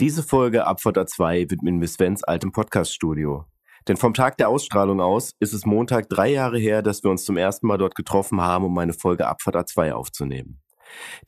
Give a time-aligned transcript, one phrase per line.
[0.00, 3.44] Diese Folge Abfahrt 2 widmen wir Svens altem Podcaststudio.
[3.86, 7.26] Denn vom Tag der Ausstrahlung aus ist es Montag drei Jahre her, dass wir uns
[7.26, 10.62] zum ersten Mal dort getroffen haben, um eine Folge Abfahrt A2 aufzunehmen.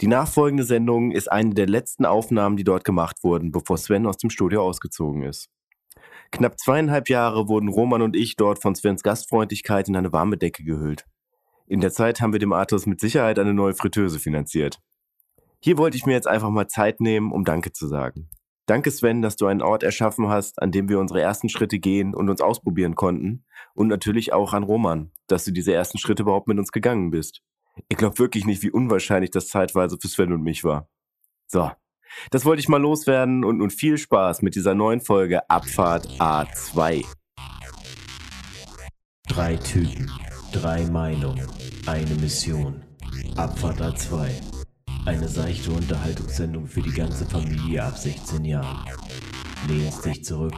[0.01, 4.17] Die nachfolgende Sendung ist eine der letzten Aufnahmen, die dort gemacht wurden, bevor Sven aus
[4.17, 5.51] dem Studio ausgezogen ist.
[6.31, 10.65] Knapp zweieinhalb Jahre wurden Roman und ich dort von Svens Gastfreundlichkeit in eine warme Decke
[10.65, 11.05] gehüllt.
[11.67, 14.79] In der Zeit haben wir dem Arthurs mit Sicherheit eine neue Fritteuse finanziert.
[15.61, 18.31] Hier wollte ich mir jetzt einfach mal Zeit nehmen, um Danke zu sagen.
[18.73, 22.15] Danke Sven, dass du einen Ort erschaffen hast, an dem wir unsere ersten Schritte gehen
[22.15, 23.45] und uns ausprobieren konnten.
[23.75, 27.43] Und natürlich auch an Roman, dass du diese ersten Schritte überhaupt mit uns gegangen bist.
[27.91, 30.89] Ich glaube wirklich nicht, wie unwahrscheinlich das zeitweise für Sven und mich war.
[31.49, 31.71] So,
[32.31, 37.05] das wollte ich mal loswerden und nun viel Spaß mit dieser neuen Folge Abfahrt A2.
[39.29, 40.11] Drei Typen,
[40.51, 41.47] drei Meinungen,
[41.85, 42.83] eine Mission.
[43.37, 44.52] Abfahrt A2.
[45.05, 48.85] Eine seichte Unterhaltungssendung für die ganze Familie ab 16 Jahren.
[49.67, 50.55] Lehnen Sie sich zurück,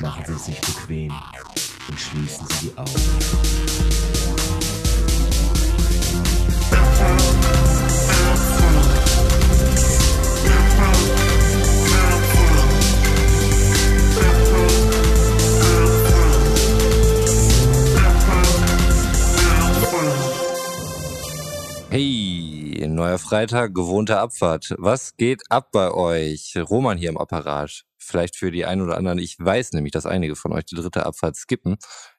[0.00, 1.12] machen Sie sich bequem
[1.88, 2.90] und schließen Sie die Augen.
[21.90, 24.74] Hey, neuer Freitag, gewohnte Abfahrt.
[24.78, 26.54] Was geht ab bei euch?
[26.56, 27.84] Roman hier im Apparat.
[27.98, 29.18] Vielleicht für die einen oder anderen.
[29.18, 31.76] Ich weiß nämlich, dass einige von euch die dritte Abfahrt skippen.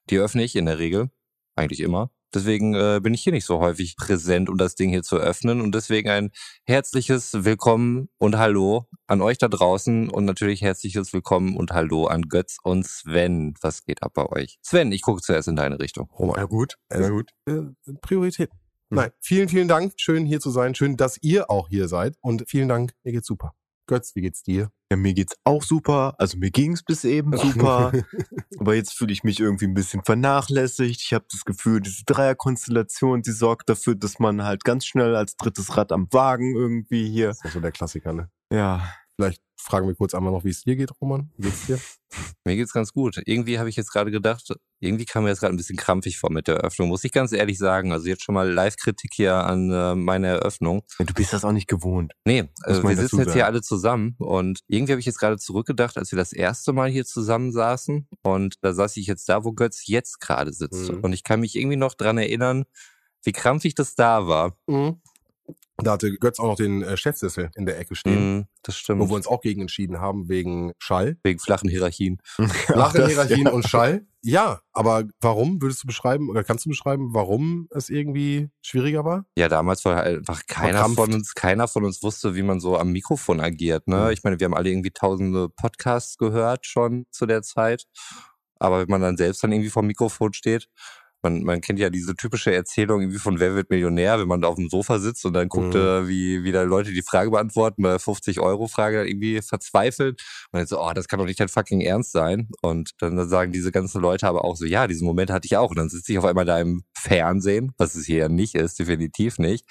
[0.10, 1.10] Die öffne ich in der Regel.
[1.56, 2.10] Eigentlich immer.
[2.34, 5.62] Deswegen äh, bin ich hier nicht so häufig präsent, um das Ding hier zu öffnen.
[5.62, 6.32] Und deswegen ein
[6.66, 12.24] herzliches Willkommen und Hallo an euch da draußen und natürlich herzliches Willkommen und Hallo an
[12.24, 13.54] Götz und Sven.
[13.62, 14.58] Was geht ab bei euch?
[14.62, 16.10] Sven, ich gucke zuerst in deine Richtung.
[16.18, 16.38] Roman.
[16.38, 17.30] Ja gut, ja gut.
[17.46, 17.62] Äh,
[18.02, 18.50] Priorität.
[18.90, 19.94] Nein, vielen, vielen Dank.
[19.98, 20.76] Schön hier zu sein.
[20.76, 22.16] Schön, dass ihr auch hier seid.
[22.22, 22.94] Und vielen Dank.
[23.04, 23.54] Mir geht's super.
[23.88, 24.72] Götz, wie geht's dir?
[24.92, 26.16] Ja, mir geht's auch super.
[26.18, 27.92] Also mir ging's bis eben super.
[28.60, 31.02] Aber jetzt fühle ich mich irgendwie ein bisschen vernachlässigt.
[31.02, 35.36] Ich habe das Gefühl, diese Dreierkonstellation, die sorgt dafür, dass man halt ganz schnell als
[35.36, 37.28] drittes Rad am Wagen irgendwie hier.
[37.30, 38.30] Das ist so der Klassiker, ne?
[38.52, 38.94] Ja.
[39.16, 41.32] Vielleicht fragen wir kurz einmal noch, wie es dir geht, Roman.
[41.38, 41.80] Wie geht's dir?
[42.46, 43.22] Mir geht's ganz gut.
[43.26, 46.32] Irgendwie habe ich jetzt gerade gedacht, irgendwie kam mir jetzt gerade ein bisschen krampfig vor
[46.32, 47.92] mit der Eröffnung, muss ich ganz ehrlich sagen.
[47.92, 50.84] Also jetzt schon mal Live-Kritik hier an äh, meine Eröffnung.
[51.00, 52.14] Du bist das auch nicht gewohnt.
[52.24, 55.38] Nee, also man wir sitzen jetzt hier alle zusammen und irgendwie habe ich jetzt gerade
[55.38, 59.44] zurückgedacht, als wir das erste Mal hier zusammen saßen und da saß ich jetzt da,
[59.44, 60.92] wo Götz jetzt gerade sitzt.
[60.92, 61.00] Mhm.
[61.00, 62.66] Und ich kann mich irgendwie noch dran erinnern,
[63.24, 64.56] wie krampfig das da war.
[64.68, 65.02] Mhm.
[65.78, 69.02] Da hatte Götz auch noch den äh, Chefsessel in der Ecke stehen, Mhm, das stimmt.
[69.02, 71.18] wo wir uns auch gegen entschieden haben, wegen Schall.
[71.24, 72.20] Wegen flachen Hierarchien.
[72.38, 73.52] Flache Hierarchien ja.
[73.52, 74.08] und Schall.
[74.22, 79.26] Ja, aber warum würdest du beschreiben oder kannst du beschreiben, warum es irgendwie schwieriger war?
[79.38, 80.96] Ja, damals war einfach keiner Verkrampft.
[80.96, 83.88] von uns, keiner von uns wusste, wie man so am Mikrofon agiert.
[83.88, 84.06] Ne?
[84.06, 84.10] Mhm.
[84.12, 87.84] Ich meine, wir haben alle irgendwie tausende Podcasts gehört schon zu der Zeit.
[88.58, 90.70] Aber wenn man dann selbst dann irgendwie vom Mikrofon steht,
[91.26, 94.48] man, man kennt ja diese typische Erzählung irgendwie von Wer wird Millionär, wenn man da
[94.48, 95.80] auf dem Sofa sitzt und dann guckt, Mhm.
[95.82, 100.22] äh, wie, wie da Leute die Frage beantworten, bei 50-Euro-Frage dann irgendwie verzweifelt.
[100.52, 102.50] Und dann so, oh, das kann doch nicht dein fucking Ernst sein.
[102.62, 105.58] Und dann, dann sagen diese ganzen Leute aber auch so, ja, diesen Moment hatte ich
[105.58, 105.72] auch.
[105.72, 108.78] Und dann sitze ich auf einmal da im Fernsehen, was es hier ja nicht ist,
[108.80, 109.66] definitiv nicht.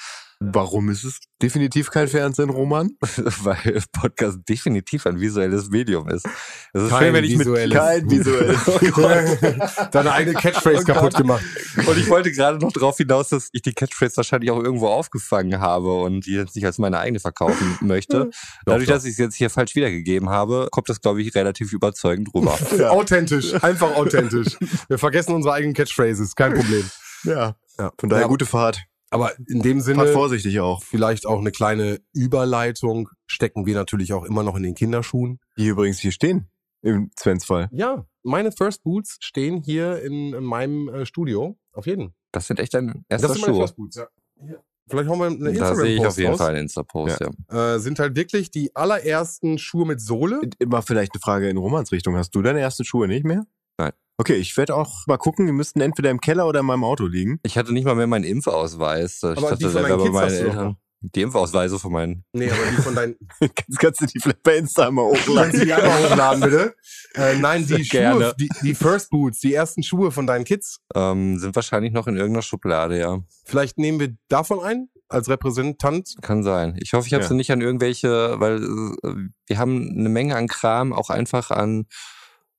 [0.52, 2.90] Warum ist es definitiv kein Fernsehen, Roman?
[3.00, 6.26] weil Podcast definitiv ein visuelles Medium ist.
[6.72, 7.78] Es ist Kein schön, wenn ich mit visuelles.
[7.78, 8.60] Kein visuelles.
[8.96, 9.86] Oh.
[9.90, 11.42] Deine eigene Catchphrase Oh kaputt gemacht.
[11.76, 15.60] Und ich wollte gerade noch darauf hinaus, dass ich die Catchphrase wahrscheinlich auch irgendwo aufgefangen
[15.60, 18.30] habe und die jetzt nicht als meine eigene verkaufen möchte.
[18.64, 22.28] Dadurch, dass ich es jetzt hier falsch wiedergegeben habe, kommt das, glaube ich, relativ überzeugend
[22.34, 22.56] rüber.
[22.90, 24.56] Authentisch, einfach authentisch.
[24.88, 26.88] Wir vergessen unsere eigenen Catchphrases, kein Problem.
[27.24, 27.56] Ja.
[27.78, 27.92] Ja.
[27.98, 28.84] Von daher Ja, gute Fahrt.
[29.14, 30.82] Aber in dem Sinne, vorsichtig auch.
[30.82, 35.38] vielleicht auch eine kleine Überleitung, stecken wir natürlich auch immer noch in den Kinderschuhen.
[35.56, 36.48] Die übrigens hier stehen.
[36.82, 37.68] Im Svens Fall.
[37.70, 41.56] Ja, meine First Boots stehen hier in, in meinem äh, Studio.
[41.72, 42.12] Auf jeden.
[42.32, 43.58] Das sind echt dein erster das sind meine.
[43.58, 44.08] First Boots, ja.
[44.44, 44.64] Hier.
[44.88, 46.38] Vielleicht haben wir eine Da sehe ich auf Instagram-Post jeden raus.
[46.38, 47.74] Fall einen Insta-Post, ja.
[47.74, 50.40] Äh, sind halt wirklich die allerersten Schuhe mit Sohle.
[50.58, 52.16] Immer vielleicht eine Frage in Romans Richtung.
[52.16, 53.44] Hast du deine ersten Schuhe nicht mehr?
[53.78, 53.92] Nein.
[54.16, 55.46] Okay, ich werde auch mal gucken.
[55.46, 57.40] Die müssten entweder im Keller oder in meinem Auto liegen.
[57.42, 59.16] Ich hatte nicht mal mehr meinen Impfausweis.
[59.16, 60.76] Ich Aber dachte, die von der wäre bei Kids meinen hast du doch Eltern.
[61.06, 62.24] Die Impfausweise von meinen.
[62.32, 63.16] Nee, aber die von deinen.
[63.40, 65.60] Kannst, kannst du die vielleicht bei Insta mal Kannst du hochladen?
[65.60, 66.74] die einmal hochladen, bitte?
[67.14, 68.34] Äh, nein, Sehr die Schuhe, gerne.
[68.40, 70.78] die, die First Boots, die ersten Schuhe von deinen Kids.
[70.94, 73.18] Ähm, sind wahrscheinlich noch in irgendeiner Schublade, ja.
[73.44, 76.14] Vielleicht nehmen wir davon ein als Repräsentant.
[76.22, 76.78] Kann sein.
[76.80, 77.28] Ich hoffe, ich habe Ja.
[77.28, 81.84] sie nicht an irgendwelche, weil äh, wir haben eine Menge an Kram, auch einfach an,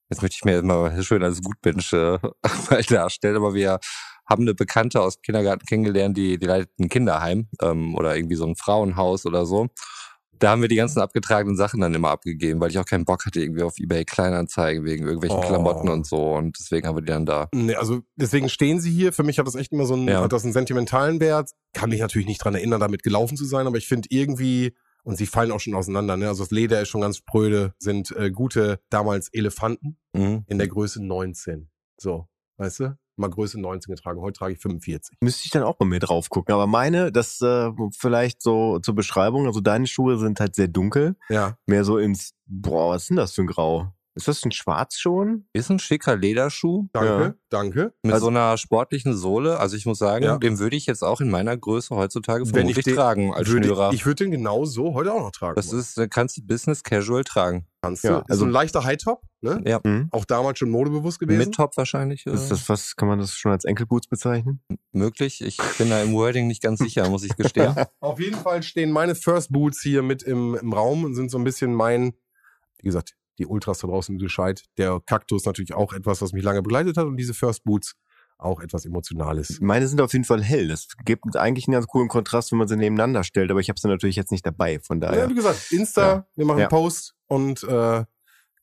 [0.09, 2.17] jetzt möchte ich mir mal schön als Gutmensch äh,
[2.89, 3.79] darstellen, aber wir
[4.27, 8.35] haben eine Bekannte aus dem Kindergarten kennengelernt, die, die leitet ein Kinderheim ähm, oder irgendwie
[8.35, 9.67] so ein Frauenhaus oder so.
[10.39, 13.25] da haben wir die ganzen abgetragenen Sachen dann immer abgegeben, weil ich auch keinen Bock
[13.25, 15.41] hatte irgendwie auf eBay Kleinanzeigen wegen irgendwelchen Oh.
[15.41, 16.33] Klamotten und so.
[16.33, 17.47] Und deswegen haben wir die dann da.
[17.53, 19.13] Nee, also deswegen stehen sie hier.
[19.13, 20.21] Für mich hat das echt immer so einen, Ja.
[20.23, 21.51] hat das einen sentimentalen Wert.
[21.73, 24.75] Kann mich natürlich nicht dran erinnern, damit gelaufen zu sein, aber ich finde irgendwie,
[25.05, 26.27] und sie fallen auch schon auseinander, ne?
[26.27, 30.43] Also das Leder ist schon ganz spröde, sind äh, gute damals Elefanten Mhm.
[30.47, 31.69] in der Größe 19.
[31.97, 32.97] So, weißt du?
[33.17, 34.19] Mal Größe 19 getragen.
[34.19, 35.17] Heute trage ich 45.
[35.21, 36.53] Müsste ich dann auch bei mir drauf gucken.
[36.53, 41.15] Aber meine, das äh, vielleicht so zur Beschreibung, also deine Schuhe sind halt sehr dunkel.
[41.29, 41.57] Ja.
[41.65, 43.93] Mehr so ins, boah, was ist denn das für ein Grau?
[44.15, 45.45] Ist das ein Schwarz schon?
[45.51, 47.33] Ist ein schicker Lederschuh Danke, Ja.
[47.49, 47.93] danke.
[48.01, 49.59] mit Also- so einer sportlichen Sohle.
[49.59, 50.37] Also ich muss sagen, Ja.
[50.37, 53.49] den würde ich jetzt auch in meiner Größe heutzutage Wenn ich vermutlich den- tragen als
[53.49, 53.91] würde, Schnürer.
[53.93, 55.55] ich würde den genau so heute auch noch tragen.
[55.55, 57.67] das ist, kannst du Business Casual tragen.
[57.81, 58.07] Kannst du.
[58.07, 59.61] Ja, ist also- so ein leichter Hightop, ne?
[59.65, 59.79] Ja.
[59.83, 60.07] Mhm.
[60.11, 61.37] Auch damals schon modebewusst gewesen.
[61.37, 62.25] Mit Top wahrscheinlich.
[62.25, 64.61] Äh, Ist das was, kann man das schon als Enkelboots bezeichnen?
[64.93, 65.41] möglich.
[65.41, 67.75] Ich bin da im Wording nicht ganz sicher, muss ich gestehen.
[67.99, 71.37] Auf jeden Fall stehen meine First Boots hier mit im, im Raum und sind so
[71.37, 72.13] ein bisschen mein,
[72.79, 74.63] wie gesagt, die Ultras da draußen Bescheid.
[74.77, 77.95] Der Kaktus natürlich auch etwas, was mich lange begleitet hat und diese First Boots
[78.37, 79.59] auch etwas Emotionales.
[79.61, 80.67] Meine sind auf jeden Fall hell.
[80.67, 83.79] Das gibt eigentlich einen ganz coolen Kontrast, wenn man sie nebeneinander stellt, aber ich habe
[83.79, 85.29] sie natürlich jetzt nicht dabei, von Ja, daher.
[85.29, 86.27] wie gesagt, Insta, Ja.
[86.35, 86.65] wir machen Ja.
[86.65, 88.03] einen Post und äh,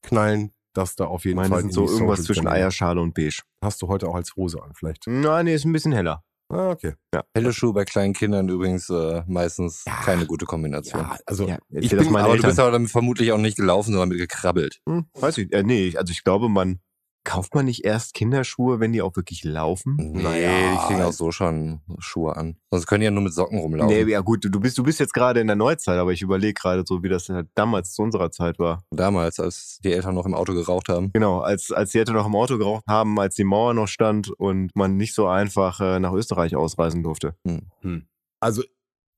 [0.03, 1.61] knallen das da auf jeden Meine Fall.
[1.61, 2.49] sind in so irgendwas Social zwischen.
[2.49, 3.43] Eierschale und Beige.
[3.63, 5.05] Hast du heute auch als Hose an, vielleicht.
[5.07, 6.23] Na, nee, ist ein bisschen heller.
[6.53, 6.93] Ah, okay.
[7.35, 11.01] Helle Schuhe bei kleinen Kindern übrigens äh, meistens keine gute Kombination.
[11.01, 12.51] Ja, also Ja, ich bin, aber du Eltern.
[12.51, 14.81] bist aber damit vermutlich auch nicht gelaufen, sondern mit gekrabbelt.
[14.87, 16.81] Hm, weiß ich, äh, nee, also ich glaube, man
[17.25, 19.97] kauft man nicht erst Kinderschuhe, wenn die auch wirklich laufen?
[19.97, 20.73] Nee, Naja.
[20.73, 22.57] die kriegen auch so schon Schuhe an.
[22.71, 23.95] Sonst können die ja nur mit Socken rumlaufen.
[23.95, 26.55] Nee, ja gut, du- bist, du bist jetzt gerade in der Neuzeit, aber ich überlege
[26.55, 28.83] gerade so, wie das halt damals zu unserer Zeit war.
[28.91, 31.11] Damals, als die Eltern noch im Auto geraucht haben.
[31.13, 34.29] Genau, als, als die Eltern noch im Auto geraucht haben, als die Mauer noch stand
[34.31, 37.35] und man nicht so einfach äh, nach Österreich ausreisen durfte.
[38.41, 38.63] also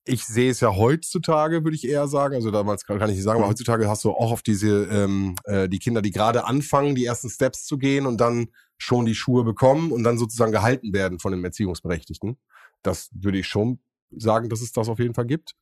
[0.06, 2.34] ich sehe es ja heutzutage, würde ich eher sagen.
[2.34, 3.50] Also damals kann ich nicht sagen, aber Mhm.
[3.52, 7.30] heutzutage hast du auch auf diese ähm, äh, die Kinder, die gerade anfangen, die ersten
[7.30, 11.32] Steps zu gehen und dann schon die Schuhe bekommen und dann sozusagen gehalten werden von
[11.32, 12.38] dem Erziehungsberechtigten.
[12.82, 13.78] Das würde ich schon
[14.16, 15.54] sagen, dass es das auf jeden Fall gibt.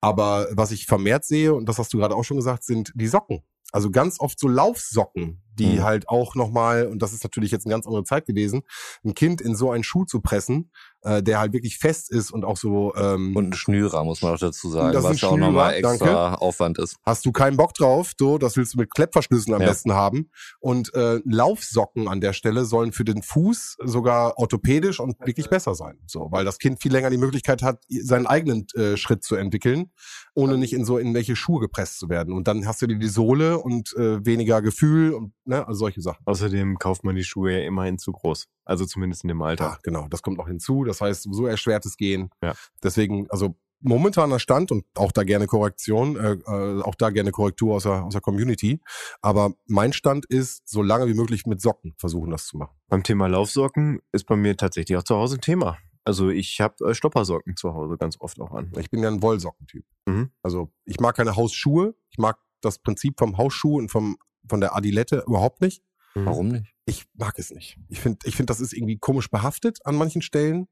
[0.00, 3.08] Aber was ich vermehrt sehe, und das hast du gerade auch schon gesagt, sind die
[3.08, 3.42] Socken.
[3.70, 5.82] Also ganz oft so Laufsocken, die Mhm.
[5.82, 8.62] halt auch nochmal, und das ist natürlich jetzt eine ganz andere Zeit gewesen,
[9.04, 10.70] ein Kind in so einen Schuh zu pressen,
[11.08, 14.34] äh, der halt wirklich fest ist und auch so ähm, Und ein Schnürer, muss man
[14.34, 16.96] auch dazu sagen, Das was ja auch nochmal extra Aufwand ist.
[17.04, 19.68] Hast du keinen Bock drauf, so, das willst du mit Klettverschlüssen am Ja.
[19.68, 20.30] besten haben.
[20.60, 25.74] Und äh, Laufsocken an der Stelle sollen für den Fuß sogar orthopädisch und wirklich besser
[25.74, 25.98] sein.
[26.06, 29.90] So, weil das Kind viel länger die Möglichkeit hat, seinen eigenen äh, Schritt zu entwickeln,
[30.38, 32.32] ohne nicht in so in welche Schuhe gepresst zu werden.
[32.32, 36.00] Und dann hast du dir die Sohle und äh, weniger Gefühl und ne, also solche
[36.00, 36.22] Sachen.
[36.26, 38.46] Außerdem kauft man die Schuhe ja immerhin zu groß.
[38.64, 39.64] Also zumindest in dem Alter.
[39.64, 40.84] Ja, genau, das kommt noch hinzu.
[40.84, 42.30] Das heißt, so erschwertes Gehen.
[42.40, 42.54] Ja.
[42.84, 47.74] Deswegen, also momentaner Stand und auch da gerne Korrektion, äh, äh, auch da gerne Korrektur
[47.74, 48.80] aus der, aus der Community.
[49.20, 52.76] Aber mein Stand ist, so lange wie möglich mit Socken versuchen, das zu machen.
[52.86, 55.78] Beim Thema Laufsocken ist bei mir tatsächlich auch zu Hause ein Thema.
[56.08, 58.72] Also ich habe äh, Stoppersocken zu Hause ganz oft auch an.
[58.78, 59.84] Ich bin ja ein Wollsockentyp.
[60.06, 60.30] Mhm.
[60.42, 61.94] Also ich mag keine Hausschuhe.
[62.10, 64.16] Ich mag das Prinzip vom Hausschuh und vom
[64.48, 65.82] von der Adilette überhaupt nicht.
[66.14, 66.74] Warum nicht?
[66.86, 67.76] Ich mag es nicht.
[67.90, 70.66] Ich finde, ich finde, das ist irgendwie komisch behaftet an manchen Stellen.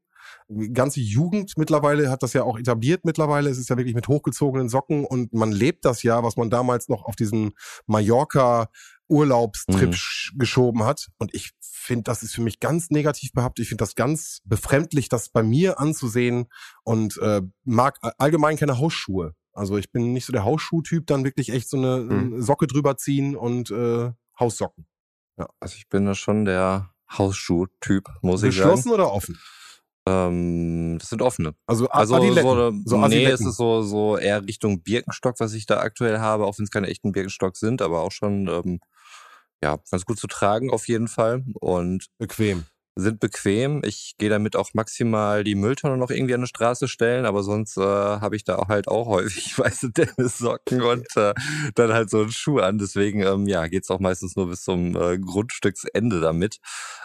[0.49, 3.49] Die ganze Jugend mittlerweile hat das ja auch etabliert mittlerweile.
[3.51, 6.89] Es ist ja wirklich mit hochgezogenen Socken und man lebt das ja, was man damals
[6.89, 7.51] noch auf diesen
[7.85, 8.69] Mallorca
[9.07, 9.93] Urlaubstrip Mhm.
[9.93, 11.07] sch- geschoben hat.
[11.17, 11.51] Und ich
[11.87, 13.63] finde, das ist für mich ganz negativ behaftet.
[13.63, 16.47] Ich finde das ganz befremdlich, das bei mir anzusehen
[16.83, 19.33] und äh, mag allgemein keine Hausschuhe.
[19.53, 22.41] Also ich bin nicht so der Hausschuhtyp, dann wirklich echt so eine Mhm.
[22.43, 24.85] Socke drüber ziehen und äh, Haussocken.
[25.59, 28.93] Also ich bin da schon der Hausschuh-Typ, muss ich Geschlossen sagen.
[28.93, 29.39] oder offen?
[30.07, 31.53] Ähm, das sind offene.
[31.65, 32.83] Also, Also Adiletten.
[32.85, 36.45] so, so nee, es ist so, so eher Richtung Birkenstock, was ich da aktuell habe,
[36.45, 38.79] auch wenn es keine echten Birkenstock sind, aber auch schon ähm,
[39.63, 41.43] ja, ganz gut zu tragen auf jeden Fall.
[41.59, 42.65] Und bequem.
[42.97, 43.81] Sind bequem.
[43.85, 47.77] Ich gehe damit auch maximal die Mülltonne noch irgendwie an die Straße stellen, aber sonst
[47.77, 51.33] äh, habe ich da auch halt auch häufig weiße Tennissocken und äh,
[51.75, 52.77] dann halt so einen Schuh an.
[52.77, 56.57] Deswegen ähm, ja, geht's auch meistens nur bis zum äh, Grundstücksende damit.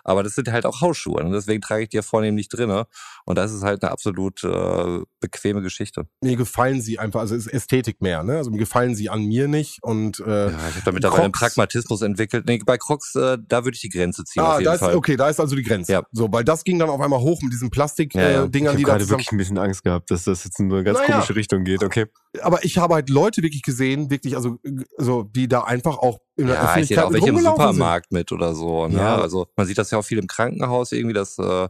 [0.05, 2.87] Aber das sind halt auch Hausschuhe und deswegen trage ich die ja vornehmlich drinne.
[3.25, 6.07] Und das ist halt eine absolut äh, bequeme Geschichte.
[6.21, 8.39] Mir gefallen sie einfach, also es ist Ästhetik mehr, ne?
[8.39, 11.33] Also mir gefallen sie an mir nicht und äh, Ja, ich habe da mittlerweile einen.
[11.33, 12.47] Pragmatismus entwickelt.
[12.47, 14.81] Nee, bei Crocs, äh, da würde ich die Grenze ziehen ah, auf jeden da ist,
[14.81, 14.97] Fall.
[14.97, 15.82] okay, da ist also die Grenze.
[15.89, 16.03] Ja.
[16.13, 18.27] So, weil das ging dann auf einmal hoch mit diesen Plastik Ja, ja.
[18.29, 19.19] äh, Ich habe Dingern, die da gerade zusammen.
[19.21, 21.13] wirklich ein bisschen Angst gehabt, dass das jetzt in eine ganz Naja.
[21.15, 21.83] komische Richtung geht.
[21.83, 22.07] Okay.
[22.41, 24.59] Aber ich habe halt Leute wirklich gesehen, wirklich, also,
[24.99, 28.13] also die da einfach auch in der Ja, ich sehe Öffentlichkeit auch welche im Supermarkt
[28.13, 28.89] mit oder so.
[28.89, 28.97] Ne?
[28.99, 29.17] Ja.
[29.17, 31.69] Also man sieht das ja auch viel im Krankenhaus irgendwie, dass äh,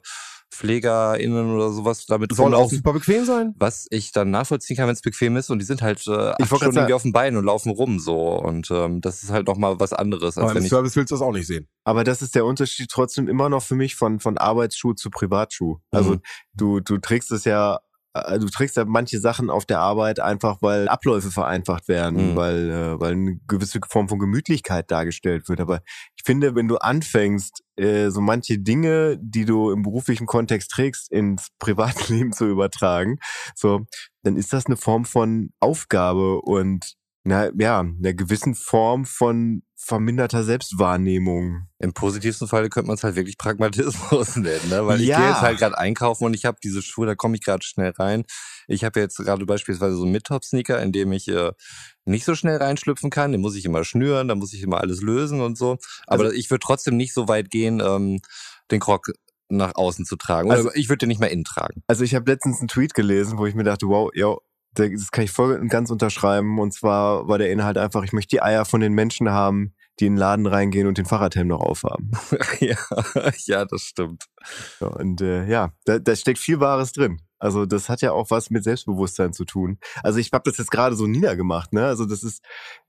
[0.53, 3.55] PflegerInnen oder sowas damit Soll auch super bequem sein.
[3.59, 6.47] Was ich dann nachvollziehen kann, wenn es bequem ist und die sind halt äh, acht
[6.47, 9.81] Stunden irgendwie auf dem Bein und laufen rum so und ähm, das ist halt nochmal
[9.81, 11.69] was anderes, als Aber wenn im ich Service willst du das auch nicht sehen.
[11.85, 15.79] Aber das ist der Unterschied trotzdem immer noch für mich von, von Arbeitsschuh zu Privatschuh.
[15.91, 16.21] Also Mhm.
[16.55, 17.81] du, du trägst es ja,
[18.15, 22.37] du trägst ja manche Sachen auf der Arbeit einfach, weil Abläufe vereinfacht werden, Mhm.
[22.37, 25.61] weil, äh, weil eine gewisse Form von Gemütlichkeit dargestellt wird.
[25.61, 25.81] Aber
[26.17, 31.11] ich finde, wenn du anfängst, äh, so manche Dinge, die du im beruflichen Kontext trägst,
[31.11, 33.19] ins Privatleben zu übertragen,
[33.55, 33.87] so,
[34.23, 40.45] dann ist das eine Form von Aufgabe und na ja, einer gewissen Form von verminderter
[40.45, 41.67] Selbstwahrnehmung.
[41.79, 44.87] Im positivsten Falle könnte man es halt wirklich Pragmatismus nennen, ne?
[44.87, 45.19] weil ich Ja.
[45.19, 47.91] gehe jetzt halt gerade einkaufen und ich habe diese Schuhe, da komme ich gerade schnell
[47.91, 48.25] rein.
[48.69, 51.53] Ich habe jetzt gerade beispielsweise so einen Mid-Top-Sneaker, in dem ich äh,
[52.05, 53.33] nicht so schnell reinschlüpfen kann.
[53.33, 55.79] Den muss ich immer schnüren, da muss ich immer alles lösen und so.
[56.07, 58.21] Aber Also- ich würde trotzdem nicht so weit gehen, ähm,
[58.71, 59.07] den Krog
[59.49, 60.49] nach außen zu tragen.
[60.49, 61.83] Oder Also- ich würde den nicht mehr innen tragen.
[61.89, 64.35] Also ich habe letztens einen Tweet gelesen, wo ich mir dachte, wow, ja,
[64.75, 66.59] das kann ich voll und ganz unterschreiben.
[66.59, 70.07] Und zwar war der Inhalt einfach, ich möchte die Eier von den Menschen haben, die
[70.07, 72.13] in den Laden reingehen und den Fahrradhelm noch aufhaben.
[72.61, 72.77] ja,
[73.47, 74.25] ja, das stimmt.
[74.81, 77.21] Und äh, ja, da, da steckt viel Wahres drin.
[77.43, 79.79] Also das hat ja auch was mit Selbstbewusstsein zu tun.
[80.05, 81.85] Also ich habe das jetzt gerade so niedergemacht, ne?
[81.85, 82.41] Also das ist,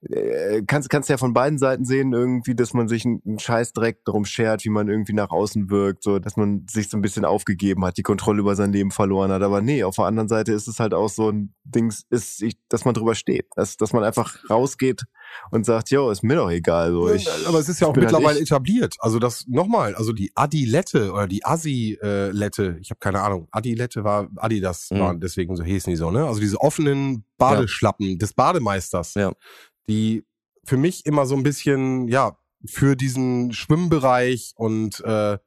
[0.01, 4.25] äh, kannst kannst ja von beiden Seiten sehen irgendwie, dass man sich einen, Scheißdreck darum
[4.25, 7.83] schert, wie man irgendwie nach außen wirkt, so dass man sich so ein bisschen aufgegeben
[7.83, 9.41] hat, die Kontrolle über sein Leben verloren hat.
[9.41, 12.86] Aber nee, auf der anderen Seite ist es halt auch so ein Dings, ist, dass
[12.86, 15.05] man drüber steht, dass, dass man einfach rausgeht
[15.52, 16.92] und sagt, jo, ist mir doch egal.
[16.92, 18.44] So, ich, aber es ist ja ich auch halt mittlerweile ich.
[18.50, 18.96] etabliert.
[19.00, 24.30] Also das nochmal, also die Adilette oder die Assi-Lette, ich habe keine Ahnung, Adilette war
[24.38, 25.00] Adidas, Mhm.
[25.00, 26.25] waren deswegen so hießen die so, ne?
[26.25, 29.32] Also diese offenen Badeschlappen des Bademeisters, Ja.
[29.88, 30.25] die
[30.66, 35.38] für mich immer so ein bisschen, ja, für diesen Schwimmbereich und äh,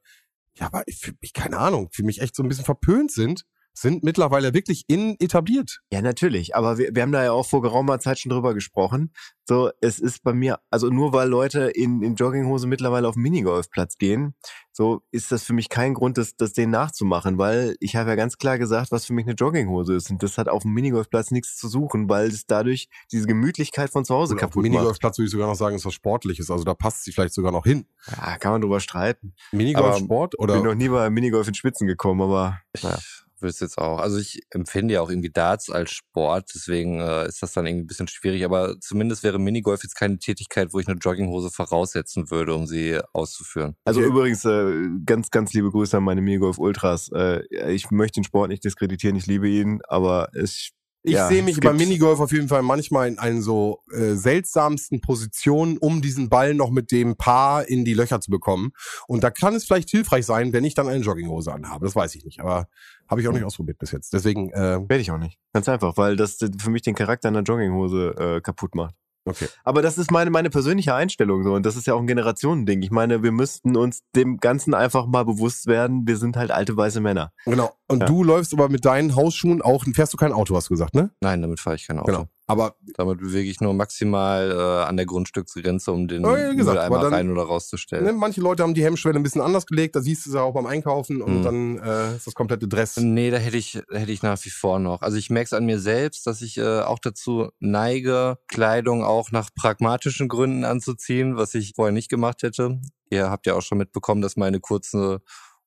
[0.59, 3.45] ja, aber für mich, keine Ahnung, für mich echt so ein bisschen verpönt sind,
[3.79, 5.81] sind mittlerweile wirklich in etabliert.
[5.93, 6.57] Ja, natürlich.
[6.57, 9.13] Aber wir, wir haben da ja auch vor geraumer Zeit schon drüber gesprochen.
[9.45, 13.23] So, es ist bei mir, also nur weil Leute in, in Jogginghose mittlerweile auf den
[13.23, 14.35] Minigolfplatz gehen,
[14.73, 18.17] so ist das für mich kein Grund, das, das denen nachzumachen, weil ich habe ja
[18.17, 20.11] ganz klar gesagt, was für mich eine Jogginghose ist.
[20.11, 24.05] Und das hat auf dem Minigolfplatz nichts zu suchen, weil es dadurch diese Gemütlichkeit von
[24.05, 24.71] zu Hause Und auf dem kaputt macht.
[24.73, 26.51] Minigolfplatz würde ich sogar noch sagen, ist was Sportliches.
[26.51, 27.87] Also da passt sie vielleicht sogar noch hin.
[28.11, 29.35] Ja, kann man drüber streiten.
[29.53, 32.99] Minigolfsport Ich oder bin noch nie bei Minigolf in Spitzen gekommen, aber naja.
[33.37, 33.99] Ich würde es jetzt auch.
[33.99, 37.85] Also ich empfinde ja auch irgendwie Darts als Sport, deswegen äh, ist das dann irgendwie
[37.85, 38.45] ein bisschen schwierig.
[38.47, 42.99] Aber zumindest wäre Minigolf jetzt keine Tätigkeit, wo ich eine Jogginghose voraussetzen würde, um sie
[43.13, 43.77] auszuführen.
[43.85, 44.09] Also Okay.
[44.09, 47.11] übrigens, äh, ganz, ganz liebe Grüße an meine Minigolf Ultras.
[47.15, 50.71] Äh, ich möchte den Sport nicht diskreditieren, ich liebe ihn, aber es
[51.07, 55.01] Ich ja, sehe mich beim Minigolf auf jeden Fall manchmal in einen so äh, seltsamsten
[55.01, 58.73] Positionen, um diesen Ball noch mit dem Paar in die Löcher zu bekommen.
[59.07, 61.87] Und da kann es vielleicht hilfreich sein, wenn ich dann eine Jogginghose anhabe.
[61.87, 62.67] Das weiß ich nicht, aber
[63.09, 64.13] habe ich auch nicht ausprobiert bis jetzt.
[64.15, 65.39] Deswegen, äh, Werde ich auch nicht.
[65.53, 68.97] Ganz einfach, weil das für mich den Charakter einer Jogginghose äh, kaputt macht.
[69.27, 69.49] Okay.
[69.65, 71.53] Aber das ist meine, meine persönliche Einstellung so.
[71.55, 72.83] Und das ist ja auch ein Generationending.
[72.83, 76.77] Ich meine, wir müssten uns dem Ganzen einfach mal bewusst werden, wir sind halt alte
[76.77, 77.33] weiße Männer.
[77.45, 77.73] Genau.
[77.89, 78.07] Und Ja.
[78.07, 81.11] du läufst aber mit deinen Hausschuhen auch, fährst du kein Auto, hast du gesagt, ne?
[81.21, 82.07] Nein, damit fahre ich kein Auto.
[82.13, 82.27] Genau.
[82.49, 86.79] Aber Damit bewege ich nur maximal äh, an der Grundstücksgrenze, um den Ja, ja, gesagt,
[86.79, 88.05] aber dann- rein oder rauszustellen.
[88.05, 90.55] ne, manche Leute haben die Hemmschwelle ein bisschen anders gelegt, da siehst du sie auch
[90.55, 91.43] beim Einkaufen und Mhm.
[91.43, 92.97] dann äh, ist das komplette Dress.
[92.99, 95.03] Nee, da hätte ich, hätte ich nach wie vor noch.
[95.03, 99.33] Also ich merke es an mir selbst, dass ich äh, auch dazu neige, Kleidung auch
[99.33, 102.81] nach pragmatischen Gründen anzuziehen, was ich vorher nicht gemacht hätte.
[103.11, 105.21] Ihr habt ja auch schon mitbekommen, dass meine kurze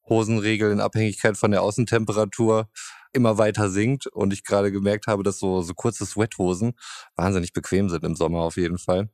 [0.07, 2.67] Hosenregel in Abhängigkeit von der Außentemperatur
[3.13, 6.74] immer weiter sinkt und ich gerade gemerkt habe, dass so, so kurze Sweathosen
[7.16, 9.10] wahnsinnig bequem sind im Sommer auf jeden Fall.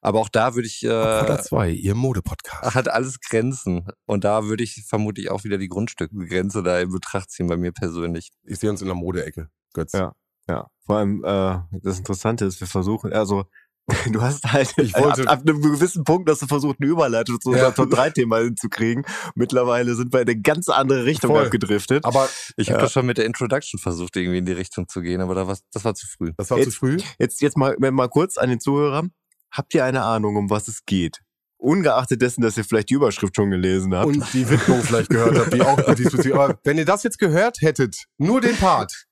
[0.00, 2.74] Aber auch da würde ich Oder äh, zwei, ihr Modepodcast.
[2.74, 3.88] hat alles Grenzen.
[4.04, 7.72] Und da würde ich vermutlich auch wieder die Grundstückgrenze da in Betracht ziehen bei mir
[7.72, 8.30] persönlich.
[8.44, 9.92] Ich sehe uns in der Modeecke, Götz.
[9.92, 10.14] Ja.
[10.48, 13.46] Ja, vor allem äh, das Interessante ist, wir versuchen, also
[14.12, 17.40] du hast halt Ich wollte- ab, ab einem gewissen Punkt hast du versucht, eine Überleitung
[17.40, 17.74] zu unserem Ja.
[17.74, 19.04] Top 3 Thema hinzukriegen.
[19.36, 21.44] Mittlerweile sind wir in eine ganz andere Richtung Voll.
[21.44, 22.04] abgedriftet.
[22.04, 22.82] Aber Ich habe Ja.
[22.84, 25.56] das schon mit der Introduction versucht, irgendwie in die Richtung zu gehen, aber da war,
[25.72, 26.32] das war zu früh.
[26.36, 26.96] das war Jetzt- zu früh.
[27.18, 29.04] Jetzt, jetzt mal, mal kurz an den Zuhörer.
[29.52, 31.20] Habt ihr eine Ahnung, um was es geht?
[31.58, 34.06] Ungeachtet dessen, dass ihr vielleicht die Überschrift schon gelesen habt.
[34.08, 36.34] und die Widmung vielleicht gehört habt, die auch diesbezüglich.
[36.34, 39.06] Aber wenn ihr das jetzt gehört hättet, nur den Part,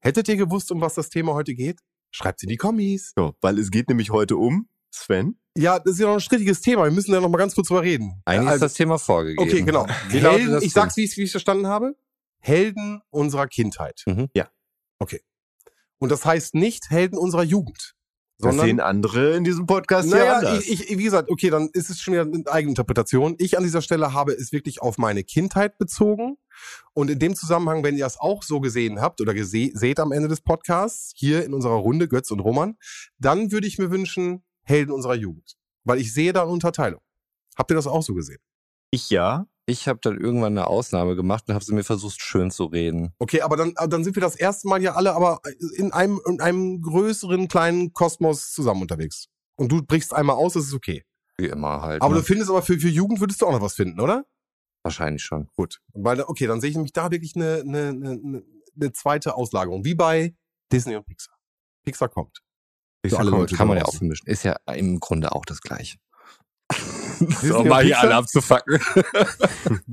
[0.00, 1.80] hättet ihr gewusst, um was das Thema heute geht?
[2.10, 3.12] Schreibt's in die Kommis.
[3.16, 5.38] so, weil es geht nämlich heute um Sven.
[5.56, 6.84] Ja, das ist ja noch ein strittiges Thema.
[6.84, 8.22] Wir müssen da noch mal ganz kurz drüber reden.
[8.24, 9.42] Eigentlich ist Also- das Thema vorgegeben.
[9.48, 9.86] Okay, genau.
[10.08, 11.96] Helden, ich sag's, wie ich es verstanden habe.
[12.40, 14.02] Helden unserer Kindheit.
[14.06, 14.28] Mhm.
[14.34, 14.48] Ja.
[15.00, 15.20] Okay.
[15.98, 17.94] Und das heißt nicht Helden unserer Jugend.
[18.40, 20.64] Das Sondern sehen andere in diesem Podcast ja naja, anders.
[20.64, 23.34] ich, ich, wie gesagt, okay, dann ist es schon wieder eine Eigeninterpretation.
[23.38, 26.36] Ich an dieser Stelle habe es wirklich auf meine Kindheit bezogen.
[26.94, 30.28] Und in dem Zusammenhang, wenn ihr das auch so gesehen habt oder seht am Ende
[30.28, 32.76] des Podcasts, hier in unserer Runde, Götz und Roman,
[33.18, 35.56] dann würde ich mir wünschen, Helden unserer Jugend.
[35.82, 37.00] Weil ich sehe da eine Unterteilung.
[37.56, 38.38] Habt ihr das auch so gesehen?
[38.90, 39.46] ich ja.
[39.68, 43.12] Ich habe dann irgendwann eine Ausnahme gemacht und habe sie mir versucht, schön zu reden.
[43.18, 45.42] Okay, aber dann, dann sind wir das erste Mal ja alle aber
[45.76, 49.26] in einem, in einem größeren kleinen Kosmos zusammen unterwegs.
[49.56, 51.04] Und du brichst einmal aus, das ist okay.
[51.36, 52.00] Wie immer halt.
[52.00, 52.20] Aber ne?
[52.20, 54.24] du findest aber für, für Jugend würdest du auch noch was finden, oder?
[54.84, 55.48] Wahrscheinlich schon.
[55.54, 55.82] Gut.
[55.92, 58.42] Weil, okay, dann sehe ich nämlich da wirklich eine, eine, eine,
[58.74, 59.84] eine zweite Auslagerung.
[59.84, 60.34] Wie bei
[60.72, 61.36] Disney und Pixar.
[61.84, 62.38] Pixar kommt.
[63.02, 64.26] Ich alle sag, Leute Kann man ja auch vermischen.
[64.26, 65.98] Ist ja im Grunde auch das Gleiche.
[67.42, 68.78] So, mal hier alle abzufacken.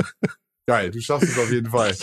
[0.68, 1.96] Geil, du schaffst es auf jeden Fall.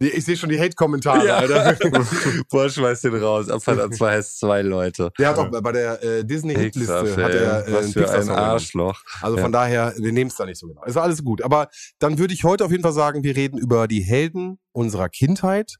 [0.00, 1.76] Ich sehe schon die Hate-Kommentare, Alter.
[2.50, 3.48] Boah, schmeiß den raus.
[3.48, 5.12] Abfall 2 heißt zwei Leute.
[5.16, 8.28] Der hat auch bei der äh, Disney-Hitliste hat er äh, Was einen für ein.
[8.30, 9.00] Arschloch.
[9.20, 9.42] Also Ja.
[9.44, 10.82] von daher, wir nehmen es da nicht so genau.
[10.82, 11.42] Ist alles gut.
[11.42, 11.68] Aber
[12.00, 15.76] dann würde ich heute auf jeden Fall sagen, wir reden über die Helden unserer Kindheit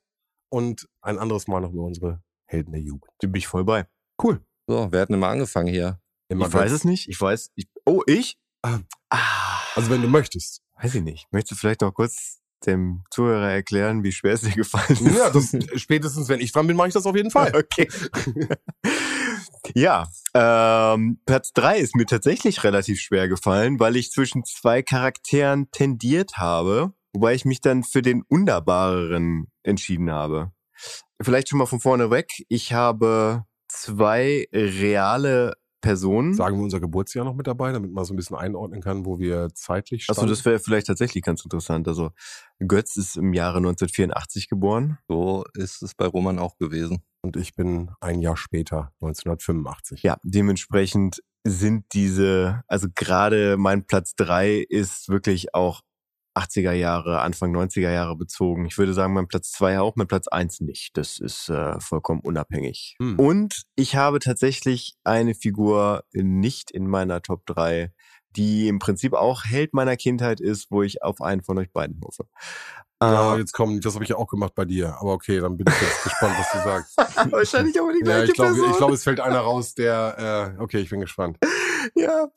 [0.52, 3.10] und ein anderes Mal noch über unsere Helden der Jugend.
[3.18, 3.86] Da bin ich voll bei.
[4.22, 4.40] Cool.
[4.68, 5.98] So, wer hat denn mal angefangen hier?
[6.32, 7.08] Immer ich weiß es nicht.
[7.08, 7.50] Ich weiß.
[7.54, 8.38] Ich, oh, ich?
[8.62, 8.78] Ah.
[9.10, 9.18] Ah,
[9.74, 10.62] Also wenn du möchtest.
[10.80, 11.26] weiß ich nicht.
[11.32, 15.16] Möchtest du vielleicht noch kurz dem Zuhörer erklären, wie schwer es dir gefallen ist?
[15.16, 17.52] Ja, das, spätestens wenn ich dran bin, mache ich das auf jeden Fall.
[17.54, 17.88] Okay.
[19.74, 25.70] ja, ähm, Platz drei ist mir tatsächlich relativ schwer gefallen, weil ich zwischen zwei Charakteren
[25.70, 30.52] tendiert habe, wobei ich mich dann für den Wunderbareren entschieden habe.
[31.20, 32.30] Vielleicht schon mal von vorne weg.
[32.48, 36.32] Ich habe zwei reale Personen.
[36.32, 39.18] Sagen wir unser Geburtsjahr noch mit dabei, damit man so ein bisschen einordnen kann, wo
[39.18, 40.30] wir zeitlich Achso, standen.
[40.30, 41.86] das wäre vielleicht tatsächlich ganz interessant.
[41.86, 42.12] Also
[42.66, 44.98] Götz ist im Jahre 1984 geboren.
[45.08, 47.02] So ist es bei Roman auch gewesen.
[47.20, 50.02] und ich bin ein Jahr später, 1985.
[50.02, 55.82] Ja, dementsprechend sind diese, also gerade mein Platz drei ist wirklich auch
[56.34, 58.64] 80er Jahre, Anfang 90er Jahre bezogen.
[58.66, 60.96] Ich würde sagen, mein Platz zwei auch, mein Platz eins nicht.
[60.96, 62.96] Das ist äh, vollkommen unabhängig.
[63.00, 63.18] Hm.
[63.18, 67.92] Und ich habe tatsächlich eine Figur nicht in meiner Top drei,
[68.36, 72.00] die im Prinzip auch Held meiner Kindheit ist, wo ich auf einen von euch beiden
[72.02, 72.24] hoffe.
[73.10, 74.96] Ja, Äh, jetzt kommen, das habe ich ja auch gemacht bei dir.
[75.00, 77.32] Aber okay, dann bin ich jetzt gespannt, was du sagst.
[77.32, 78.70] wahrscheinlich aber die Ja, gleiche ich glaube, Person.
[78.70, 80.54] ich glaube, es fällt einer raus, der.
[80.58, 81.38] Äh, okay, ich bin gespannt.
[81.96, 82.28] Ja.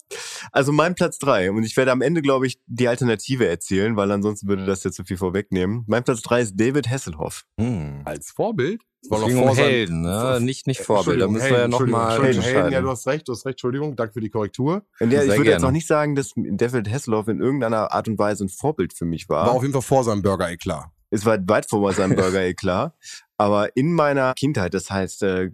[0.51, 4.11] Also mein Platz drei Und ich werde am Ende, glaube ich, die Alternative erzählen, weil
[4.11, 5.83] ansonsten würde das jetzt zu viel vorwegnehmen.
[5.87, 7.43] Mein Platz drei ist David Hasselhoff.
[7.59, 8.01] Hm.
[8.05, 8.81] Als Vorbild?
[9.09, 10.39] Das war Es noch vor Helden, ne?
[10.41, 11.21] Nicht, nicht Vorbild.
[11.21, 14.13] Da müssen wir ja nochmal Helden, ja, du hast recht, du hast recht, Entschuldigung, danke
[14.13, 14.83] für die Korrektur.
[14.99, 15.67] Ja, ich Sehr würde jetzt gerne.
[15.67, 19.29] auch nicht sagen, dass David Hasselhoff in irgendeiner Art und Weise ein Vorbild für mich
[19.29, 19.47] war.
[19.47, 20.91] War auf jeden Fall vor seinem Burger, eh klar.
[21.11, 22.95] es war weit vor seinem Burger, eh klar.
[23.37, 25.51] Aber in meiner Kindheit, das heißt äh,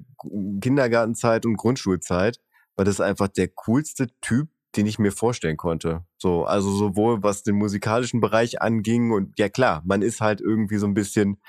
[0.61, 2.39] Kindergartenzeit und Grundschulzeit,
[2.75, 6.05] war das einfach der coolste Typ, den ich mir vorstellen konnte.
[6.17, 10.77] So, also sowohl was den musikalischen Bereich anging und ja klar, man ist halt irgendwie
[10.77, 11.41] so ein bisschen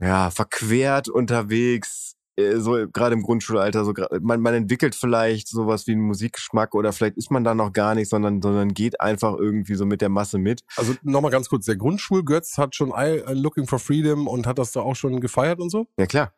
[0.00, 3.84] ja verquert unterwegs, äh, so gerade im Grundschulalter.
[3.84, 7.72] So man man entwickelt vielleicht sowas wie einen Musikgeschmack oder vielleicht ist man da noch
[7.72, 10.62] gar nicht, sondern sondern geht einfach irgendwie so mit der Masse mit.
[10.76, 14.58] Also nochmal ganz kurz, der Grundschulgötz hat schon I, uh, Looking for Freedom und hat
[14.58, 15.86] das da auch schon gefeiert und so?
[15.98, 16.32] Ja, klar.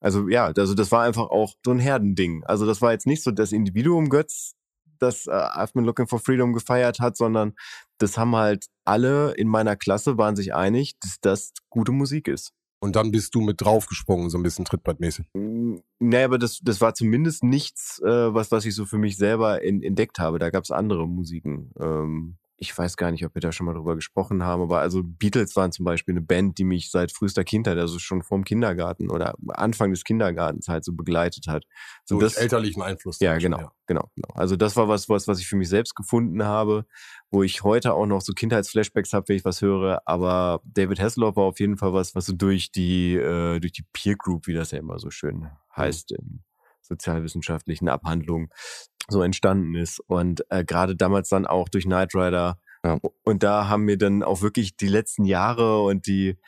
[0.00, 2.44] Also ja, also das war einfach auch so ein Herdending.
[2.44, 4.54] Also das war jetzt nicht so das Individuum Götz,
[4.98, 7.54] das äh, I've been looking for freedom gefeiert hat, sondern
[7.98, 12.52] das haben halt alle in meiner Klasse waren sich einig, dass das gute Musik ist.
[12.84, 15.24] Und dann bist du mit draufgesprungen, so ein bisschen trittbrettmäßig.
[15.32, 19.16] Mm, Nee, aber das, das war zumindest nichts, äh, was, was ich so für mich
[19.16, 20.38] selber in, entdeckt habe.
[20.38, 21.70] Da gab es andere Musiken.
[21.80, 25.02] Ähm, ich weiß gar nicht, ob wir da schon mal drüber gesprochen haben, aber also
[25.02, 29.10] Beatles waren zum Beispiel eine Band, die mich seit frühester Kindheit, also schon vorm Kindergarten
[29.10, 31.64] oder Anfang des Kindergartens halt so begleitet hat.
[32.04, 33.18] So durch das, elterlichen Einfluss.
[33.18, 34.28] ja, zum Beispiel, genau, genau, genau.
[34.34, 36.86] Also das war was, was, was ich für mich selbst gefunden habe,
[37.30, 40.02] wo ich heute auch noch so Kindheitsflashbacks habe, wenn ich was höre.
[40.06, 43.84] Aber David Hasselhoff war auf jeden Fall was, was so durch die, äh, durch die
[43.92, 46.44] Peer Group, wie das ja immer so schön heißt, in
[46.86, 48.48] sozialwissenschaftlichen Abhandlungen
[49.08, 50.00] so entstanden ist.
[50.00, 52.58] Und äh, gerade damals dann auch durch Knight Rider.
[52.84, 52.98] Ja.
[53.22, 56.38] Und da haben mir dann auch wirklich die letzten Jahre und die,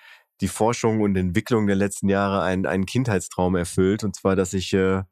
[0.41, 4.05] die Forschung und Entwicklung der letzten Jahre einen, einen Kindheitstraum erfüllt.
[4.05, 5.03] Und zwar, dass ich äh,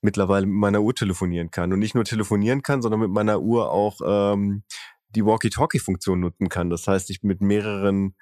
[0.00, 1.72] mittlerweile mit meiner Uhr telefonieren kann.
[1.72, 4.64] Und nicht nur telefonieren kann, sondern mit meiner Uhr auch ähm,
[5.10, 6.70] die Walkie-Talkie-Funktion nutzen kann.
[6.70, 8.14] Das heißt, ich bin mit mehreren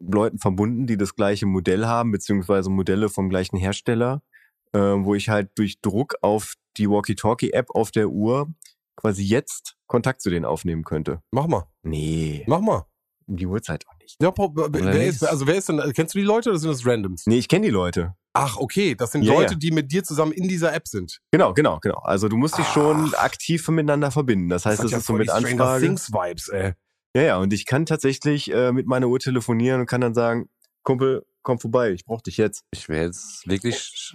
[0.00, 4.22] Leuten verbunden, die das gleiche Modell haben, beziehungsweise Modelle vom gleichen Hersteller,
[4.72, 8.48] äh, wo ich halt durch Druck auf die Walkie-Talkie-App auf der Uhr
[8.96, 11.20] quasi jetzt Kontakt zu denen aufnehmen könnte.
[11.30, 12.84] Mach mal, Nee, mach mal.
[13.26, 14.16] um die Uhrzeit auch nicht.
[14.20, 16.84] Ja, Paul, wer, ist, also wer ist denn, kennst du die Leute oder sind das
[16.86, 17.26] Randoms?
[17.26, 18.14] Nee, ich kenne die Leute.
[18.32, 19.58] Ach, okay, das sind Ja, Leute, ja.
[19.58, 21.18] die mit dir zusammen in dieser App sind.
[21.32, 21.98] Genau, genau, genau.
[21.98, 24.48] Also du musst dich schon aktiv miteinander verbinden.
[24.48, 25.84] Das heißt, das, ja ist so mit Anfrage.
[25.84, 26.74] Things Vibes, ey.
[27.16, 30.48] Ja, ja, und ich kann tatsächlich äh, mit meiner Uhr telefonieren und kann dann sagen,
[30.82, 32.64] Kumpel, komm vorbei, ich brauch dich jetzt.
[32.72, 34.14] Ich wäre jetzt wirklich.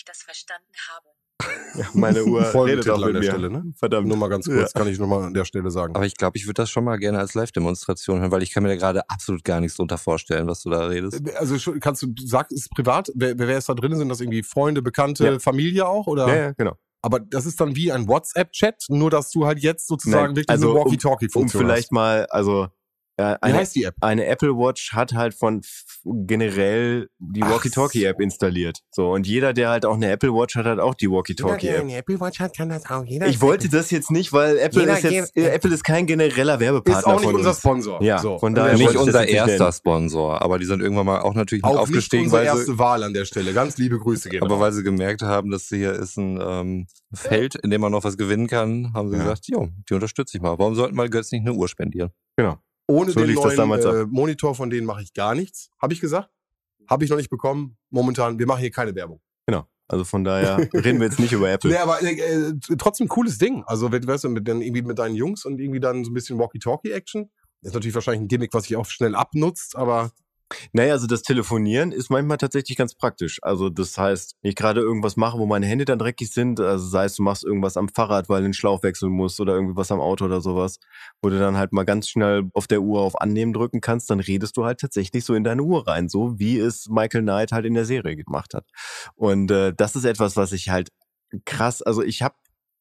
[0.00, 1.06] Ich das verstanden habe.
[1.78, 3.30] Ja, meine Uhr redet Folgentitel auch an der mir.
[3.30, 3.72] Stelle, ne?
[3.78, 4.08] Verdammt.
[4.08, 5.94] Nur mal ganz kurz, kann ich nur mal an der Stelle sagen.
[5.94, 8.62] Aber ich glaube, ich würde das schon mal gerne als Live-Demonstration hören, weil ich kann
[8.62, 11.20] mir da gerade absolut gar nichts drunter vorstellen, was du da redest.
[11.36, 13.10] Also schon- kannst du, sag, ist es privat?
[13.14, 13.96] Wer, wer ist da drin?
[13.96, 15.38] Sind das irgendwie Freunde, Bekannte, Ja.
[15.38, 16.06] Familie auch?
[16.06, 16.28] Oder?
[16.28, 16.76] Ja, ja, genau.
[17.02, 20.50] Aber das ist dann wie ein WhatsApp-Chat, nur dass du halt jetzt sozusagen Nein, wirklich
[20.50, 22.68] also eine um- Um Walkie-Talkie-Funktion vielleicht mal, also
[23.20, 23.38] äh, hast.
[23.42, 23.94] Wie eine, heißt die App?
[24.00, 25.60] eine Apple Watch hat halt von
[26.04, 28.22] generell die Walkie-Talkie-App so.
[28.22, 28.78] installiert.
[28.90, 31.88] So, und jeder, der halt auch eine Apple Watch hat, hat auch die Walkie-Talkie-App.
[31.90, 33.04] Apple Watch hat, kann das auch.
[33.04, 36.06] Jeder Ich wollte das jetzt nicht, weil Apple Jeder ist jetzt, äh, Apple ist kein
[36.06, 37.58] genereller Werbepartner ist auch nicht von unser uns.
[37.58, 38.02] Sponsor.
[38.02, 38.38] Ja, so.
[38.38, 39.72] von daher Also Nicht ich das unser nicht erster nennen.
[39.72, 42.58] Sponsor, aber die sind irgendwann mal auch natürlich mit auch nicht aufgestiegen, unsere weil sie,
[42.58, 43.52] erste Wahl an der Stelle.
[43.52, 44.42] Ganz liebe Grüße gehen.
[44.42, 48.04] aber weil sie gemerkt haben, dass hier ist ein ähm, Feld, in dem man noch
[48.04, 49.22] was gewinnen kann, haben sie Ja.
[49.22, 50.58] gesagt, jo, die unterstütze ich mal.
[50.58, 52.10] Warum sollten wir Götz nicht eine Uhr spendieren?
[52.90, 53.56] Ohne so den neuen
[54.02, 55.70] äh, Monitor von denen mache ich gar nichts.
[55.80, 56.30] Habe ich gesagt?
[56.88, 57.76] Habe ich noch nicht bekommen.
[57.90, 59.20] Momentan, wir machen hier keine Werbung.
[59.46, 59.66] Genau.
[59.88, 61.70] Also von daher reden wir jetzt nicht über Apple.
[61.72, 63.64] Nee, aber äh, äh, trotzdem cooles Ding.
[63.66, 66.14] Also, wenn- weißt du, mit, dann irgendwie mit deinen Jungs und irgendwie dann so ein
[66.14, 67.28] bisschen Walkie-Talkie-Action.
[67.62, 70.12] Ist natürlich wahrscheinlich ein Gimmick, was sich auch schnell abnutzt, aber
[70.72, 73.38] Naja, also das Telefonieren ist manchmal tatsächlich ganz praktisch.
[73.42, 77.04] Also das heißt, ich gerade irgendwas mache, wo meine Hände dann dreckig sind, also sei
[77.04, 79.92] es, du machst irgendwas am Fahrrad, weil du den Schlauch wechseln musst oder irgendwie was
[79.92, 80.78] am Auto oder sowas,
[81.22, 84.20] wo du dann halt mal ganz schnell auf der Uhr auf Annehmen drücken kannst, dann
[84.20, 87.64] redest du halt tatsächlich so in deine Uhr rein, so wie es Michael Knight halt
[87.66, 88.66] in der Serie gemacht hat.
[89.14, 90.90] Und äh, das ist etwas, was ich halt
[91.44, 92.34] krass, also ich habe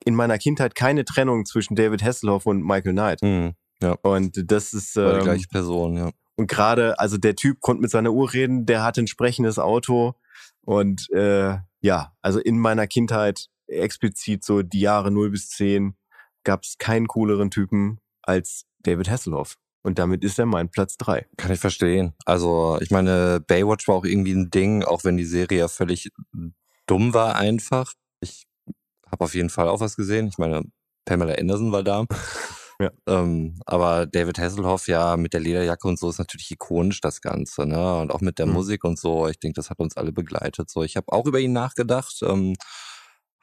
[0.06, 3.22] in meiner Kindheit keine Trennung zwischen David Hasselhoff und Michael Knight.
[3.22, 3.54] Hm,
[4.02, 6.10] Und das ist war die ähm, gleiche Person, ja.
[6.40, 10.16] Und gerade, also der Typ konnte mit seiner Uhr reden, der hatte ein sprechendes Auto.
[10.62, 15.98] Und äh, ja, also in meiner Kindheit explizit so die Jahre 0 bis 10
[16.46, 19.58] gab es keinen cooleren Typen als David Hasselhoff.
[19.84, 21.28] Und damit ist er mein Platz drei.
[21.36, 22.14] Kann ich verstehen.
[22.24, 26.10] Also, ich meine, Baywatch war auch irgendwie ein Ding, auch wenn die Serie ja völlig
[26.86, 27.92] dumm war einfach.
[28.22, 28.48] Ich
[29.12, 30.28] habe auf jeden Fall auch was gesehen.
[30.28, 30.64] Ich meine,
[31.04, 32.06] Pamela Anderson war da.
[32.82, 32.92] Ja.
[33.08, 37.66] Ähm, aber David Hasselhoff ja mit der Lederjacke und so ist natürlich ikonisch das Ganze,
[37.66, 38.00] ne?
[38.00, 38.54] Und auch mit der Mhm.
[38.54, 39.28] Musik und so.
[39.28, 40.70] Ich denke, das hat uns alle begleitet.
[40.70, 42.22] So, ich habe auch über ihn nachgedacht.
[42.24, 42.56] Ähm,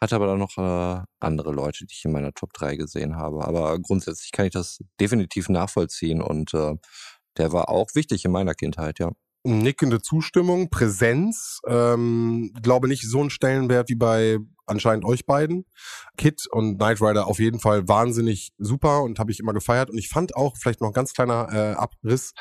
[0.01, 3.45] hatte aber dann noch äh, andere Leute, die ich in meiner Top 3 gesehen habe.
[3.47, 6.75] Aber grundsätzlich kann ich das definitiv nachvollziehen und äh,
[7.39, 9.13] der war auch wichtig in meiner Kindheit, ja.
[9.51, 15.65] Nickende Zustimmung, Präsenz, ähm, glaube nicht so einen Stellenwert wie bei anscheinend euch beiden.
[16.17, 19.91] Kid und Knight Rider auf jeden Fall wahnsinnig super und habe ich immer gefeiert.
[19.91, 22.33] Und ich fand auch, vielleicht noch ein ganz kleiner äh, Abriss,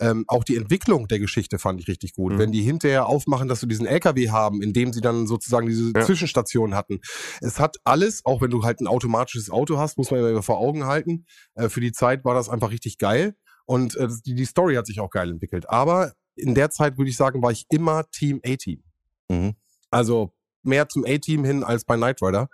[0.00, 2.32] ähm, auch die Entwicklung der Geschichte fand ich richtig gut.
[2.32, 2.38] Mhm.
[2.38, 5.92] Wenn die hinterher aufmachen, dass du diesen LKW haben, in dem sie dann sozusagen diese
[5.94, 6.04] Ja.
[6.04, 7.00] Zwischenstation hatten.
[7.40, 10.58] Es hat alles, auch wenn du halt ein automatisches Auto hast, muss man ja vor
[10.58, 11.26] Augen halten.
[11.54, 13.34] Äh, für die Zeit war das einfach richtig geil.
[13.66, 15.68] Und äh, die, die Story hat sich auch geil entwickelt.
[15.68, 18.82] Aber in der Zeit würde ich sagen, war ich immer Team A-Team.
[19.28, 19.54] Mhm.
[19.90, 20.33] Also
[20.64, 22.48] mehr zum A-Team hin als bei Knight Rider.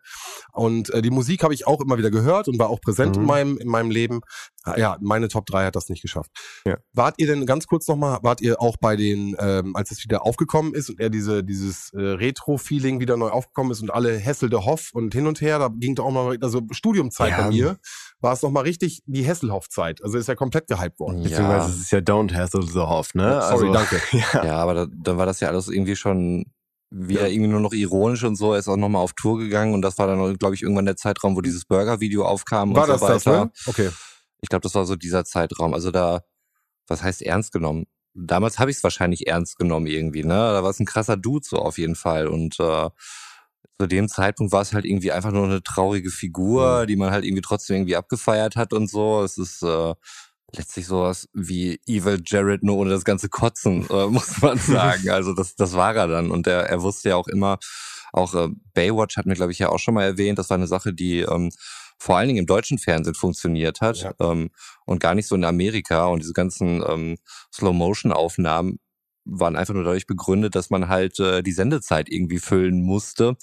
[0.52, 3.22] Und äh, die Musik habe ich auch immer wieder gehört und war auch präsent Mhm.
[3.22, 4.20] in meinem in meinem Leben.
[4.64, 6.30] Ah, Ja, meine Top 3 hat das nicht geschafft.
[6.66, 6.76] Ja.
[6.92, 10.26] Wart ihr denn ganz kurz nochmal, wart ihr auch bei den, ähm, als es wieder
[10.26, 14.50] aufgekommen ist und er diese dieses äh, Retro-Feeling wieder neu aufgekommen ist und alle Hessel
[14.50, 17.42] der Hoff und hin und her, da ging doch auch mal, also Studiumzeit Ja.
[17.44, 17.78] bei mir,
[18.20, 20.02] war es nochmal richtig die Hesselhoff-Zeit.
[20.04, 21.22] Also ist ja komplett gehypt worden.
[21.22, 21.74] Beziehungsweise Ja.
[21.74, 23.40] es ist ja Don't Hassle the Hoff, ne?
[23.40, 24.00] Sorry, also, danke.
[24.12, 24.44] Ja.
[24.44, 26.44] Ja, aber da, dann war das ja alles irgendwie schon
[26.90, 28.52] wieder irgendwie nur noch ironisch und so.
[28.52, 30.96] Er ist auch nochmal auf Tour gegangen und das war dann, glaube ich, irgendwann der
[30.96, 33.44] Zeitraum, wo dieses Burger-Video aufkam War und das so das, weiter.
[33.44, 33.52] ne?
[33.66, 33.90] Okay.
[34.40, 35.74] Ich glaube, das war so dieser Zeitraum.
[35.74, 36.24] Also da,
[36.88, 37.86] was heißt ernst genommen?
[38.14, 40.34] Damals habe ich es wahrscheinlich ernst genommen irgendwie, ne?
[40.34, 42.26] Da war es ein krasser Dude so auf jeden Fall.
[42.26, 42.88] Und äh,
[43.80, 47.24] zu dem Zeitpunkt war es halt irgendwie einfach nur eine traurige Figur, die man halt
[47.24, 49.22] irgendwie trotzdem irgendwie abgefeiert hat und so.
[49.22, 49.94] Es ist äh,
[50.56, 55.08] letztlich sowas wie Evil Jared, nur ohne das ganze Kotzen, äh, muss man sagen.
[55.10, 56.30] Also das, das war er dann.
[56.30, 57.58] Und er, er wusste ja auch immer,
[58.12, 60.66] auch äh, Baywatch hat mir, glaube ich, ja auch schon mal erwähnt, das war eine
[60.66, 61.50] Sache, die ähm,
[61.98, 64.14] vor allen Dingen im deutschen Fernsehen funktioniert hat Ja.
[64.20, 64.50] ähm,
[64.86, 66.06] und gar nicht so in Amerika.
[66.06, 67.18] Und diese ganzen ähm,
[67.54, 68.78] Slow-Motion-Aufnahmen
[69.24, 73.36] waren einfach nur dadurch begründet, dass man halt äh, die Sendezeit irgendwie füllen musste.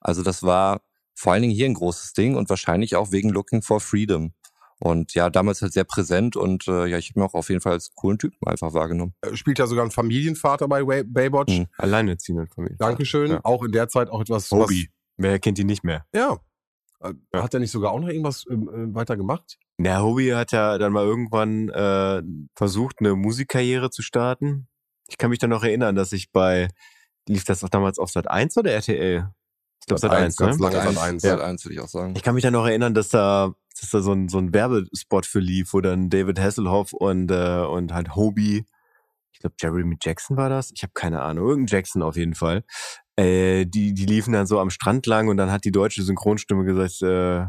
[0.00, 0.80] Also das war
[1.14, 4.32] vor allen Dingen hier ein großes Ding und wahrscheinlich auch wegen Looking for Freedom.
[4.82, 7.60] Und ja, damals halt sehr präsent und äh, ja, ich habe ihn auch auf jeden
[7.60, 9.12] Fall als coolen Typen einfach wahrgenommen.
[9.20, 11.58] Äh, Spielt ja sogar ein Familienvater bei Way- Baywatch.
[11.58, 11.66] Mhm.
[11.76, 12.76] Alleinerziehende Familie.
[12.78, 13.30] Dankeschön.
[13.32, 13.40] Ja.
[13.44, 14.50] Auch in der Zeit auch etwas.
[14.50, 14.88] Hobie.
[15.18, 16.06] Wer kennt ihn nicht mehr?
[16.14, 16.38] Ja.
[17.00, 17.42] Äh, Ja.
[17.42, 19.58] Hat er nicht sogar auch noch irgendwas ähm, äh, weiter gemacht?
[19.76, 22.22] Na, Hobie hat ja dann mal irgendwann äh,
[22.56, 24.66] versucht, eine Musikkarriere zu starten.
[25.08, 26.68] Ich kann mich dann noch erinnern, dass ich bei
[27.28, 29.28] lief das auch damals auf Sat 1 oder RTL?
[29.80, 30.20] Ich glaube Sat Sat.
[30.20, 30.46] 1, ne?
[30.46, 30.94] ganz lange Sat.
[30.94, 31.02] Sat.
[31.02, 31.22] 1.
[31.22, 31.40] Sat.
[31.40, 32.14] 1 würde ich auch sagen.
[32.16, 35.26] Ich kann mich da noch erinnern, dass da, dass da so ein, so ein Werbespot
[35.26, 38.64] für lief, wo dann David Hasselhoff und, äh, und halt Hobie,
[39.32, 42.64] ich glaube Jeremy Jackson war das, ich habe keine Ahnung, irgendein Jackson auf jeden Fall,
[43.16, 46.64] äh, die, die liefen dann so am Strand lang und dann hat die deutsche Synchronstimme
[46.64, 47.46] gesagt, äh,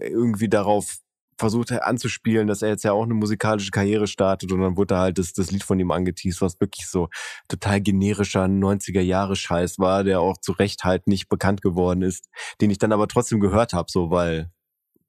[0.00, 0.98] irgendwie darauf
[1.38, 4.98] versucht er anzuspielen, dass er jetzt ja auch eine musikalische Karriere startet und dann wurde
[4.98, 7.08] halt das, das Lied von ihm angeteased, was wirklich so
[7.48, 12.28] total generischer 90er Jahre Scheiß war, der auch zu Recht halt nicht bekannt geworden ist,
[12.60, 14.50] den ich dann aber trotzdem gehört habe, so weil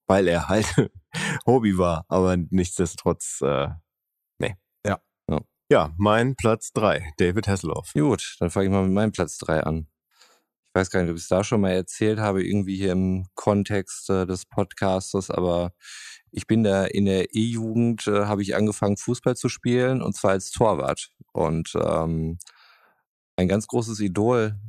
[0.07, 0.65] weil er halt
[1.45, 3.69] Hobby war, aber nichtsdestotrotz äh,
[4.39, 4.55] nee.
[4.85, 4.99] Ja.
[5.29, 5.39] Ja.
[5.71, 7.93] Ja, mein Platz drei, David Hasselhoff.
[7.93, 9.87] Gut, dann fange ich mal mit meinem Platz 3 an.
[10.69, 13.25] Ich weiß gar nicht, ob ich es da schon mal erzählt habe, irgendwie hier im
[13.33, 15.73] Kontext äh, des Podcastes, aber
[16.31, 20.31] ich bin da in der E-Jugend, äh, habe ich angefangen, Fußball zu spielen und zwar
[20.31, 21.11] als Torwart.
[21.33, 22.37] Und ähm,
[23.35, 24.59] ein ganz großes Idol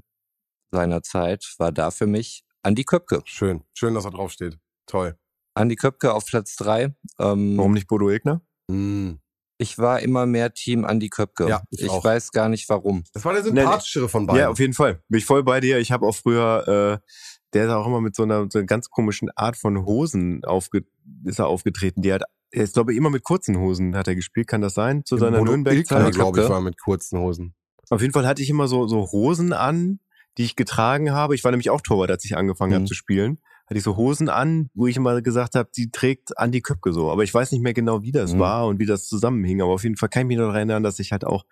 [0.70, 3.23] seiner Zeit war da für mich Andi Köpke.
[3.25, 3.64] Schön.
[3.75, 4.59] Schön, dass er draufsteht.
[4.87, 5.16] Toll.
[5.55, 6.94] Andi Köpke auf Platz 3.
[7.18, 8.42] Ähm, Warum nicht Bodo Egner?
[8.68, 9.14] Mm.
[9.59, 11.46] Ich war immer mehr Team Andi Köpke.
[11.46, 13.05] Ja, ich ich weiß gar nicht warum.
[13.12, 14.40] Das war der sympathischere von beiden.
[14.40, 15.03] Ja, auf jeden Fall.
[15.09, 15.79] Bin ich voll bei dir.
[15.79, 17.12] Ich habe auch früher, äh,
[17.55, 20.85] der ist auch immer mit so einer, so einer ganz komischen Art von Hosen aufge,
[21.25, 22.03] ist er aufgetreten.
[22.03, 24.47] Die hat, er ist glaube ich immer mit kurzen Hosen hat er gespielt.
[24.49, 25.05] Kann das sein?
[25.05, 25.99] Zu seiner Bodo Nürnberg-Zeit?
[25.99, 26.55] Ilgner, glaube ich, Köpke.
[26.55, 27.55] war mit kurzen Hosen.
[27.91, 29.99] Auf jeden Fall hatte ich immer so, so Hosen an,
[30.39, 31.35] die ich getragen habe.
[31.35, 32.75] Ich war nämlich auch Torwart, als ich angefangen Mhm.
[32.77, 33.39] habe zu spielen.
[33.67, 37.11] Hatte ich so Hosen an, wo ich immer gesagt habe, die trägt Andi Köpke so.
[37.11, 38.39] Aber ich weiß nicht mehr genau, wie das Mhm.
[38.39, 39.61] war und wie das zusammenhing.
[39.61, 41.45] Aber auf jeden Fall kann ich mich noch daran erinnern, dass ich halt auch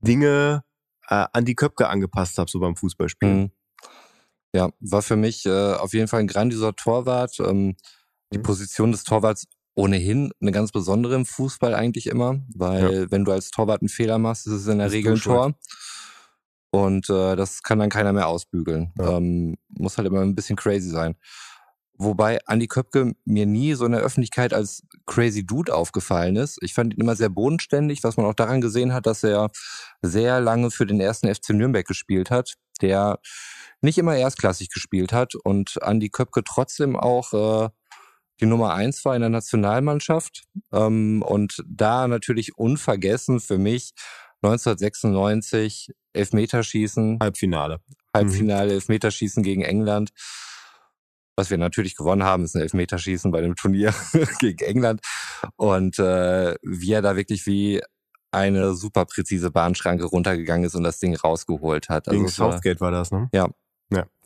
[0.00, 0.62] Dinge
[1.08, 3.40] äh, an die Köpke angepasst habe, so beim Fußballspielen.
[3.42, 3.50] Mhm.
[4.56, 7.38] Ja, war für mich äh, auf jeden Fall ein grandioser Torwart.
[7.40, 7.76] Ähm,
[8.32, 8.42] die Mhm.
[8.42, 13.50] Position des Torwarts ohnehin eine ganz besondere im Fußball eigentlich immer, weil wenn du als
[13.50, 15.54] Torwart einen Fehler machst, ist es in der Bist Regel ein Tor.
[16.70, 18.92] Und äh, das kann dann keiner mehr ausbügeln.
[18.98, 19.18] Ja.
[19.18, 21.16] Ähm, muss halt immer ein bisschen crazy sein.
[21.98, 26.58] Wobei Andi Köpke mir nie so in der Öffentlichkeit als crazy Dude aufgefallen ist.
[26.62, 29.50] Ich fand ihn immer sehr bodenständig, was man auch daran gesehen hat, dass er
[30.02, 33.18] sehr lange für den ersten FC Nürnberg gespielt hat, der
[33.80, 37.68] nicht immer erstklassig gespielt hat und Andi Köpke trotzdem auch äh,
[38.40, 40.44] die Nummer eins war in der Nationalmannschaft.
[40.72, 43.92] Ähm, und da natürlich unvergessen für mich
[44.42, 47.80] 1996 Elfmeterschießen, Halbfinale.
[48.14, 50.10] Halbfinale Elfmeterschießen gegen England.
[51.36, 53.92] Was wir natürlich gewonnen haben, ist ein Elfmeterschießen bei dem Turnier
[54.40, 55.00] gegen England.
[55.56, 57.82] Und äh, wie er da wirklich wie
[58.32, 62.06] eine super präzise Bahnschranke runtergegangen ist und das Ding rausgeholt hat.
[62.06, 63.28] Gegen es war- Southgate war das, ne?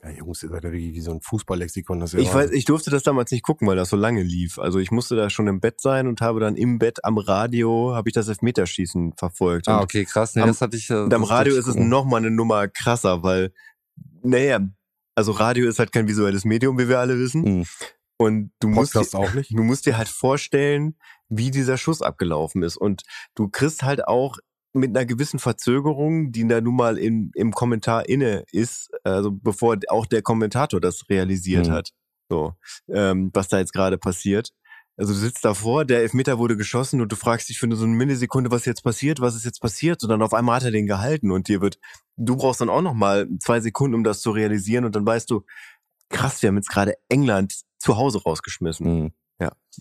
[0.03, 2.01] Ja, Jungs, ihr seid ja wirklich wie so ein Fußballlexikon.
[2.01, 4.59] Das ja Ich weiß, ich durfte das damals nicht gucken, weil das so lange lief.
[4.59, 7.95] Also ich musste da schon im Bett sein und habe dann im Bett am Radio
[7.95, 9.69] habe ich das Elfmeterschießen verfolgt.
[9.69, 10.35] Ah, okay, krass.
[10.37, 10.89] Nee, Am- das hatte ich.
[10.89, 11.91] äh, Und am Radio ist es gucken.
[11.91, 13.53] noch mal eine Nummer krasser, weil,
[14.23, 14.61] naja,
[15.15, 17.43] also Radio ist halt kein visuelles Medium, wie wir alle wissen.
[17.43, 17.67] Mhm.
[18.17, 19.51] Und du musst, Podcast auch nicht.
[19.51, 20.97] du musst dir halt vorstellen,
[21.31, 22.77] wie dieser Schuss abgelaufen ist.
[22.77, 23.03] Und
[23.35, 24.37] du kriegst halt auch
[24.73, 29.77] mit einer gewissen Verzögerung, die da nun mal in, im Kommentar inne ist, also bevor
[29.89, 31.73] auch der Kommentator das realisiert Mhm.
[31.73, 31.91] hat,
[32.29, 32.53] so,
[32.89, 34.51] ähm, was da jetzt gerade passiert.
[35.01, 37.87] Also du sitzt davor, der Elfmeter wurde geschossen und du fragst dich für nur so
[37.87, 40.03] eine Millisekunde, was jetzt passiert, was ist jetzt passiert?
[40.03, 41.79] Und dann auf einmal hat er den gehalten und dir wird,
[42.19, 45.31] du brauchst dann auch noch mal zwei Sekunden, um das zu realisieren und dann weißt
[45.31, 45.47] du,
[46.11, 49.05] krass, wir haben jetzt gerade England zu Hause rausgeschmissen.
[49.05, 49.13] Mhm.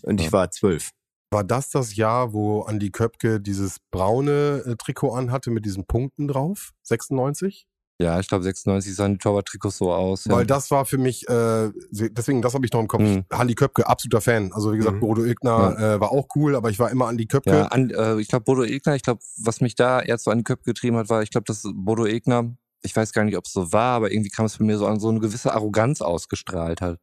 [0.04, 0.32] Und ich Ja.
[0.32, 0.90] war zwölf.
[1.30, 6.28] War das das Jahr, wo Andi Köpke dieses braune äh, Trikot anhatte mit diesen Punkten
[6.28, 6.70] drauf?
[6.84, 7.66] 96?
[8.00, 10.24] Ja, ich glaube 96 sahen die Torwart-Trikots so aus.
[10.24, 10.32] Ja.
[10.34, 13.02] Weil das war für mich, äh, deswegen, das habe ich noch im Kopf.
[13.02, 13.24] Mhm.
[13.28, 14.52] Andi Köpke, absoluter Fan.
[14.54, 15.00] Also wie gesagt, Mhm.
[15.00, 17.50] Bodo Ilgner äh, war auch cool, aber ich war immer Andi Köpke.
[17.50, 20.38] Ja, an, äh, ich glaube, Bodo Egner, ich glaube, was mich da erst so an
[20.38, 23.44] den Köpfe getrieben hat, war, ich glaube, dass Bodo Egner, ich weiß gar nicht, ob
[23.44, 26.00] es so war, aber irgendwie kam es für mir so an, so eine gewisse Arroganz
[26.00, 26.98] ausgestrahlt hat.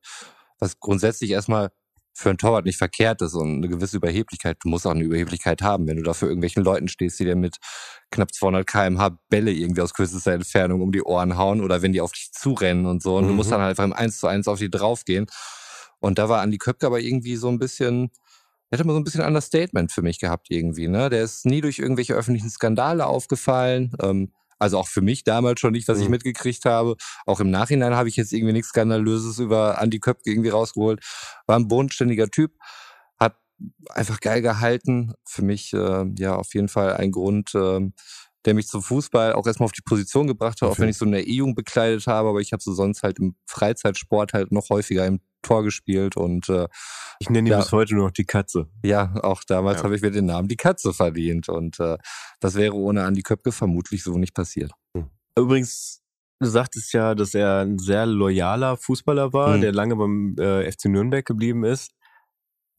[0.57, 1.69] Was grundsätzlich erstmal
[2.17, 4.58] für einen Torwart nicht verkehrt ist und eine gewisse Überheblichkeit.
[4.63, 7.36] Du musst auch eine Überheblichkeit haben, wenn du da für irgendwelchen Leuten stehst, die dir
[7.36, 7.58] mit
[8.10, 12.01] knapp 200 kmh Bälle irgendwie aus kürzester Entfernung um die Ohren hauen oder wenn die
[12.01, 13.17] auf dich zurennen und so.
[13.17, 13.36] Und du Mhm.
[13.36, 15.27] musst dann halt einfach im 1 zu 1 auf die draufgehen.
[15.99, 18.10] Und da war Andi Köpke aber irgendwie so ein bisschen,
[18.71, 21.10] der hat immer so ein bisschen Understatement für mich gehabt irgendwie, ne?
[21.10, 23.93] Der ist nie durch irgendwelche öffentlichen Skandale aufgefallen.
[24.01, 26.11] Ähm, also auch für mich damals schon nicht, was ich Mhm.
[26.11, 26.95] mitgekriegt habe.
[27.25, 31.03] Auch im Nachhinein habe ich jetzt irgendwie nichts Skandalöses über Andi Köpke irgendwie rausgeholt.
[31.45, 32.53] War ein bodenständiger Typ,
[33.19, 33.35] hat
[33.89, 35.13] einfach geil gehalten.
[35.25, 37.93] Für mich äh, ja auf jeden Fall ein Grund, ähm,
[38.45, 41.03] der mich zum Fußball auch erstmal auf die Position gebracht hat, auch wenn ich so
[41.05, 44.69] in der E-Jugend bekleidet habe, aber ich habe so sonst halt im Freizeitsport halt noch
[44.69, 46.67] häufiger im Tor gespielt und äh,
[47.19, 47.60] Ich nenne ihn Ja.
[47.60, 48.67] bis heute nur noch die Katze.
[48.84, 49.84] ja, auch damals Ja.
[49.86, 51.97] habe ich mir den Namen die Katze verdient und äh,
[52.39, 54.71] das wäre ohne Andi Köpke vermutlich so nicht passiert.
[55.38, 56.02] Übrigens,
[56.39, 59.62] du sagtest ja, dass er ein sehr loyaler Fußballer war, Mhm.
[59.62, 61.91] der lange beim äh, FC Nürnberg geblieben ist.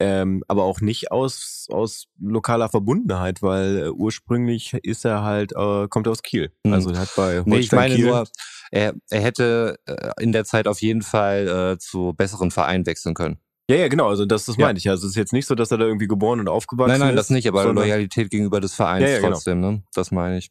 [0.01, 5.89] Ähm, aber auch nicht aus, aus lokaler Verbundenheit, weil äh, ursprünglich ist er halt, äh,
[5.89, 6.53] kommt er aus Kiel.
[6.65, 6.73] Mhm.
[6.73, 8.25] Also er hat bei Nee, ich meine Kiel, nur,
[8.71, 13.15] er, er hätte äh, in der Zeit auf jeden Fall äh, zu besseren Vereinen wechseln
[13.15, 13.39] können.
[13.71, 14.67] Ja, ja, genau, also das, das Ja.
[14.67, 14.89] meine ich.
[14.89, 17.11] Also es ist jetzt nicht so, dass er da irgendwie geboren und aufgewachsen Nein, nein,
[17.11, 17.17] ist.
[17.17, 19.33] das nicht, aber Loyalität gegenüber des Vereins Ja, ja, genau.
[19.33, 19.83] trotzdem, ne?
[19.95, 20.51] Das meine ich.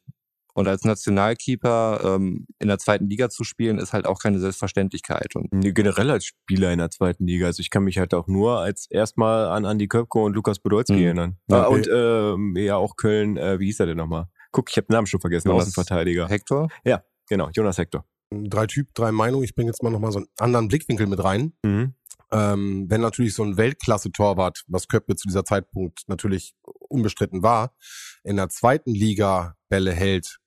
[0.54, 5.36] Und als Nationalkeeper ähm, in der zweiten Liga zu spielen, ist halt auch keine Selbstverständlichkeit.
[5.36, 7.46] Und Nee, Generell als Spieler in der zweiten Liga.
[7.46, 10.94] Also ich kann mich halt auch nur als erstmal an Andi Köpke und Lukas Podolski
[10.94, 11.02] Mhm.
[11.04, 11.36] erinnern.
[11.50, 11.74] Ja, Ah, okay.
[11.76, 14.26] und ähm, ja auch Köln, äh, wie hieß er denn nochmal?
[14.50, 16.26] Guck, ich habe den Namen schon vergessen, Jonas Außenverteidiger.
[16.28, 16.68] Hector?
[17.28, 18.06] Genau, Jonas Hector.
[18.30, 19.44] Drei Typ, drei Meinungen.
[19.44, 21.52] Ich bringe jetzt mal nochmal so einen anderen Blickwinkel mit rein.
[21.62, 21.94] Mhm.
[22.30, 26.54] Ähm, wenn natürlich so ein Weltklasse-Torwart, was Köppe zu dieser Zeitpunkt natürlich
[26.88, 27.74] unbestritten war,
[28.24, 30.38] in der zweiten Liga Bälle hält,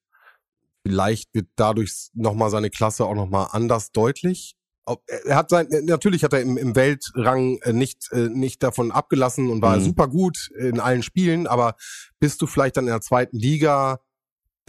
[0.85, 4.55] vielleicht wird dadurch nochmal seine Klasse auch nochmal anders deutlich.
[5.25, 9.49] Er hat sein, natürlich hat er im, im Weltrang äh, nicht, äh, nicht davon abgelassen
[9.49, 9.81] und war Mhm.
[9.83, 11.75] super gut in allen Spielen, aber
[12.19, 13.99] bist du vielleicht dann in der zweiten Liga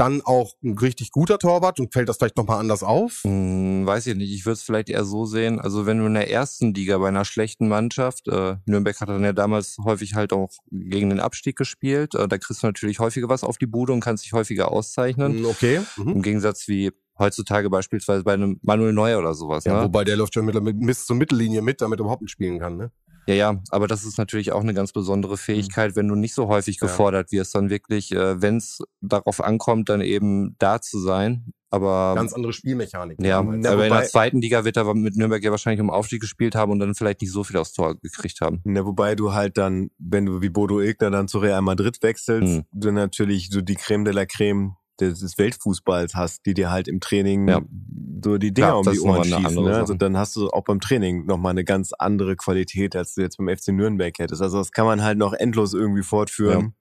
[0.03, 3.21] dann auch ein richtig guter Torwart und fällt das vielleicht nochmal anders auf?
[3.23, 4.33] Hm, weiß ich nicht.
[4.33, 5.61] Ich würde es vielleicht eher so sehen.
[5.61, 9.23] Also wenn du in der ersten Liga bei einer schlechten Mannschaft, äh, Nürnberg hat dann
[9.23, 13.29] ja damals häufig halt auch gegen den Abstieg gespielt, äh, da kriegst du natürlich häufiger
[13.29, 15.43] was auf die Bude und kannst dich häufiger auszeichnen.
[15.43, 15.81] Mm, Okay.
[15.97, 16.09] Mhm.
[16.09, 19.65] Im Gegensatz wie heutzutage beispielsweise bei einem Manuel Neuer oder sowas.
[19.65, 19.85] Ja, ne?
[19.85, 22.77] wobei der läuft schon mit, mit bis zur Mittellinie mit, damit er überhaupt mitspielen kann,
[22.77, 22.91] ne?
[23.27, 26.49] Ja, ja, aber das ist natürlich auch eine ganz besondere Fähigkeit, wenn du nicht so
[26.49, 31.53] häufig gefordert wirst, dann wirklich, äh, wenn es darauf ankommt, dann eben da zu sein.
[31.71, 33.19] Aber Ganz andere Spielmechanik.
[33.21, 33.29] ja.
[33.29, 36.21] Ja, aber in der wobei- zweiten Liga wird er mit Nürnberg ja wahrscheinlich um Aufstieg
[36.21, 38.61] gespielt haben und dann vielleicht nicht so viel aufs Tor gekriegt haben.
[38.65, 42.59] Na, wobei du halt dann, wenn du wie Bodo Ilgner dann zu Real Madrid wechselst,
[42.59, 42.65] Mhm.
[42.73, 47.01] du natürlich so die Creme de la Creme des, Weltfußballs hast, die dir halt im
[47.01, 47.61] Training Ja.
[48.23, 49.65] so die Dinger um die Ohren schießen.
[49.65, 49.75] Ne?
[49.77, 53.39] Also dann hast du auch beim Training nochmal eine ganz andere Qualität, als du jetzt
[53.39, 54.43] beim FC Nürnberg hättest.
[54.43, 56.75] Also das kann man halt noch endlos irgendwie fortführen.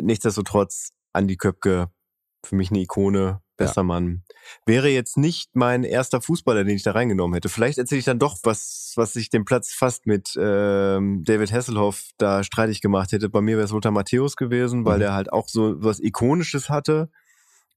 [0.00, 1.88] Nichtsdestotrotz, Andi Köpke,
[2.44, 4.24] für mich eine Ikone, bester Mann.
[4.66, 7.48] Wäre jetzt nicht mein erster Fußballer, den ich da reingenommen hätte.
[7.48, 12.10] Vielleicht erzähle ich dann doch was, was sich den Platz fast mit ähm, David Hasselhoff
[12.18, 13.28] da streitig gemacht hätte.
[13.28, 15.00] Bei mir wäre es Lothar Matthäus gewesen, weil Mhm.
[15.00, 17.10] der halt auch so was Ikonisches hatte,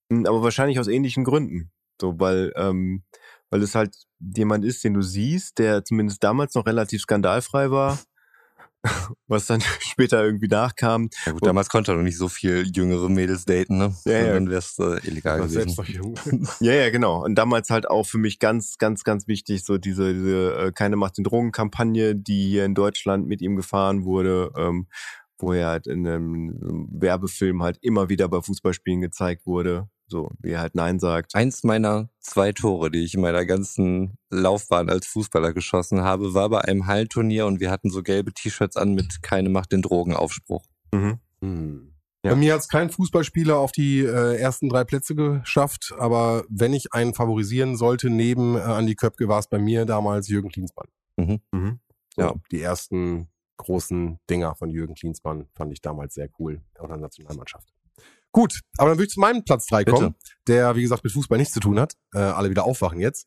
[0.10, 1.72] aber wahrscheinlich aus ähnlichen Gründen.
[2.00, 3.04] So, weil, ähm,
[3.50, 8.00] weil es halt jemand ist, den du siehst, der zumindest damals noch relativ skandalfrei war,
[9.28, 11.10] was dann später irgendwie nachkam.
[11.26, 13.96] Ja gut, damals konnte er noch nicht so viel jüngere Mädels daten, ne?
[14.06, 14.34] Ja, ja.
[14.34, 15.54] Dann wär's äh, illegal gewesen.
[15.54, 16.16] selbst noch jung.
[16.60, 17.24] Ja, ja, genau.
[17.24, 20.96] Und damals halt auch für mich ganz, ganz, ganz wichtig, so diese, diese äh, Keine
[20.96, 24.88] Macht den Drogen-Kampagne, die hier in Deutschland mit ihm gefahren wurde, ähm,
[25.40, 30.52] wo er halt in einem Werbefilm halt immer wieder bei Fußballspielen gezeigt wurde, so wie
[30.52, 31.36] er halt Nein sagt.
[31.36, 36.50] Eins meiner zwei Tore, die ich in meiner ganzen Laufbahn als Fußballer geschossen habe, war
[36.50, 40.16] bei einem Hallenturnier und wir hatten so gelbe T-Shirts an mit Keine Macht den Drogen
[40.16, 40.66] Aufspruch.
[40.94, 41.20] Mhm.
[41.42, 41.94] Hm.
[42.24, 42.32] Ja.
[42.32, 46.74] Bei mir hat es kein Fußballspieler auf die äh, ersten drei Plätze geschafft, aber wenn
[46.74, 50.88] ich einen favorisieren sollte, neben äh, Andi Köpke, war es bei mir damals Jürgen Klinsmann.
[51.18, 51.80] Mhm.
[52.16, 52.34] So, Ja.
[52.52, 56.98] Die ersten großen Dinger von Jürgen Klinsmann fand ich damals sehr cool, auch in der
[56.98, 57.74] Nationalmannschaft.
[58.38, 59.98] Gut, aber dann würde ich zu meinem Platz drei Bitte.
[59.98, 61.96] kommen, der, wie gesagt, mit Fußball nichts zu tun hat.
[62.14, 63.26] Äh, alle wieder aufwachen jetzt.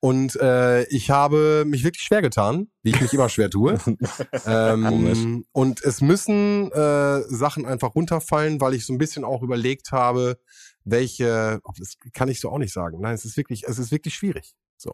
[0.00, 3.78] Und äh, ich habe mich wirklich schwer getan, wie ich mich immer schwer tue.
[4.46, 9.92] ähm, und es müssen äh, Sachen einfach runterfallen, weil ich so ein bisschen auch überlegt
[9.92, 10.40] habe,
[10.82, 12.98] welche, das kann ich so auch nicht sagen.
[13.00, 14.56] Nein, es ist wirklich, es ist wirklich schwierig.
[14.76, 14.90] So.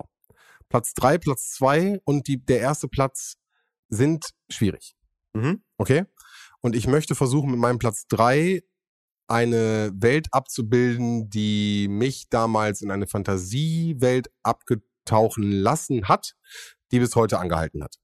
[0.69, 3.37] Platz drei, Platz zwei und die, der erste Platz
[3.89, 4.95] sind schwierig.
[5.33, 5.63] Mhm.
[5.79, 6.05] Okay?
[6.61, 8.61] Und ich möchte versuchen, mit meinem Platz drei
[9.27, 16.35] eine Welt abzubilden, die mich damals in eine Fantasiewelt abgetauchen lassen hat,
[16.93, 17.97] die bis heute angehalten hat.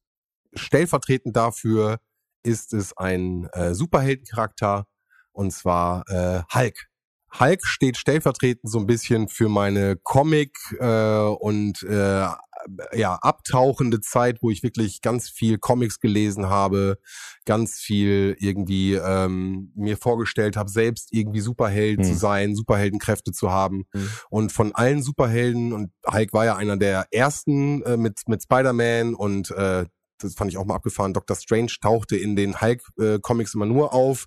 [0.55, 2.01] Stellvertretend dafür
[2.43, 4.87] ist es ein äh, Superheldencharakter
[5.33, 6.87] und zwar äh, Hulk.
[7.39, 12.27] Hulk steht stellvertretend so ein bisschen für meine Comic äh, und äh,
[12.93, 16.99] ja abtauchende Zeit, wo ich wirklich ganz viel Comics gelesen habe,
[17.45, 22.05] ganz viel irgendwie ähm, mir vorgestellt habe, selbst irgendwie Superheld Hm.
[22.05, 23.85] zu sein, Superheldenkräfte zu haben.
[23.93, 24.11] Hm.
[24.31, 29.15] Und von allen Superhelden, und Hulk war ja einer der ersten äh, mit, mit Spider-Man
[29.15, 29.87] und äh,
[30.19, 31.15] das fand ich auch mal abgefahren.
[31.15, 31.35] Dr.
[31.37, 34.27] Strange tauchte in den Hulk-Comics immer nur auf.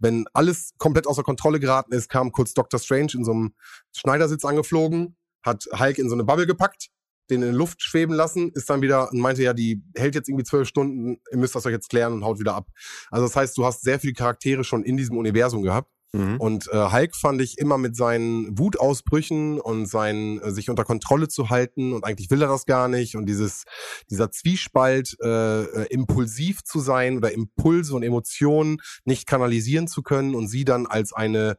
[0.00, 2.80] Wenn alles komplett außer Kontrolle geraten ist, kam kurz Dr.
[2.80, 3.54] Strange in so einem
[3.94, 6.88] Schneidersitz angeflogen, hat Hulk in so eine Bubble gepackt,
[7.30, 10.44] den in Luft schweben lassen, ist dann wieder und meinte ja, die hält jetzt irgendwie
[10.44, 12.68] zwölf Stunden, ihr müsst das euch jetzt klären und haut wieder ab.
[13.10, 15.90] Also das heißt, du hast sehr viele Charaktere schon in diesem Universum gehabt.
[16.14, 16.36] Mhm.
[16.38, 21.26] Und äh, Hulk fand ich immer mit seinen Wutausbrüchen und seinen äh, sich unter Kontrolle
[21.26, 23.64] zu halten und eigentlich will er das gar nicht und dieses
[24.10, 30.36] dieser Zwiespalt äh, äh, impulsiv zu sein oder Impulse und Emotionen nicht kanalisieren zu können
[30.36, 31.58] und sie dann als eine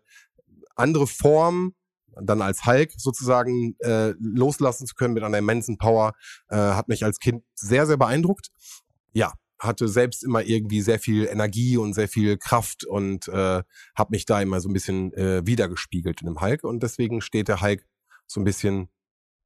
[0.77, 1.73] andere Form
[2.21, 6.13] dann als Hulk sozusagen äh, loslassen zu können mit einer immensen Power,
[6.49, 8.49] äh, hat mich als Kind sehr, sehr beeindruckt.
[9.13, 13.63] Ja, hatte selbst immer irgendwie sehr viel Energie und sehr viel Kraft und äh,
[13.95, 17.47] habe mich da immer so ein bisschen äh, wiedergespiegelt in dem Hulk und deswegen steht
[17.47, 17.85] der Hulk
[18.27, 18.89] so ein bisschen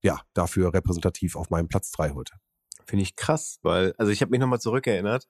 [0.01, 2.34] ja dafür repräsentativ auf meinem Platz drei heute.
[2.86, 5.28] Finde ich krass, weil, also ich habe mich nochmal zurückerinnert.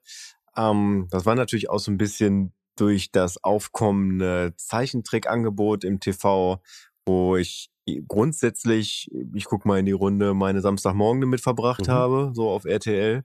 [0.55, 6.61] Ähm, das war natürlich auch so ein bisschen durch das aufkommende Zeichentrickangebot im TV,
[7.09, 7.71] wo ich
[8.07, 11.91] grundsätzlich, ich guck mal in die Runde, meine Samstagmorgen damit verbracht Mhm.
[11.91, 13.23] habe, so auf RTL.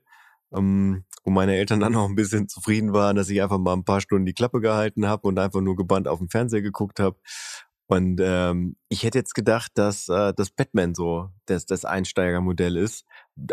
[0.55, 3.85] Ähm, wo meine Eltern dann auch ein bisschen zufrieden waren, dass ich einfach mal ein
[3.85, 7.19] paar Stunden die Klappe gehalten habe und einfach nur gebannt auf dem Fernseher geguckt habe.
[7.87, 13.05] Und ähm, ich hätte jetzt gedacht, dass äh, das Batman so das, das Einsteigermodell ist.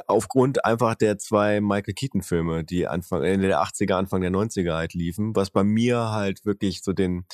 [0.05, 4.93] Aufgrund einfach der zwei Michael Keaton-Filme, die Anfang Ende der 80er, Anfang der 90er halt
[4.93, 7.25] liefen, was bei mir halt wirklich so den,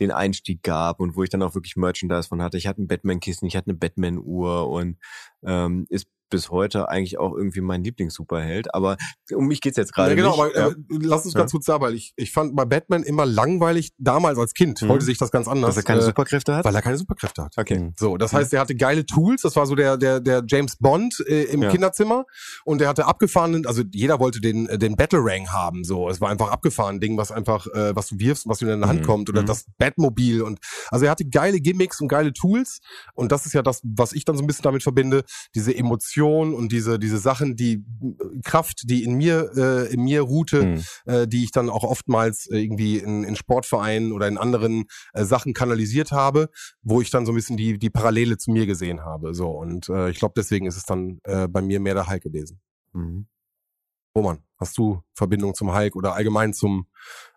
[0.00, 2.58] den Einstieg gab und wo ich dann auch wirklich Merchandise von hatte.
[2.58, 4.98] Ich hatte ein Batman-Kissen, ich hatte eine Batman-Uhr und
[5.44, 8.74] ähm, ist bis heute eigentlich auch irgendwie mein Lieblings-Superheld.
[8.74, 8.96] Aber
[9.34, 10.56] um mich geht's jetzt gerade ja, genau, nicht.
[10.56, 10.74] aber ja.
[10.74, 11.40] äh, lass uns Ja.
[11.40, 14.82] ganz kurz da, weil ich, ich fand bei Batman immer langweilig damals als Kind.
[14.82, 14.88] Mhm.
[14.88, 15.70] Heute sehe ich das ganz anders.
[15.76, 16.64] Dass er keine äh, Superkräfte hat?
[16.64, 17.54] weil er keine Superkräfte hat.
[17.56, 17.92] Okay.
[17.96, 19.42] So, das heißt, er hatte geile Tools.
[19.42, 21.70] Das war so der der der James Bond äh, im Ja.
[21.70, 22.24] Kinderzimmer
[22.64, 23.66] und er hatte abgefahrenen.
[23.66, 25.84] Also jeder wollte den äh, den Battle Rang haben.
[25.84, 28.64] So, es war einfach abgefahren Ding, was einfach äh, was du wirfst und was dir
[28.66, 29.04] in deine Hand Mhm.
[29.06, 29.46] kommt oder Mhm.
[29.46, 30.58] das Batmobil und
[30.90, 32.80] also er hatte geile Gimmicks und geile Tools
[33.14, 35.24] und das ist ja das, was ich dann so ein bisschen damit verbinde.
[35.54, 37.84] Diese Emotion und diese diese Sachen, die
[38.44, 40.82] Kraft, die in mir äh, in mir ruhte Mhm.
[41.06, 45.24] äh, die ich dann auch oftmals äh, irgendwie in, in Sportvereinen oder in anderen äh,
[45.24, 46.48] Sachen kanalisiert habe,
[46.82, 49.34] wo ich dann so ein bisschen die, die Parallele zu mir gesehen habe.
[49.34, 52.22] So und äh, ich glaube, deswegen ist es dann äh, bei mir mehr der Hulk
[52.22, 52.60] gewesen.
[52.92, 53.26] Mhm.
[54.14, 56.86] Roman, hast du Verbindung zum Hulk oder allgemein zum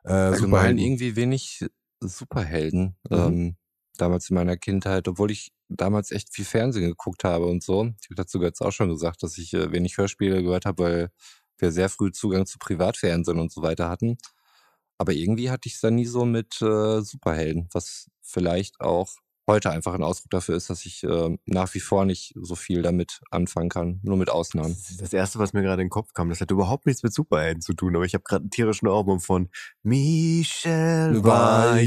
[0.03, 0.77] äh, Allgemein Superhelden?
[0.77, 1.65] irgendwie wenig
[2.01, 2.95] Superhelden.
[3.09, 3.17] Mhm.
[3.17, 3.55] Ähm,
[3.97, 7.85] damals in meiner Kindheit, obwohl ich damals echt viel Fernsehen geguckt habe und so.
[8.01, 11.09] Ich habe dazu jetzt auch schon gesagt, dass ich äh, wenig Hörspiele gehört habe, weil
[11.57, 14.17] wir sehr früh Zugang zu Privatfernsehen und so weiter hatten.
[14.97, 19.13] Aber irgendwie hatte ich es dann nie so mit äh, Superhelden, was vielleicht auch
[19.47, 22.81] heute einfach ein Ausdruck dafür ist, dass ich äh, nach wie vor nicht so viel
[22.81, 24.75] damit anfangen kann, nur mit Ausnahmen.
[24.99, 26.29] Das Erste, was mir gerade in den Kopf kam.
[26.29, 29.19] Das hat überhaupt nichts mit Superhelden zu tun, aber ich habe gerade einen tierischen Ohrwurm
[29.19, 29.49] von
[29.83, 31.85] Michel Vaillant.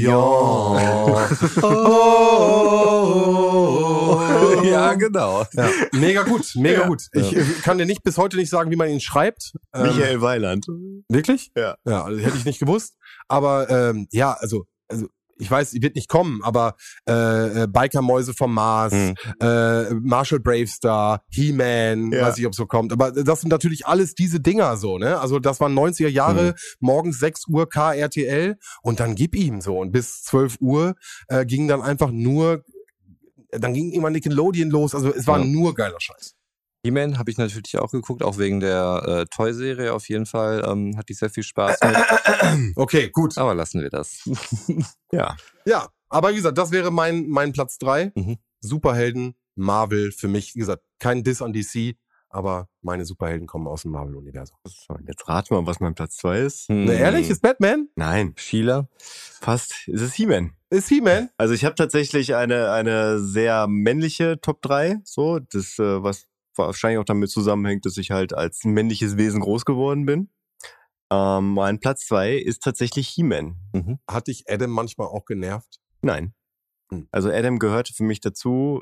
[3.31, 4.19] Oh.
[4.63, 5.45] ja, genau.
[5.53, 6.87] Ja, mega gut, mega Ja.
[6.87, 7.03] gut.
[7.13, 9.53] Ich äh, kann dir nicht bis heute nicht sagen, wie man ihn schreibt.
[9.73, 10.65] Ähm, Michael Weiland.
[11.09, 11.51] Wirklich?
[11.55, 11.75] Ja.
[11.85, 12.95] Ja, also hätte ich nicht gewusst.
[13.27, 15.07] Aber ähm, ja, also, also
[15.39, 16.75] ich weiß, sie wird nicht kommen, aber
[17.07, 19.15] äh, äh, Bikermäuse vom Mars, Hm.
[19.41, 22.27] äh, Marshall Bravestar, He-Man, Ja.
[22.27, 22.91] weiß ich, ob so kommt.
[22.91, 25.19] Aber das sind natürlich alles diese Dinger so, ne?
[25.19, 29.77] Also das waren 90er Jahre, morgens 6 Uhr KRTL und dann gib ihm so.
[29.79, 30.95] Und bis 12 Uhr
[31.29, 32.63] äh, ging dann einfach nur,
[33.51, 34.93] dann ging immer Nickelodeon los.
[34.93, 35.45] Also es war Ja.
[35.45, 36.35] nur geiler Scheiß.
[36.83, 40.63] He-Man habe ich natürlich auch geguckt, auch wegen der äh, Toy-Serie auf jeden Fall.
[40.65, 41.97] Ähm, hatte ich sehr viel Spaß mit.
[42.75, 43.37] Okay, gut.
[43.37, 44.27] Aber lassen wir das.
[45.11, 45.35] Ja.
[45.65, 48.11] Ja, aber wie gesagt, das wäre mein, mein Platz drei.
[48.15, 48.37] Mhm.
[48.61, 51.95] Superhelden, Marvel, für mich, wie gesagt, kein Diss an DC,
[52.29, 54.57] aber meine Superhelden kommen aus dem Marvel-Universum.
[54.65, 56.69] So, jetzt rat mal, was mein Platz zwei ist.
[56.69, 56.85] Hm.
[56.85, 57.89] Ne, ehrlich, ist Batman?
[57.95, 58.87] Nein, Sheila?
[59.41, 59.87] fast.
[59.87, 60.51] Es ist He-Man.
[60.69, 61.29] Ist He-Man?
[61.37, 66.27] Also ich habe tatsächlich eine, eine sehr männliche Top 3, so, das, äh, was
[66.67, 70.29] wahrscheinlich auch damit zusammenhängt, dass ich halt als männliches Wesen groß geworden bin.
[71.11, 73.55] Ähm, mein Platz zwei ist tatsächlich He-Man.
[74.07, 75.79] Hat dich Adam manchmal auch genervt?
[76.01, 76.33] Nein.
[76.91, 77.07] Hm.
[77.11, 78.81] Also Adam gehörte für mich dazu,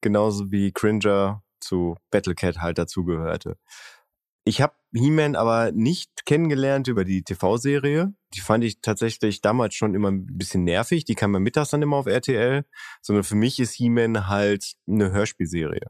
[0.00, 3.56] genauso wie Cringer zu Battlecat halt dazu gehörte.
[4.44, 8.14] Ich habe He-Man aber nicht kennengelernt über die TV-Serie.
[8.32, 11.04] Die fand ich tatsächlich damals schon immer ein bisschen nervig.
[11.04, 12.64] Die kam ja mittags dann immer auf RTL.
[13.02, 15.88] Sondern für mich ist He-Man halt eine Hörspielserie,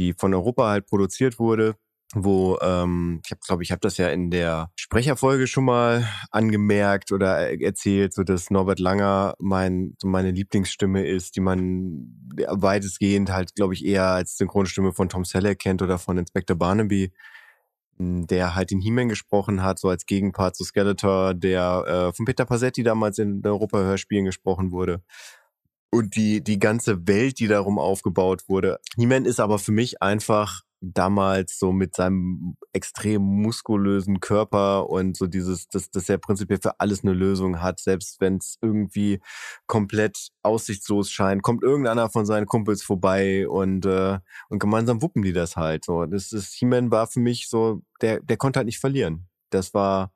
[0.00, 1.76] die von Europa halt produziert wurde
[2.14, 7.12] wo ähm, ich habe glaube ich habe das ja in der Sprecherfolge schon mal angemerkt
[7.12, 12.08] oder äh, erzählt, so dass Norbert Langer mein so meine Lieblingsstimme ist, die man
[12.48, 17.12] weitestgehend halt glaube ich eher als Synchronstimme von Tom Selleck kennt oder von Inspector Barnaby,
[17.98, 22.26] m, der halt den He-Man gesprochen hat, so als Gegenpart zu Skeletor, der äh, von
[22.26, 25.00] Peter Passetti damals in Europa-Hörspielen gesprochen wurde
[25.90, 28.78] und die die ganze Welt, die darum aufgebaut wurde.
[28.96, 35.26] He-Man ist aber für mich einfach damals so mit seinem extrem muskulösen Körper und so
[35.26, 39.20] dieses, dass, dass er prinzipiell für alles eine Lösung hat, selbst wenn es irgendwie
[39.66, 44.18] komplett aussichtslos scheint, kommt irgendeiner von seinen Kumpels vorbei und, äh,
[44.48, 45.84] und gemeinsam wuppen die das halt.
[45.84, 49.28] So, das ist, He-Man war für mich so, der, der konnte halt nicht verlieren.
[49.50, 50.12] Das war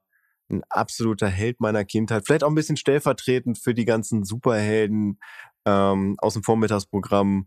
[0.50, 2.24] ein absoluter Held meiner Kindheit.
[2.26, 5.18] Vielleicht auch ein bisschen stellvertretend für die ganzen Superhelden
[5.64, 7.46] ähm, aus dem Vormittagsprogramm.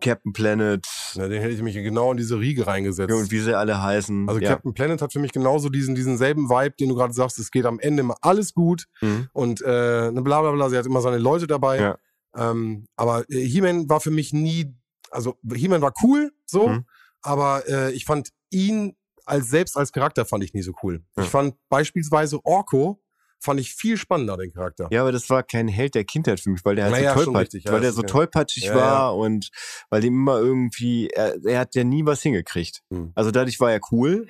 [0.00, 0.84] Captain Planet.
[1.14, 3.12] Ja, den hätte ich mich genau in diese Riege reingesetzt.
[3.14, 4.28] Und wie sie alle heißen.
[4.28, 4.50] Also ja.
[4.50, 7.52] Captain Planet hat für mich genauso diesen, diesen selben Vibe, den du gerade sagst, es
[7.52, 9.28] geht am Ende immer alles gut Mhm.
[9.32, 11.80] und äh, ne bla bla bla, sie hat immer seine Leute dabei.
[11.80, 11.98] Ja.
[12.36, 14.74] Ähm, aber äh, He-Man war für mich nie,
[15.12, 16.86] also He-Man war cool, so, Mhm.
[17.22, 18.96] aber äh, ich fand ihn
[19.26, 21.04] als selbst als Charakter fand ich nie so cool.
[21.16, 21.22] Ja.
[21.22, 23.00] Ich fand beispielsweise Orko
[23.44, 24.88] fand ich viel spannender, den Charakter.
[24.90, 27.24] Ja, aber das war kein Held der Kindheit für mich, weil der halt Naja, so,
[27.24, 29.08] schon tollpatschig, richtig, ja, weil der so tollpatschig Ja, war ja.
[29.10, 29.50] und
[29.90, 32.82] weil dem immer irgendwie, er, er hat ja nie was hingekriegt.
[32.90, 33.12] Hm.
[33.14, 34.26] Also dadurch war er cool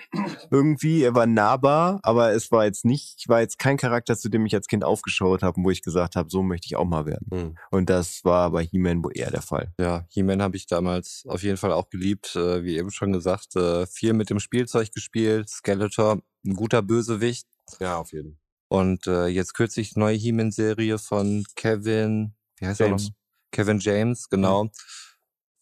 [0.51, 4.45] irgendwie, er war nahbar, aber es war jetzt nicht, war jetzt kein Charakter, zu dem
[4.47, 7.07] ich als Kind aufgeschaut habe und wo ich gesagt habe, so möchte ich auch mal
[7.07, 7.29] werden.
[7.33, 7.59] Hm.
[7.71, 9.73] Und das war bei He-Man wohl eher der Fall.
[9.79, 12.35] Ja, He-Man habe ich damals auf jeden Fall auch geliebt.
[12.37, 15.49] Äh, wie eben schon gesagt, äh, viel mit dem Spielzeug gespielt.
[15.49, 17.47] Skeletor, ein guter Bösewicht.
[17.81, 18.44] Ja, auf jeden Fall.
[18.75, 23.05] Und äh, jetzt kürzlich neue He-Man-Serie von Kevin, wie heißt er James.
[23.09, 23.15] noch?
[23.53, 24.71] Kevin James, genau.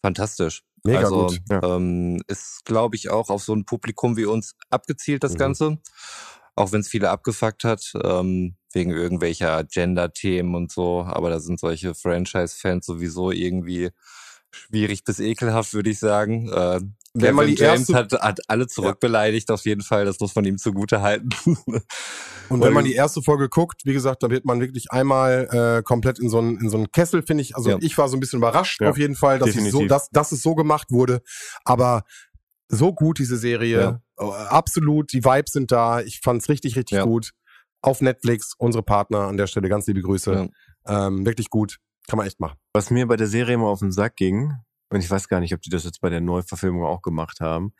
[0.01, 0.63] Fantastisch.
[0.83, 1.39] Mega also, gut.
[1.49, 1.61] ja.
[1.75, 5.37] Ähm, ist, glaube ich, auch auf so ein Publikum wie uns abgezielt, das Mhm.
[5.37, 5.77] Ganze.
[6.55, 11.03] Auch wenn es viele abgefuckt hat, ähm, wegen irgendwelcher Gender-Themen und so.
[11.03, 13.91] Aber da sind solche Franchise-Fans sowieso irgendwie
[14.53, 16.49] schwierig bis ekelhaft, würde ich sagen.
[16.49, 16.81] Äh,
[17.13, 20.05] Wenn man die James erste- hat, hat alle zurückbeleidigt, auf jeden Fall.
[20.05, 21.29] Das muss man ihm zugute halten.
[22.49, 25.83] Und wenn man die erste Folge guckt, wie gesagt, da wird man wirklich einmal äh,
[25.83, 27.55] komplett in so einen in so einen Kessel, finde ich.
[27.55, 27.77] Also Ja.
[27.81, 30.31] ich war so ein bisschen überrascht Ja, auf jeden Fall, dass es, so, dass, dass
[30.31, 31.21] es so gemacht wurde.
[31.65, 32.03] Aber
[32.69, 35.13] so gut diese Serie, äh, absolut.
[35.13, 36.01] Die Vibes sind da.
[36.01, 37.03] Ich fand's richtig, richtig Ja.
[37.05, 37.31] gut.
[37.81, 40.49] Auf Netflix, unsere Partner an der Stelle, ganz liebe Grüße.
[40.87, 41.77] Ähm, wirklich gut,
[42.07, 42.57] kann man echt machen.
[42.73, 44.53] Was mir bei der Serie immer auf den Sack ging,
[44.89, 47.73] und ich weiß gar nicht, ob die das jetzt bei der Neuverfilmung auch gemacht haben,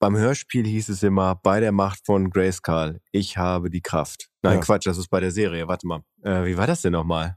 [0.00, 4.28] beim Hörspiel hieß es immer, bei der Macht von Grayskull, ich habe die Kraft.
[4.42, 4.60] Nein, Ja.
[4.60, 6.00] Quatsch, das ist bei der Serie, warte mal.
[6.22, 7.36] Äh, wie war das denn nochmal?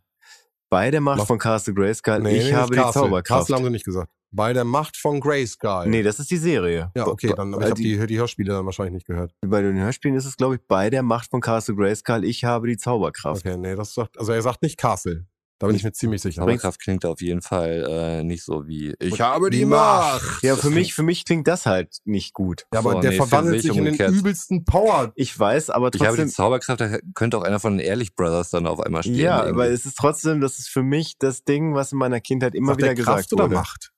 [0.70, 3.04] Bei der Macht Macht- von Castle Grayskull, Nee, ich nee, habe die Castle.
[3.04, 3.40] Zauberkraft.
[3.42, 4.12] Castle haben sie nicht gesagt.
[4.32, 5.88] Bei der Macht von Grayskull.
[5.88, 6.92] Nee, das ist die Serie.
[6.94, 9.34] ja, okay, dann, aber ich Weil habe die, die Hörspiele dann wahrscheinlich nicht gehört.
[9.46, 12.68] Bei den Hörspielen ist es, glaube ich, bei der Macht von Castle Grayskull, ich habe
[12.68, 13.46] die Zauberkraft.
[13.46, 15.26] Okay, nee, das sagt, also er sagt nicht Castle.
[15.60, 16.42] Da bin ich mir ziemlich sicher.
[16.42, 20.22] Zauberkraft klingt auf jeden Fall äh, nicht so wie ich habe die Macht.
[20.24, 20.44] Macht.
[20.44, 22.68] Ja, für mich, für mich klingt das halt nicht gut.
[22.72, 24.12] Ja, aber So, der nee, verwandelt sich in den umgekehrt.
[24.14, 25.12] übelsten Power.
[25.16, 26.30] Ich weiß, aber Ich habe die trotzdem.
[26.30, 29.16] Zauberkraft, da könnte auch einer von den Ehrlich Brothers dann auf einmal stehen.
[29.16, 29.54] Ja, irgendwie.
[29.64, 32.74] aber es ist trotzdem, das ist für mich das Ding, was in meiner Kindheit immer
[32.74, 33.56] Sagt wieder der Kraft gesagt oder wurde.
[33.56, 33.92] Macht?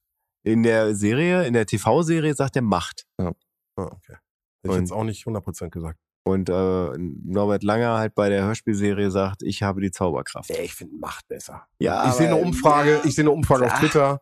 [0.43, 3.05] In der Serie, in der TV-Serie sagt er Macht.
[3.17, 3.33] Ah,
[3.75, 4.15] okay.
[4.63, 5.99] Hätte ich jetzt auch nicht 100% gesagt.
[6.23, 10.49] Und äh, Norbert Langer halt bei der Hörspielserie sagt, ich habe die Zauberkraft.
[10.49, 11.65] Ich finde Macht besser.
[11.79, 13.01] Ja, ich sehe eine Umfrage, ja.
[13.03, 13.79] ich sehe eine Umfrage auf.
[13.79, 14.21] Twitter.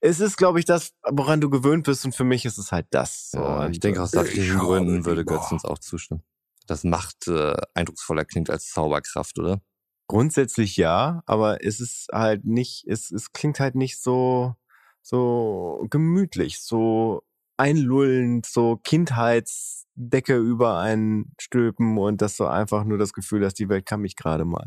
[0.00, 2.86] Es ist, glaube ich, das, woran du gewöhnt bist und für mich ist es halt
[2.90, 3.30] das.
[3.30, 6.22] So, ja, und, ich denke, aus sachlichen Ich Gründen würde Götz uns auch zustimmen.
[6.66, 9.60] Das Macht äh, eindrucksvoller klingt als Zauberkraft, oder?
[10.06, 14.54] Grundsätzlich ja, aber es ist halt nicht, es, es klingt halt nicht so,
[15.02, 17.22] so gemütlich, so
[17.60, 23.68] einlullend, so Kindheitsdecke über einen stülpen und das so einfach nur das Gefühl, dass die
[23.68, 24.66] Welt kann mich gerade mal.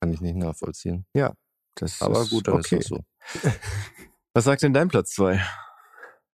[0.00, 1.06] Kann ich nicht nachvollziehen.
[1.76, 2.76] Das Aber ist gut, dann okay.
[2.76, 3.50] ist das so.
[4.34, 5.42] Was sagt denn dein Platz zwei?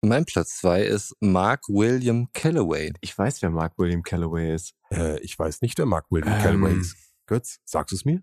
[0.00, 2.92] Mein Platz zwei ist Mark William Calloway.
[3.00, 4.74] Ich weiß, wer Mark William Calloway ist.
[4.90, 6.42] Äh, ich weiß nicht, wer Mark William Ähm.
[6.42, 6.96] Calloway ist.
[7.26, 8.22] Götz, sagst du es mir?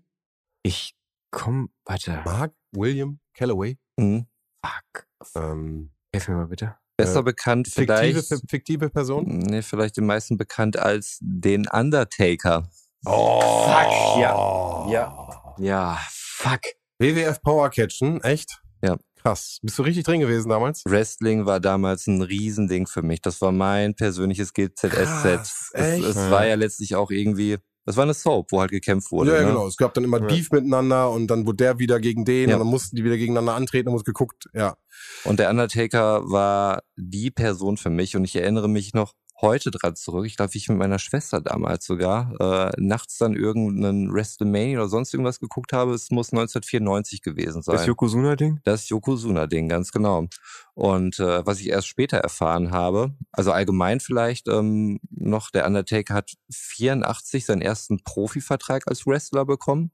[0.62, 0.94] Ich
[1.30, 2.20] komm, warte.
[2.26, 3.78] Mark William Calloway?
[3.98, 4.26] Hm.
[4.64, 5.06] Fuck.
[5.34, 6.76] Ähm, Hilf mir mal bitte.
[7.00, 8.50] Besser Äh, bekannt fiktive, vielleicht.
[8.50, 9.26] fiktive Person?
[9.38, 12.68] Nee, vielleicht den meisten bekannt als den Undertaker.
[13.06, 14.86] Oh, Fuck, ja.
[14.90, 15.54] Ja.
[15.58, 16.60] Ja, fuck.
[16.98, 18.60] WWF Power Catchen, echt?
[18.82, 18.96] Ja.
[19.22, 19.58] Krass.
[19.62, 20.82] Bist du richtig drin gewesen damals?
[20.86, 23.20] Wrestling war damals ein Riesending für mich.
[23.20, 24.90] Das war mein persönliches GZSZ.
[24.90, 26.04] Krass, Es, echt?
[26.04, 26.30] es Ja.
[26.30, 29.34] war ja letztlich auch irgendwie, das war eine Soap, wo halt gekämpft wurde.
[29.34, 29.46] ja, ne?
[29.48, 29.66] genau.
[29.66, 30.26] Es gab dann immer Ja.
[30.26, 32.56] Beef miteinander und dann wurde der wieder gegen den Ja.
[32.56, 34.48] und dann mussten die wieder gegeneinander antreten und muss geguckt.
[34.54, 34.76] Ja.
[35.24, 39.96] Und der Undertaker war die Person für mich und ich erinnere mich noch heute dran
[39.96, 40.26] zurück.
[40.26, 45.14] Ich glaube, ich mit meiner Schwester damals sogar äh, nachts dann irgendeinen WrestleMania oder sonst
[45.14, 45.94] irgendwas geguckt habe.
[45.94, 47.76] Es muss 1994 gewesen sein.
[47.76, 48.60] Das Yokozuna-Ding?
[48.64, 50.26] Das Yokozuna-Ding, ganz genau.
[50.74, 56.14] Und äh, was ich erst später erfahren habe, also allgemein vielleicht ähm, noch, der Undertaker
[56.14, 59.90] hat 84 seinen ersten Profivertrag als Wrestler bekommen.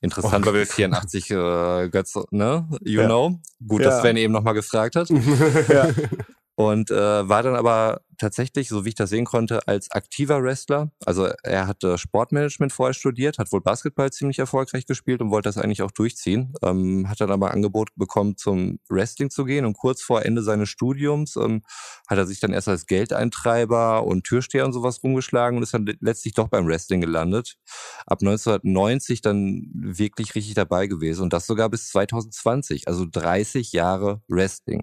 [0.00, 2.68] Interessant, weil wir 84 äh, Götz, ne?
[2.82, 3.06] You Ja.
[3.06, 3.40] know.
[3.66, 3.88] Gut, Ja.
[3.88, 5.08] dass Sven eben nochmal gefragt hat.
[5.68, 5.88] ja.
[6.58, 10.90] und äh, war dann aber tatsächlich, so wie ich das sehen konnte, als aktiver Wrestler.
[11.06, 15.56] Also er hatte Sportmanagement vorher studiert, hat wohl Basketball ziemlich erfolgreich gespielt und wollte das
[15.56, 16.52] eigentlich auch durchziehen.
[16.64, 20.68] Ähm, hat dann aber Angebot bekommen, zum Wrestling zu gehen und kurz vor Ende seines
[20.68, 21.62] Studiums ähm,
[22.08, 25.88] hat er sich dann erst als Geldeintreiber und Türsteher und sowas rumgeschlagen und ist dann
[26.00, 27.54] letztlich doch beim Wrestling gelandet.
[28.04, 34.22] Ab 1990 dann wirklich richtig dabei gewesen und das sogar bis 2020, also 30 Jahre
[34.26, 34.82] Wrestling.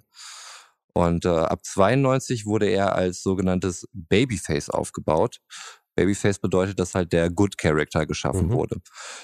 [0.95, 5.41] Und äh, ab 92 wurde er als sogenanntes Babyface aufgebaut.
[5.95, 8.53] Babyface bedeutet, dass halt der Good Character geschaffen mhm.
[8.53, 8.77] wurde.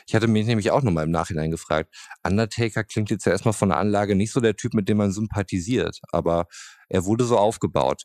[0.05, 1.93] Ich hatte mich nämlich auch nochmal im Nachhinein gefragt,
[2.23, 5.13] Undertaker klingt jetzt ja erstmal von der Anlage nicht so der Typ, mit dem man
[5.13, 6.47] sympathisiert, aber
[6.89, 8.03] er wurde so aufgebaut.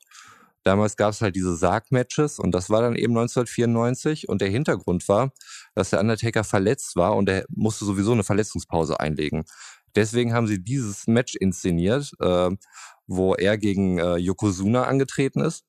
[0.63, 5.09] Damals gab es halt diese Sarg-Matches und das war dann eben 1994 und der Hintergrund
[5.09, 5.33] war,
[5.77, 9.45] dass der Undertaker verletzt war und er musste sowieso eine Verletzungspause einlegen.
[9.97, 12.51] Deswegen haben sie dieses Match inszeniert, äh,
[13.07, 15.65] wo er gegen äh, Yokozuna angetreten ist.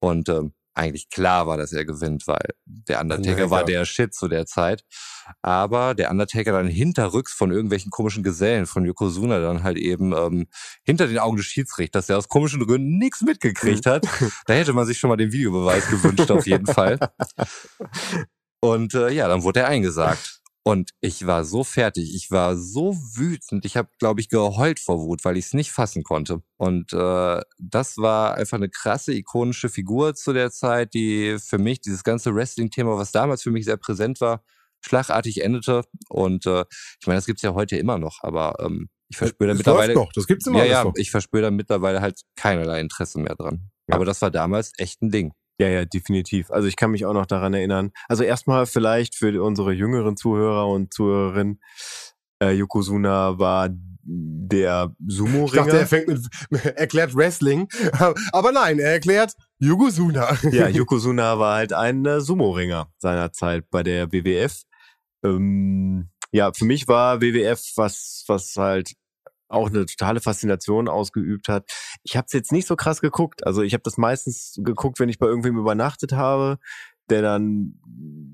[0.00, 0.42] Und äh,
[0.74, 4.44] eigentlich klar war, dass er gewinnt, weil der Undertaker ja, war der Shit zu der
[4.44, 4.84] Zeit.
[5.40, 10.46] Aber der Undertaker dann hinterrücks von irgendwelchen komischen Gesellen von Yokozuna dann halt eben ähm,
[10.82, 14.06] hinter den Augen des Schiedsrichters, der aus komischen Gründen nichts mitgekriegt hat.
[14.46, 16.98] da hätte man sich schon mal den Videobeweis gewünscht, auf jeden Fall.
[18.60, 20.40] Und äh, ja, dann wurde er eingesagt.
[20.66, 25.02] Und ich war so fertig, ich war so wütend, ich habe, glaube ich, geheult vor
[25.02, 26.42] Wut, weil ich es nicht fassen konnte.
[26.56, 31.82] Und äh, das war einfach eine krasse, ikonische Figur zu der Zeit, die für mich
[31.82, 34.42] dieses ganze Wrestling-Thema, was damals für mich sehr präsent war,
[34.80, 35.82] schlagartig endete.
[36.08, 36.64] Und äh,
[36.98, 39.92] ich meine, das gibt's ja heute immer noch, aber ähm, ich verspüre da mittlerweile.
[39.92, 40.94] Noch, das gibt's immer ja, ja, noch.
[40.96, 43.70] ich verspüre da mittlerweile halt keinerlei Interesse mehr dran.
[43.86, 43.96] Ja.
[43.96, 45.32] Aber das war damals echt ein Ding.
[45.58, 46.50] Ja, ja, definitiv.
[46.50, 47.92] Also ich kann mich auch noch daran erinnern.
[48.08, 51.60] Also erstmal vielleicht für unsere jüngeren Zuhörer und Zuhörerinnen,
[52.42, 53.68] äh, Yokozuna war
[54.06, 55.46] der Sumo-Ringer.
[55.46, 57.68] Ich dachte, er fängt mit, erklärt Wrestling,
[58.32, 60.36] aber nein, er erklärt Yokozuna.
[60.50, 64.62] Ja, Yokozuna war halt ein äh, Sumo-Ringer seiner Zeit bei der WWF.
[65.24, 68.94] Ähm, ja, für mich war WWF was, was halt
[69.48, 71.70] auch eine totale Faszination ausgeübt hat.
[72.02, 73.46] Ich habe es jetzt nicht so krass geguckt.
[73.46, 76.58] Also ich habe das meistens geguckt, wenn ich bei irgendwem übernachtet habe
[77.10, 77.74] der dann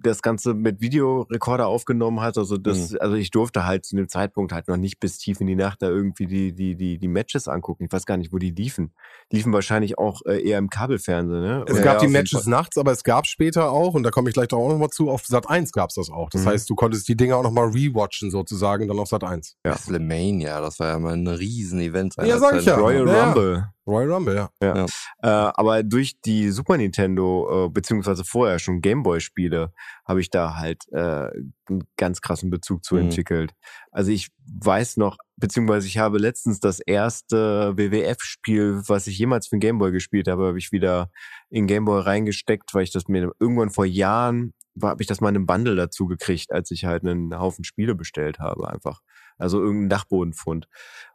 [0.02, 2.38] das Ganze mit Videorekorder aufgenommen hat.
[2.38, 2.98] Also das, mhm.
[3.00, 5.82] also ich durfte halt zu dem Zeitpunkt halt noch nicht bis tief in die Nacht
[5.82, 7.84] da irgendwie die, die, die, die Matches angucken.
[7.84, 8.92] Ich weiß gar nicht, wo die liefen.
[9.30, 11.64] Die liefen wahrscheinlich auch äh, eher im Kabelfernsehen, ne?
[11.66, 14.34] Es Oder gab die Matches nachts, aber es gab später auch, und da komme ich
[14.34, 16.30] gleich auch nochmal zu, auf Sat 1 gab's das auch.
[16.30, 16.48] Das mhm.
[16.48, 19.56] heißt, du konntest die Dinger auch nochmal rewatchen sozusagen, dann auf Sat 1.
[19.64, 19.72] Ja.
[19.72, 22.14] WrestleMania, das war ja mal ein Riesen-Event.
[22.22, 22.76] Ja, sag ich ja.
[22.76, 23.24] Royal ja.
[23.24, 23.68] Rumble.
[23.86, 24.50] Royal Rumble, ja.
[24.62, 24.76] ja.
[24.76, 24.86] ja.
[25.22, 29.72] Äh, aber durch die Super Nintendo, äh, beziehungsweise vorher schon Gameboy-Spiele,
[30.06, 31.30] habe ich da halt äh,
[31.68, 33.02] einen ganz krassen Bezug zu mhm.
[33.02, 33.52] entwickelt.
[33.90, 39.56] Also ich weiß noch, beziehungsweise ich habe letztens das erste WWF-Spiel, was ich jemals für
[39.56, 41.10] den Gameboy gespielt habe, habe ich wieder
[41.48, 44.52] in Gameboy reingesteckt, weil ich das mir irgendwann vor Jahren
[44.82, 47.94] habe ich das mal in einem Bundle dazu gekriegt, als ich halt einen Haufen Spiele
[47.94, 49.00] bestellt habe, einfach.
[49.40, 50.68] Also irgendein Dachbodenfund.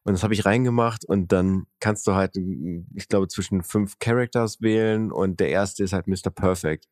[0.04, 2.36] Und das habe ich reingemacht und dann kannst du halt,
[2.96, 6.32] ich glaube, zwischen fünf Characters wählen und der erste ist halt Mr.
[6.34, 6.88] Perfect.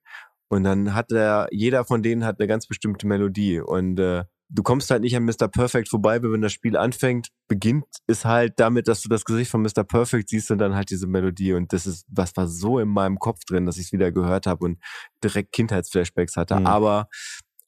[0.49, 3.59] Und dann hat er, jeder von denen hat eine ganz bestimmte Melodie.
[3.59, 5.47] Und äh, du kommst halt nicht an Mr.
[5.47, 9.49] Perfect vorbei, weil wenn das Spiel anfängt, beginnt es halt damit, dass du das Gesicht
[9.49, 9.83] von Mr.
[9.83, 11.53] Perfect siehst und dann halt diese Melodie.
[11.53, 14.45] Und das ist, was war so in meinem Kopf drin, dass ich es wieder gehört
[14.45, 14.79] habe und
[15.23, 16.59] direkt Kindheitsflashbacks hatte.
[16.59, 16.67] Mhm.
[16.67, 17.07] Aber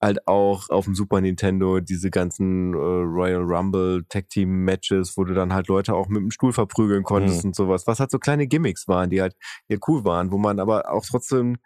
[0.02, 5.24] halt auch auf dem Super Nintendo diese ganzen äh, Royal Rumble Tag Team Matches, wo
[5.24, 7.50] du dann halt Leute auch mit dem Stuhl verprügeln konntest mhm.
[7.50, 9.36] und sowas, was halt so kleine Gimmicks waren, die halt,
[9.70, 11.58] die halt cool waren, wo man aber auch trotzdem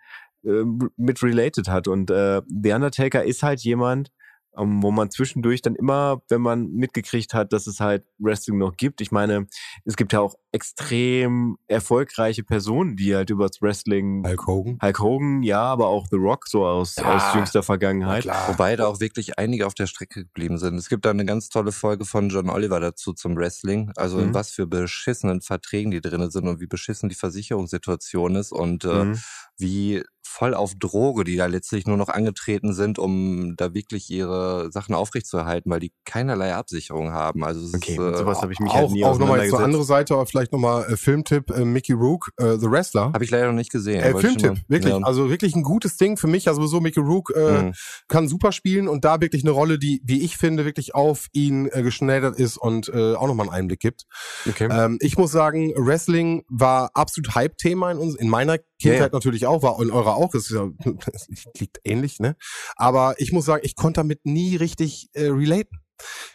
[0.46, 0.64] äh,
[0.96, 1.88] mit related hat.
[1.88, 4.12] Und äh, The Undertaker ist halt jemand,
[4.58, 8.76] ähm, wo man zwischendurch dann immer, wenn man mitgekriegt hat, dass es halt Wrestling noch
[8.78, 9.02] gibt.
[9.02, 9.48] Ich meine,
[9.86, 14.24] es gibt ja auch extrem erfolgreiche Personen, die halt über das Wrestling.
[14.26, 14.80] Hulk Hogan.
[14.82, 18.26] Hulk Hogan, ja, aber auch The Rock so aus, ja, aus jüngster Vergangenheit.
[18.26, 20.76] Wobei da auch wirklich einige auf der Strecke geblieben sind.
[20.76, 23.92] Es gibt da eine ganz tolle Folge von John Oliver dazu zum Wrestling.
[23.96, 24.24] Also mhm.
[24.24, 28.84] in was für beschissenen Verträgen die drin sind und wie beschissen die Versicherungssituation ist und
[28.86, 29.20] äh, mhm.
[29.58, 34.72] wie voll auf Droge, die da letztlich nur noch angetreten sind, um da wirklich ihre
[34.72, 37.44] Sachen aufrechtzuerhalten, weil die keinerlei Absicherung haben.
[37.44, 39.86] Also okay, ist, äh, sowas habe ich mich auch, halt nie auch nochmal zur anderen
[39.86, 43.12] Seite, aber vielleicht nochmal äh, Filmtipp, äh, Mickey Rook, äh, The Wrestler.
[43.14, 44.02] Habe ich leider noch nicht gesehen.
[44.02, 44.94] Äh, Filmtipp, wirklich.
[44.94, 45.00] Ja.
[45.04, 46.48] Also wirklich ein gutes Ding für mich.
[46.48, 47.74] Also so Mickey Rook äh, mhm.
[48.08, 51.70] kann super spielen und da wirklich eine Rolle, die, wie ich finde, wirklich auf ihn
[51.72, 54.06] äh, geschneidert ist und äh, auch nochmal einen Einblick gibt.
[54.48, 54.70] Okay.
[54.72, 59.10] Ähm, ich muss sagen, Wrestling war absolut Hype-Thema in, uns, in meiner Kindheit yeah.
[59.12, 60.32] natürlich auch, war in eurer auch.
[60.32, 60.70] Das, ist ja,
[61.60, 62.36] liegt ähnlich, ne?
[62.76, 65.80] Aber ich muss sagen, ich konnte damit nie richtig äh, relaten.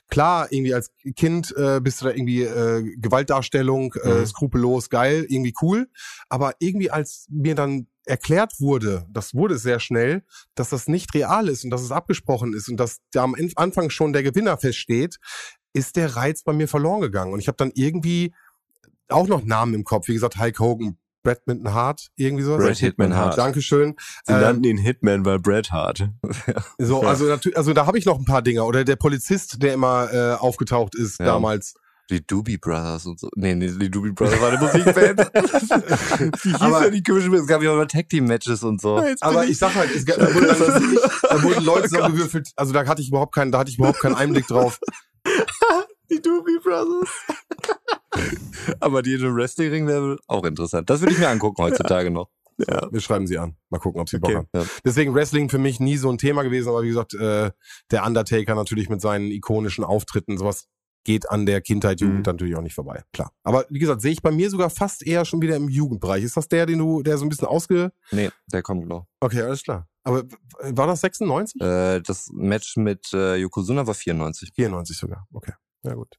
[0.09, 4.27] klar, irgendwie als Kind äh, bist du da irgendwie äh, Gewaltdarstellung, äh, Mhm.
[4.27, 5.89] skrupellos, geil, irgendwie cool.
[6.29, 10.23] Aber irgendwie als mir dann erklärt wurde, das wurde sehr schnell,
[10.55, 13.89] dass das nicht real ist und dass es abgesprochen ist und dass da am Anfang
[13.89, 15.17] schon der Gewinner feststeht,
[15.73, 17.33] ist der Reiz bei mir verloren gegangen.
[17.33, 18.35] Und ich habe dann irgendwie
[19.09, 22.65] auch noch Namen im Kopf, wie gesagt, Hulk Hogan, Bradminton Hart, irgendwie sowas.
[22.65, 23.37] Brad Hitman Hart.
[23.37, 23.97] Dankeschön.
[24.25, 26.09] Sie Ähm, nannten ihn Hitman, weil Bret Hart.
[26.79, 28.63] so, also natürlich, also da habe ich noch ein paar Dinge.
[28.65, 31.27] Oder der Polizist, der immer äh, aufgetaucht ist Ja.
[31.27, 31.75] damals.
[32.11, 33.31] Die Doobie Brothers und so.
[33.35, 35.21] Nee, nee, die Doobie Brothers war eine Musikband.
[36.45, 39.03] Wie hieß Aber- denn die komische Es gab ja mal Tag Team Matches und so.
[39.23, 40.97] Aber ich sag halt, es, gab- da, wurde dann,
[41.31, 42.51] da wurden Leute zusammengewürfelt.
[42.57, 44.79] Also da hatte ich überhaupt keinen, da hatte ich überhaupt keinen Einblick drauf.
[46.11, 47.09] Die Doobie Brothers.
[48.81, 50.89] Aber die in dem Wrestling-Ring wäre auch interessant.
[50.91, 52.31] Das würde ich mir angucken heutzutage noch.
[52.69, 52.87] Ja.
[52.93, 53.57] Wir schreiben sie an.
[53.69, 54.37] Mal gucken, ob sie Bock Okay.
[54.39, 54.49] haben.
[54.55, 54.65] Ja.
[54.85, 57.51] Deswegen Wrestling für mich nie so ein Thema gewesen, aber wie gesagt, äh,
[57.91, 60.69] der Undertaker natürlich mit seinen ikonischen Auftritten, sowas
[61.03, 62.23] geht an der Kindheit, Jugend Mhm.
[62.27, 63.03] natürlich auch nicht vorbei.
[63.13, 63.33] Klar.
[63.43, 66.23] Aber wie gesagt, sehe ich bei mir sogar fast eher schon wieder im Jugendbereich.
[66.23, 67.91] Ist das der, den du, der so ein bisschen ausge...
[68.13, 69.09] Nee, der kommt noch.
[69.19, 69.89] Okay, alles klar.
[70.05, 70.23] Aber
[70.61, 71.61] war das 96?
[71.61, 74.53] Äh, das Match mit äh, Yokozuna war 94.
[74.55, 75.27] 94 sogar.
[75.33, 75.55] Okay.
[75.83, 76.15] Ja gut.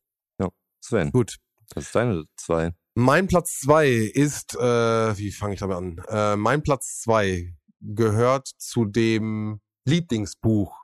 [0.82, 1.38] Sven, Gut.
[1.70, 2.74] Das ist deine zwei.
[2.96, 6.02] Mein Platz zwei ist, äh, wie fange ich damit an?
[6.08, 10.76] Äh, mein Platz zwei gehört zu dem Lieblingsbuch,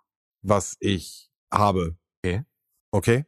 [0.42, 1.96] was ich habe.
[2.24, 2.44] Okay.
[2.92, 3.26] Okay.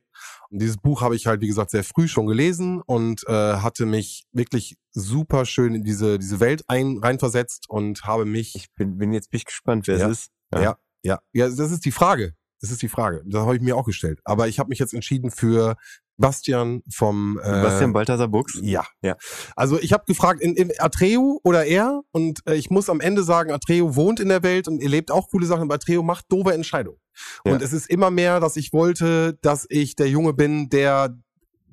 [0.50, 3.86] Und dieses Buch habe ich halt, wie gesagt, sehr früh schon gelesen und äh, hatte
[3.86, 8.56] mich wirklich super schön in diese, diese Welt ein, reinversetzt und habe mich.
[8.56, 10.10] Ich bin, bin jetzt bin ich gespannt, wer Ja.
[10.10, 10.32] es ist.
[10.54, 10.78] Ja.
[11.04, 12.36] ja, ja, das ist die Frage.
[12.64, 13.22] Das ist die Frage.
[13.26, 14.22] Das habe ich mir auch gestellt.
[14.24, 15.76] Aber ich habe mich jetzt entschieden für
[16.16, 18.58] Bastian vom äh, Sebastian Balthasar Buchs.
[18.62, 18.86] ja.
[19.02, 19.18] Ja.
[19.58, 22.04] Also ich habe gefragt, in, in Atreu oder er?
[22.12, 25.12] Und äh, ich muss am Ende sagen, Atreu wohnt in der Welt und er lebt
[25.12, 27.00] auch coole Sachen, aber Atreu macht doofe Entscheidungen.
[27.46, 27.52] Ja.
[27.52, 31.14] Und es ist immer mehr, dass ich wollte, dass ich der Junge bin, der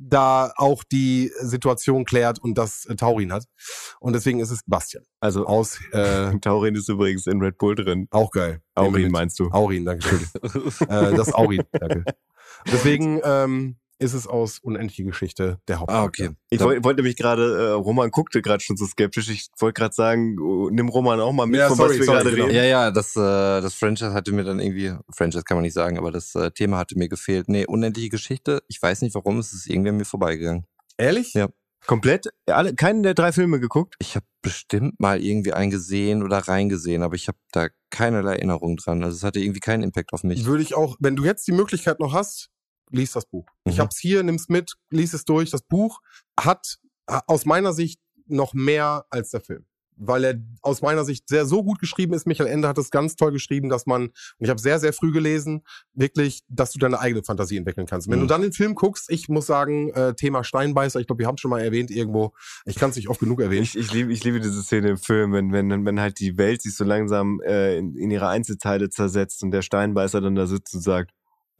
[0.01, 3.45] da auch die Situation klärt und das äh, Taurin hat.
[4.01, 5.05] Und deswegen ist es Bastian.
[5.21, 8.09] Also Aus, äh, Taurin ist übrigens in Red Bull drin.
[8.11, 8.61] auch geil.
[8.75, 9.51] Aurin meinst du?
[9.51, 10.89] Aurin, danke schön.
[10.89, 12.05] äh, das Aurin, danke.
[12.67, 16.25] Deswegen ähm, ist es aus Unendliche Geschichte der Hauptcharakter.
[16.25, 16.37] Ah, okay.
[16.49, 19.29] Ich wollte wollt nämlich gerade, äh, Roman guckte gerade schon so skeptisch.
[19.29, 22.05] Ich wollte gerade sagen, oh, nimm Roman auch mal mit, Ja, von sorry, was wir
[22.07, 22.45] sorry, gerade genau.
[22.47, 22.57] reden.
[22.57, 25.99] Ja, ja, das, äh, das Franchise hatte mir dann irgendwie, Franchise kann man nicht sagen,
[25.99, 27.49] aber das äh, Thema hatte mir gefehlt.
[27.49, 28.63] Nee, unendliche Geschichte.
[28.69, 30.65] Ich weiß nicht warum, es ist irgendwie an mir vorbeigegangen.
[30.97, 31.35] Ehrlich?
[31.35, 31.49] Ja.
[31.87, 32.29] Komplett?
[32.47, 33.97] Alle, keinen der drei Filme geguckt?
[33.99, 38.77] Ich habe bestimmt mal irgendwie einen gesehen oder reingesehen, aber ich habe da keinerlei Erinnerung
[38.77, 39.03] dran.
[39.03, 40.45] Also es hatte irgendwie keinen Impact auf mich.
[40.45, 42.51] würde ich auch, wenn du jetzt die Möglichkeit noch hast,
[42.91, 43.47] lies das Buch.
[43.65, 43.81] Ich Mhm.
[43.81, 45.51] hab's hier, nimm's mit, lies es durch.
[45.51, 46.01] Das Buch
[46.39, 46.79] hat
[47.09, 49.65] äh, aus meiner Sicht noch mehr als der Film.
[50.03, 52.27] Weil er aus meiner Sicht sehr so gut geschrieben ist.
[52.27, 55.13] Michael Ende hat es ganz toll geschrieben, dass man, und ich habe sehr, sehr früh
[55.13, 55.63] gelesen,
[55.93, 58.09] wirklich, dass du deine eigene Fantasie entwickeln kannst.
[58.09, 58.23] Wenn Mhm.
[58.23, 61.37] du dann den Film guckst, ich muss sagen, äh, Thema Steinbeißer, ich glaube, wir haben
[61.37, 62.33] schon mal erwähnt irgendwo,
[62.65, 63.65] ich kann es nicht oft genug erwähnen.
[63.65, 66.63] Ich, ich, liebe, ich liebe diese Szene im Film, wenn, wenn, wenn halt die Welt
[66.63, 70.75] sich so langsam äh, in, in ihre Einzelteile zersetzt und der Steinbeißer dann da sitzt
[70.75, 71.11] und sagt,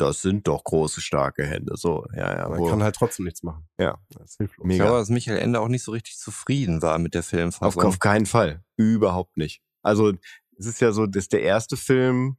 [0.01, 1.77] das sind doch große, starke Hände.
[1.77, 2.49] So, ja, ja.
[2.49, 3.69] Man wo- kann halt trotzdem nichts machen.
[3.79, 3.99] Ja.
[4.11, 4.65] Das ist hilflos.
[4.65, 4.85] Ich Mega.
[4.85, 7.83] glaube, dass Michael Ende auch nicht so richtig zufrieden war mit der Auf, Filmfassung.
[7.85, 8.65] auf keinen Fall.
[8.77, 9.63] Überhaupt nicht.
[9.83, 10.13] Also
[10.59, 12.37] es ist ja so, dass der erste Film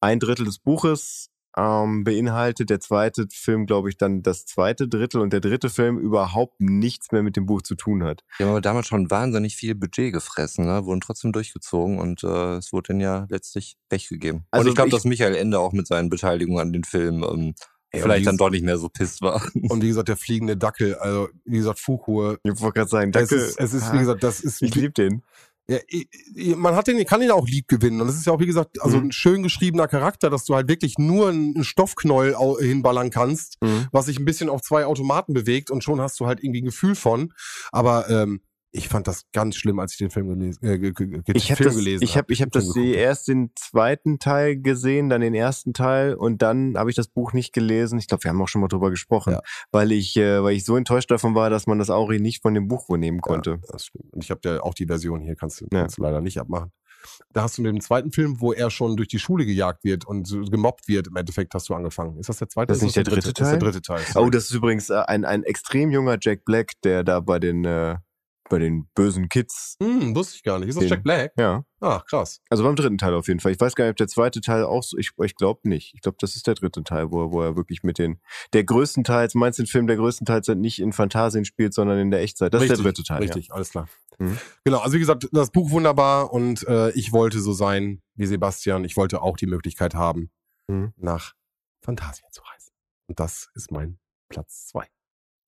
[0.00, 5.20] ein Drittel des Buches ähm, beinhaltet, der zweite Film, glaube ich, dann das zweite Drittel
[5.20, 8.22] und der dritte Film überhaupt nichts mehr mit dem Buch zu tun hat.
[8.38, 10.84] Die haben aber damals schon wahnsinnig viel Budget gefressen, ne?
[10.84, 14.46] wurden trotzdem durchgezogen und äh, es wurde dann ja letztlich weggegeben.
[14.50, 17.54] Also und ich glaube, dass Michael Ende auch mit seinen Beteiligungen an den Filmen ähm,
[17.92, 19.42] Ja, vielleicht dann doch nicht mehr so pisst war.
[19.54, 22.38] Und wie gesagt, der fliegende Dackel, also wie gesagt, Fuchur.
[22.44, 23.34] Ich wollte gerade sagen, Es danke.
[23.44, 25.22] ist, es ist, wie gesagt, das ist ich liebe den.
[25.70, 28.00] Ja, man hat den, kann ihn auch lieb gewinnen.
[28.00, 29.04] Und das ist ja auch, wie gesagt, also Mhm.
[29.04, 33.56] ein schön geschriebener Charakter, dass du halt wirklich nur einen Stoffknäuel hinballern kannst,
[33.92, 36.66] was sich ein bisschen auf zwei Automaten bewegt und schon hast du halt irgendwie ein
[36.66, 37.32] Gefühl von.
[37.70, 38.40] Aber ähm,
[38.72, 41.50] ich fand das ganz schlimm, als ich den Film gelesen, äh, ge- ge- ge- Ich
[41.50, 42.94] habe Film das, gelesen ich habe, ich habe Film das geguckt.
[42.96, 47.32] erst den zweiten Teil gesehen, dann den ersten Teil und dann habe ich das Buch
[47.32, 47.98] nicht gelesen.
[47.98, 49.40] Ich glaube, wir haben auch schon mal drüber gesprochen, Ja.
[49.72, 52.54] weil ich, äh, weil ich so enttäuscht davon war, dass man das Auri nicht von
[52.54, 53.50] dem Buch wohl nehmen konnte.
[53.62, 54.12] Ja, das stimmt.
[54.12, 55.80] Und ich habe ja auch die Version hier, kannst du, Ja.
[55.80, 56.70] kannst du leider nicht abmachen.
[57.32, 60.04] Da hast du mit dem zweiten Film, wo er schon durch die Schule gejagt wird
[60.06, 62.18] und gemobbt wird, im Endeffekt hast du angefangen.
[62.18, 62.68] Ist das der zweite?
[62.68, 64.02] Das ist nicht der dritte Das ist der dritte Teil.
[64.16, 67.64] Oh, das ist übrigens äh, ein, ein extrem junger Jack Black, der da bei den,
[67.64, 67.96] äh,
[68.50, 69.76] bei den bösen Kids.
[69.82, 70.68] Hm, wusste ich gar nicht.
[70.68, 71.32] Ist das Den- Jack Black?
[71.38, 71.64] Ja.
[71.80, 72.42] Ah, krass.
[72.50, 73.52] Also beim dritten Teil auf jeden Fall.
[73.52, 75.94] Ich weiß gar nicht, ob der zweite Teil auch so, ich, ich glaube nicht.
[75.94, 78.20] Ich glaube, das ist der dritte Teil, wo er, wo er wirklich mit den,
[78.52, 82.20] der größtenteils, meinst du den Film, der größtenteils nicht in Fantasien spielt, sondern in der
[82.20, 82.52] Echtzeit.
[82.52, 83.22] Das ist der dritte Teil.
[83.22, 83.88] Richtig, alles klar.
[84.18, 84.36] Mhm.
[84.64, 88.84] Genau, also wie gesagt, das Buch wunderbar und äh, ich wollte so sein wie Sebastian.
[88.84, 90.30] Ich wollte auch die Möglichkeit haben,
[90.68, 90.92] Mhm.
[90.96, 91.32] nach
[91.82, 92.72] Fantasien zu reisen.
[93.08, 93.98] Und das ist mein
[94.28, 94.86] Platz zwei.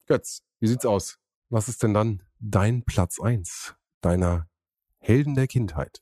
[0.07, 1.18] Götz, wie sieht's aus?
[1.53, 4.48] Was ist denn dann dein Platz eins deiner
[5.00, 6.00] Helden der Kindheit?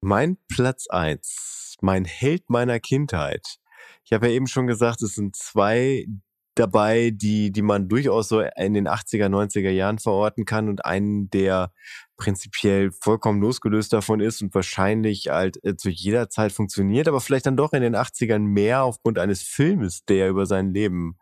[0.00, 3.58] Mein Platz eins, mein Held meiner Kindheit.
[4.04, 6.06] Ich habe ja eben schon gesagt, es sind zwei
[6.54, 11.28] dabei, die, die man durchaus so in den 80er, 90er Jahren verorten kann und einen,
[11.28, 11.72] der
[12.16, 17.46] prinzipiell vollkommen losgelöst davon ist und wahrscheinlich halt äh, zu jeder Zeit funktioniert, aber vielleicht
[17.46, 21.18] dann doch in den 80ern mehr aufgrund eines Filmes, der über sein Leben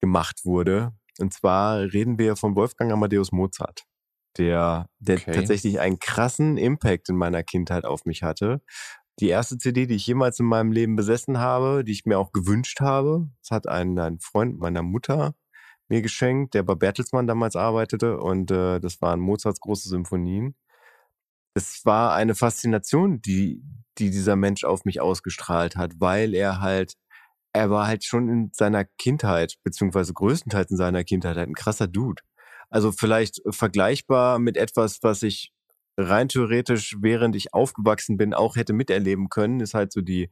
[0.00, 0.92] gemacht wurde.
[1.18, 3.84] Und zwar reden wir von Wolfgang Amadeus Mozart,
[4.38, 5.32] der, der Okay.
[5.34, 8.62] tatsächlich einen krassen Impact in meiner Kindheit auf mich hatte.
[9.20, 12.32] Die erste CD, die ich jemals in meinem Leben besessen habe, die ich mir auch
[12.32, 15.34] gewünscht habe, das hat ein, ein Freund meiner Mutter
[15.88, 20.54] mir geschenkt, der bei Bertelsmann damals arbeitete und äh, das waren Mozarts große Symphonien.
[21.54, 23.62] Es war eine Faszination, die,
[23.98, 26.94] die dieser Mensch auf mich ausgestrahlt hat, weil er halt,
[27.52, 31.86] er war halt schon in seiner Kindheit, beziehungsweise größtenteils in seiner Kindheit halt ein krasser
[31.86, 32.22] Dude.
[32.70, 35.52] Also vielleicht vergleichbar mit etwas, was ich
[35.98, 40.30] rein theoretisch, während ich aufgewachsen bin, auch hätte miterleben können, ist halt so die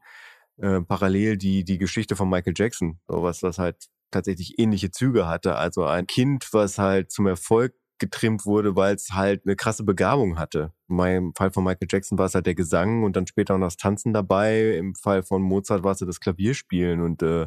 [0.56, 2.98] äh, parallel die, die Geschichte von Michael Jackson.
[3.08, 3.76] Sowas, was halt
[4.10, 5.56] tatsächlich ähnliche Züge hatte.
[5.56, 10.38] Also ein Kind, was halt zum Erfolg getrimmt wurde, weil es halt eine krasse Begabung
[10.38, 10.72] hatte.
[10.88, 13.68] Meinem Fall von Michael Jackson war es halt der Gesang und dann später auch noch
[13.68, 14.76] das Tanzen dabei.
[14.76, 17.46] Im Fall von Mozart war es ja das Klavierspielen und, äh,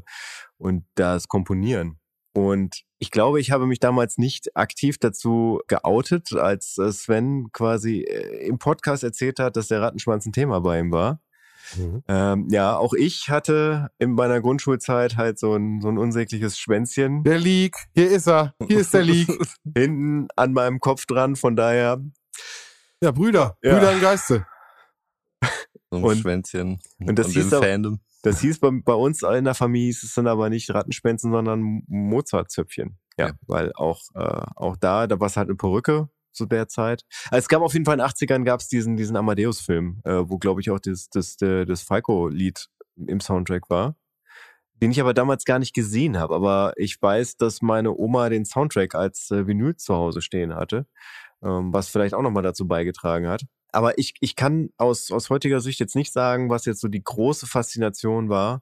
[0.57, 1.99] und das Komponieren.
[2.35, 8.01] Und ich glaube, ich habe mich damals nicht aktiv dazu geoutet, als äh, Sven quasi
[8.01, 11.19] äh, im Podcast erzählt hat, dass der Rattenschwanz ein Thema bei ihm war.
[12.07, 17.24] Ähm, ja, auch ich hatte in meiner Grundschulzeit halt so ein, so ein unsägliches Schwänzchen
[17.24, 19.30] Der Leak, hier ist er, hier ist der Leak.
[19.78, 21.36] hinten an meinem Kopf dran.
[21.36, 22.01] Von daher,
[23.01, 23.74] Ja, Brüder, Ja.
[23.76, 24.45] Brüder im Geiste.
[25.91, 26.80] So ein Und- Schwänzchen.
[26.99, 27.99] und das hieß Fandom.
[28.24, 31.84] das hieß bei, bei uns in der Familie, hieß es dann aber nicht Rattenschwänzen, sondern
[31.88, 32.97] Mozartzöpfchen.
[33.18, 33.34] Ja, Ja.
[33.47, 37.03] weil auch, äh, auch da, da war es halt eine Perücke zu der Zeit.
[37.29, 40.23] Also es gab auf jeden Fall in den 80ern gab es diesen, diesen Amadeus-Film, äh,
[40.25, 43.95] wo, glaube ich, auch das, das, das, das Falco-Lied im Soundtrack war.
[44.81, 46.36] Den ich aber damals gar nicht gesehen habe.
[46.36, 50.88] Aber ich weiß, dass meine Oma den Soundtrack als äh, Vinyl zu Hause stehen hatte,
[51.43, 53.43] ähm, was vielleicht auch nochmal dazu beigetragen hat.
[53.71, 57.03] Aber ich, ich kann aus, aus heutiger Sicht jetzt nicht sagen, was jetzt so die
[57.03, 58.61] große Faszination war,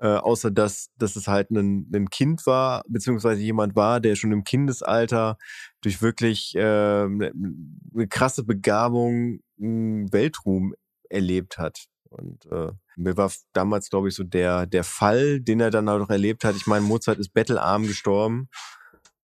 [0.00, 4.32] äh, außer dass, dass es halt ein, ein Kind war, beziehungsweise jemand war, der schon
[4.32, 5.38] im Kindesalter
[5.80, 7.32] durch wirklich äh, eine,
[7.94, 10.74] eine krasse Begabung Weltruhm
[11.08, 11.86] erlebt hat.
[12.10, 15.98] Und äh, mir war damals, glaube ich, so der, der Fall, den er dann auch
[15.98, 16.56] noch erlebt hat.
[16.56, 18.48] Ich meine, Mozart ist bettelarm gestorben.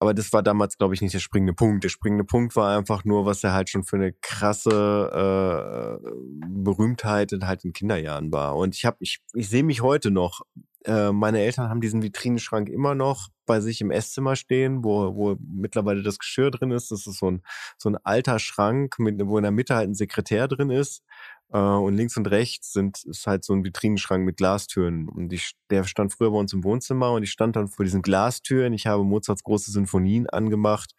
[0.02, 1.84] Aber das war damals, glaube ich, nicht der springende Punkt.
[1.84, 6.10] Der springende Punkt war einfach nur, was er halt schon für eine krasse äh,
[6.48, 8.56] Berühmtheit in halt in Kinderjahren war.
[8.56, 10.40] Und ich habe, ich, ich sehe mich heute noch.
[10.84, 15.36] Äh, meine Eltern haben diesen Vitrinenschrank immer noch bei sich im Esszimmer stehen, wo, wo
[15.38, 16.90] mittlerweile das Geschirr drin ist.
[16.90, 17.42] Das ist so ein,
[17.78, 21.04] so ein alter Schrank, mit, wo in der Mitte halt ein Sekretär drin ist.
[21.52, 25.08] Äh, und links und rechts sind, ist halt so ein Vitrinenschrank mit Glastüren.
[25.08, 28.02] Und ich, der stand früher bei uns im Wohnzimmer und ich stand dann vor diesen
[28.02, 28.72] Glastüren.
[28.72, 30.94] Ich habe Mozarts große Sinfonien angemacht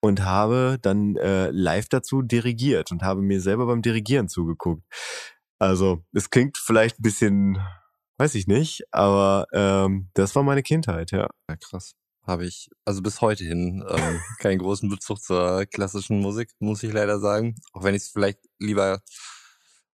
[0.00, 4.82] und habe dann äh, live dazu dirigiert und habe mir selber beim Dirigieren zugeguckt.
[5.58, 7.58] Also, es klingt vielleicht ein bisschen,
[8.18, 11.28] weiß ich nicht, aber ähm, das war meine Kindheit, ja.
[11.48, 11.94] Ja, krass.
[12.26, 16.92] Habe ich, also bis heute hin, ähm, keinen großen Bezug zur klassischen Musik, muss ich
[16.92, 17.54] leider sagen.
[17.72, 19.00] Auch wenn ich es vielleicht lieber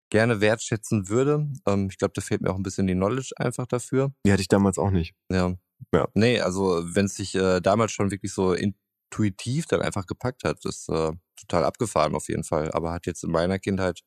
[0.09, 1.47] gerne wertschätzen würde.
[1.65, 4.11] Ähm, ich glaube, da fehlt mir auch ein bisschen die Knowledge einfach dafür.
[4.25, 5.15] Die hatte ich damals auch nicht.
[5.31, 5.55] Ja.
[5.93, 6.07] Ja.
[6.13, 10.65] Nee, also wenn es sich äh, damals schon wirklich so intuitiv dann einfach gepackt hat,
[10.65, 12.71] ist äh, total abgefahren auf jeden Fall.
[12.71, 14.01] Aber hat jetzt in meiner Kindheit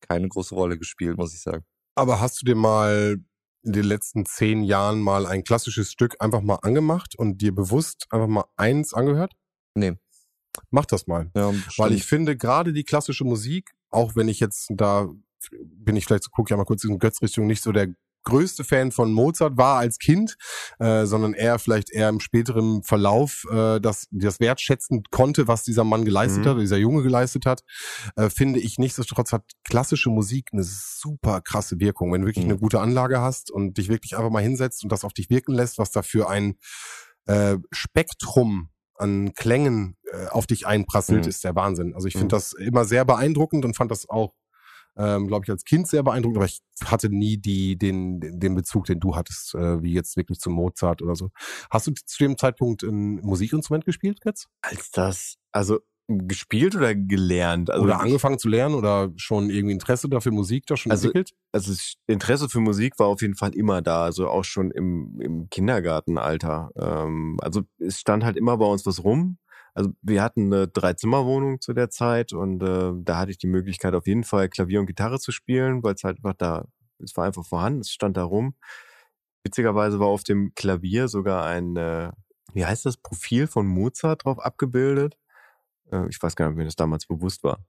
[0.00, 1.64] keine große Rolle gespielt, muss ich sagen.
[1.94, 3.18] Aber hast du dir mal
[3.64, 8.06] in den letzten zehn Jahren mal ein klassisches Stück einfach mal angemacht und dir bewusst
[8.10, 9.34] einfach mal eins angehört?
[9.74, 9.94] Nee.
[10.70, 11.30] Mach das mal.
[11.36, 15.08] Ja, Weil ich finde, gerade die klassische Musik, auch wenn ich jetzt da
[15.62, 17.88] bin ich vielleicht, gucke ich ja mal kurz in Götz-Richtung, nicht so der
[18.24, 20.36] größte Fan von Mozart war als Kind,
[20.80, 25.84] äh, sondern eher vielleicht eher im späteren Verlauf äh, das, das wertschätzen konnte, was dieser
[25.84, 26.48] Mann geleistet Mhm.
[26.50, 27.62] hat, dieser Junge geleistet hat,
[28.16, 32.12] äh, finde ich nichtsdestotrotz hat klassische Musik eine super krasse Wirkung.
[32.12, 32.50] Wenn du wirklich Mhm.
[32.50, 35.54] eine gute Anlage hast und dich wirklich einfach mal hinsetzt und das auf dich wirken
[35.54, 36.56] lässt, was da für ein
[37.26, 41.28] äh, Spektrum an Klängen äh, auf dich einprasselt, Mhm.
[41.28, 41.94] ist der Wahnsinn.
[41.94, 42.20] Also ich Mhm.
[42.20, 44.34] finde das immer sehr beeindruckend und fand das auch,
[44.98, 48.84] ähm, glaube ich, als Kind sehr beeindruckend, aber ich hatte nie die, den, den Bezug,
[48.86, 51.30] den du hattest, äh, wie jetzt wirklich zu Mozart oder so.
[51.70, 54.46] Hast du zu dem Zeitpunkt ein Musikinstrument gespielt, Götz?
[54.62, 55.78] Als das, also
[56.10, 57.70] gespielt oder gelernt?
[57.70, 61.32] Also oder angefangen zu lernen oder schon irgendwie Interesse dafür Musik da schon Also- entwickelt?
[61.52, 61.72] also
[62.06, 66.70] Interesse für Musik war auf jeden Fall immer da, also auch schon im, im Kindergartenalter.
[66.76, 69.38] Ähm, also es stand halt immer bei uns was rum.
[69.74, 73.94] Also wir hatten eine Dreizimmerwohnung zu der Zeit und äh, da hatte ich die Möglichkeit
[73.94, 76.66] auf jeden Fall Klavier und Gitarre zu spielen, weil es halt einfach da,
[77.02, 78.54] es war einfach vorhanden, es stand da rum.
[79.44, 82.10] Witzigerweise war auf dem Klavier sogar ein, äh,
[82.52, 85.16] wie heißt das, Profil von Mozart drauf abgebildet.
[85.92, 87.64] Äh, ich weiß gar nicht, ob mir das damals bewusst war.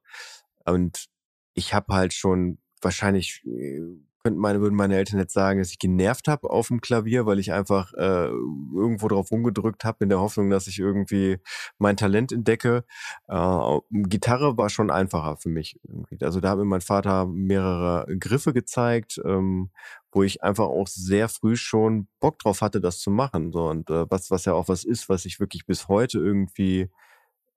[0.66, 1.08] Und
[1.54, 3.82] ich habe halt schon wahrscheinlich äh,
[4.30, 7.40] könnten meine würden meine Eltern jetzt sagen, dass ich genervt habe auf dem Klavier, weil
[7.40, 11.40] ich einfach äh, irgendwo drauf rumgedrückt habe in der Hoffnung, dass ich irgendwie
[11.80, 12.84] mein Talent entdecke.
[13.28, 15.80] Äh, Gitarre war schon einfacher für mich.
[16.22, 19.72] Also da hat mir mein Vater mehrere Griffe gezeigt, ähm,
[20.12, 23.52] wo ich einfach auch sehr früh schon Bock drauf hatte, das zu machen.
[23.52, 26.90] So und äh, was was ja auch was ist, was sich wirklich bis heute irgendwie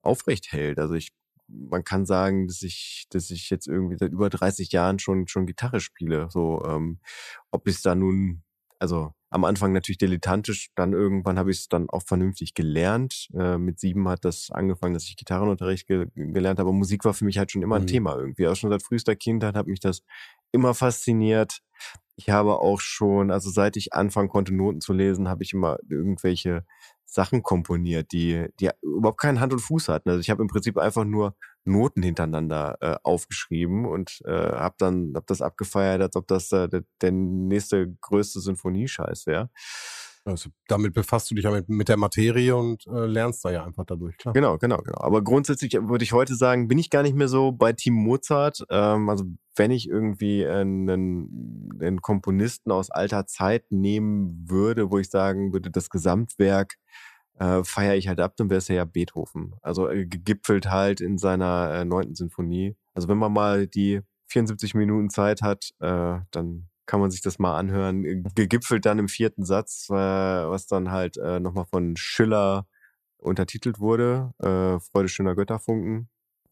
[0.01, 0.79] aufrecht hält.
[0.79, 1.13] Also ich
[1.69, 5.45] man kann sagen, dass ich, dass ich jetzt irgendwie seit über 30 Jahren schon schon
[5.45, 6.27] Gitarre spiele.
[6.29, 6.99] So, ähm,
[7.51, 8.43] ob ich es da nun,
[8.79, 13.29] also am Anfang natürlich dilettantisch, dann irgendwann habe ich es dann auch vernünftig gelernt.
[13.33, 16.71] Äh, mit sieben hat das angefangen, dass ich Gitarrenunterricht ge gelernt habe.
[16.71, 17.87] Musik war für mich halt schon immer ein Mhm.
[17.87, 18.47] Thema irgendwie.
[18.47, 20.01] Auch schon seit frühester Kindheit hat mich das
[20.51, 21.61] immer fasziniert.
[22.15, 25.77] Ich habe auch schon, also seit ich anfangen konnte, Noten zu lesen, habe ich immer
[25.89, 26.63] irgendwelche
[27.13, 30.09] Sachen komponiert, die, die überhaupt keinen Hand und Fuß hatten.
[30.09, 35.13] Also ich habe im Prinzip einfach nur Noten hintereinander äh, aufgeschrieben und äh, habe dann
[35.15, 39.51] hab das abgefeiert, als ob das äh, der, der nächste größte Symphoniescheiß wäre.
[40.25, 43.65] Also, damit befasst du dich ja mit, mit der Materie und äh, lernst da ja
[43.65, 44.33] einfach dadurch, klar.
[44.33, 45.01] Genau, genau, genau.
[45.01, 48.63] Aber grundsätzlich würde ich heute sagen, bin ich gar nicht mehr so bei Team Mozart.
[48.69, 55.09] Ähm, also wenn ich irgendwie einen, einen Komponisten aus alter Zeit nehmen würde, wo ich
[55.09, 56.77] sagen würde, das Gesamtwerk
[57.39, 59.55] äh, feiere ich halt ab, dann wäre es ja Beethoven.
[59.61, 62.75] Also äh, gegipfelt halt in seiner äh, neunten Sinfonie.
[62.93, 67.39] Also wenn man mal die 74 Minuten Zeit hat, äh, dann kann man sich das
[67.39, 68.05] mal anhören.
[68.05, 72.67] Äh, Gegipfelt dann im vierten Satz, äh, was dann halt äh, nochmal von Schiller
[73.17, 74.33] untertitelt wurde.
[74.39, 76.09] Äh, Freude schöner Götterfunken.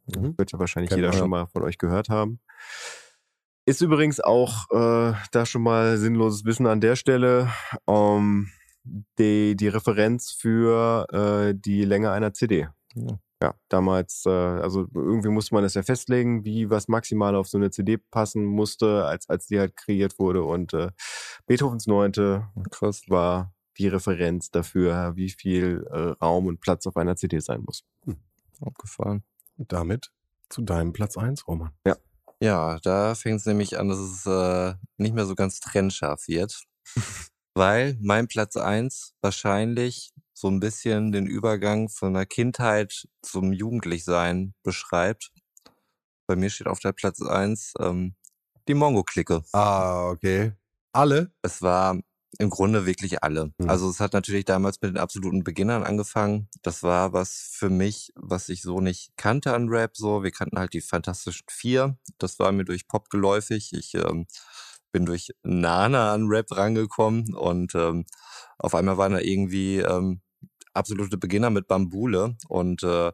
[0.07, 0.37] Mhm.
[0.37, 2.39] Wird ja wahrscheinlich Kennt jeder schon mal von euch gehört haben.
[3.65, 7.49] Ist übrigens auch äh, da schon mal sinnloses Wissen an der Stelle.
[7.87, 8.49] Ähm,
[8.83, 12.67] die, die Referenz für äh, die Länge einer CD.
[12.95, 13.19] Ja.
[13.41, 17.57] Ja, damals, äh, also irgendwie musste man das ja festlegen, wie was maximal auf so
[17.57, 20.43] eine CD passen musste, als, als die halt kreiert wurde.
[20.43, 20.91] Und äh,
[21.47, 23.01] Beethovens Neunte Krass.
[23.07, 27.83] war die Referenz dafür, wie viel äh, Raum und Platz auf einer CD sein muss.
[28.61, 29.23] Abgefahren.
[29.57, 30.11] Und damit
[30.49, 31.71] zu deinem Platz eins, Roman.
[32.39, 36.63] Ja, da fängt es nämlich an, dass es äh, nicht mehr so ganz trennscharf wird.
[37.53, 44.55] Weil mein Platz eins wahrscheinlich so ein bisschen den Übergang von der Kindheit zum Jugendlichsein
[44.63, 45.31] beschreibt.
[46.25, 48.15] Bei mir steht auf der Platz eins ähm,
[48.67, 49.43] die Mongo-Clique.
[49.53, 50.53] Ah, okay.
[50.93, 51.31] Alle?
[51.43, 51.99] Es war
[52.39, 53.53] im Grunde wirklich alle.
[53.59, 53.69] Mhm.
[53.69, 56.49] Also es hat natürlich damals mit den absoluten Beginnern angefangen.
[56.63, 59.95] Das war was für mich, was ich so nicht kannte an Rap.
[59.95, 61.99] So, wir kannten halt die Fantastischen Vier.
[62.17, 63.73] Das war mir durch Pop geläufig.
[63.73, 64.25] Ich ähm,
[64.91, 68.05] bin durch Nana an Rap rangekommen und ähm,
[68.57, 70.21] auf einmal waren da irgendwie ähm,
[70.73, 73.11] absolute Beginner mit Bambule und äh,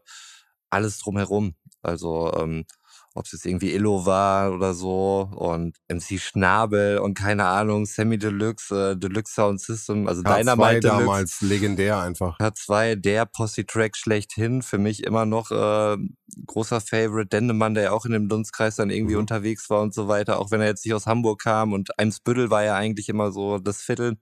[0.70, 1.56] alles drumherum.
[1.82, 2.66] Also ähm,
[3.14, 8.20] ob es jetzt irgendwie Illo war oder so und MC Schnabel und keine Ahnung, Sammy
[8.20, 11.00] Deluxe, äh, Deluxe Sound System, also K2 Dynamite Deluxe.
[11.06, 12.38] damals legendär einfach.
[12.38, 15.98] K2, der Posse-Track schlechthin, für mich immer noch äh,
[16.46, 17.30] großer Favorite.
[17.30, 19.22] Dendemann, der ja auch in dem Dunstkreis dann irgendwie Mhm.
[19.22, 22.52] unterwegs war und so weiter, auch wenn er jetzt nicht aus Hamburg kam und Eimsbüttel
[22.52, 24.18] war ja eigentlich immer so das Viertel.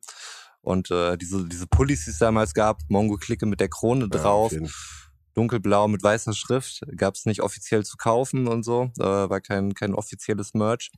[0.65, 4.47] Und äh, diese, diese Pullis, die es damals gab, Mongo-Clique mit der Krone Ja, drauf,
[4.47, 4.71] auf jeden.
[5.35, 9.73] dunkelblau mit weißer Schrift, gab es nicht offiziell zu kaufen und so, äh, war kein,
[9.75, 10.91] kein offizielles Merch.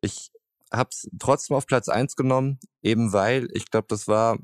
[0.00, 0.30] Ich
[0.72, 4.38] hab's trotzdem auf Platz eins genommen, eben weil ich glaube, das war,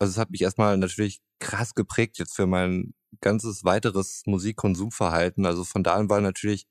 [0.00, 5.46] also es hat mich erstmal natürlich krass geprägt jetzt für mein ganzes weiteres Musikkonsumverhalten.
[5.46, 6.66] Also von da an war natürlich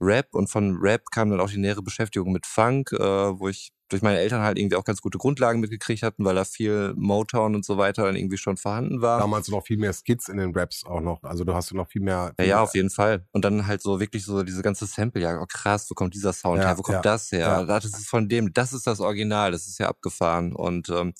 [0.00, 3.70] Rap und von Rap kam dann auch die nähere Beschäftigung mit Funk, äh, wo ich
[3.88, 7.54] durch meine Eltern halt irgendwie auch ganz gute Grundlagen mitgekriegt hatten, weil da viel Motown
[7.54, 9.18] und so weiter dann irgendwie schon vorhanden war.
[9.18, 11.22] Damals noch viel mehr Skits in den Raps auch noch.
[11.22, 12.34] Also du hast noch viel mehr.
[12.38, 13.26] Ja, ja, auf jeden Fall.
[13.32, 16.32] Und dann halt so wirklich so diese ganze Sample, ja, oh krass, wo kommt dieser
[16.32, 17.64] Sound Ja, her, wo kommt ja, das her?
[17.66, 20.54] Das ist von dem, das ist das Original, das ist ja abgefahren.
[20.54, 21.14] Und ähm,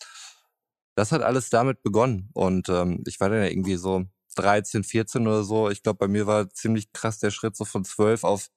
[0.95, 2.29] das hat alles damit begonnen.
[2.35, 4.05] Und ähm, ich war dann ja irgendwie so
[4.37, 5.71] 13, 14 oder so.
[5.71, 8.49] Ich glaube, bei mir war ziemlich krass der Schritt so von 12 auf,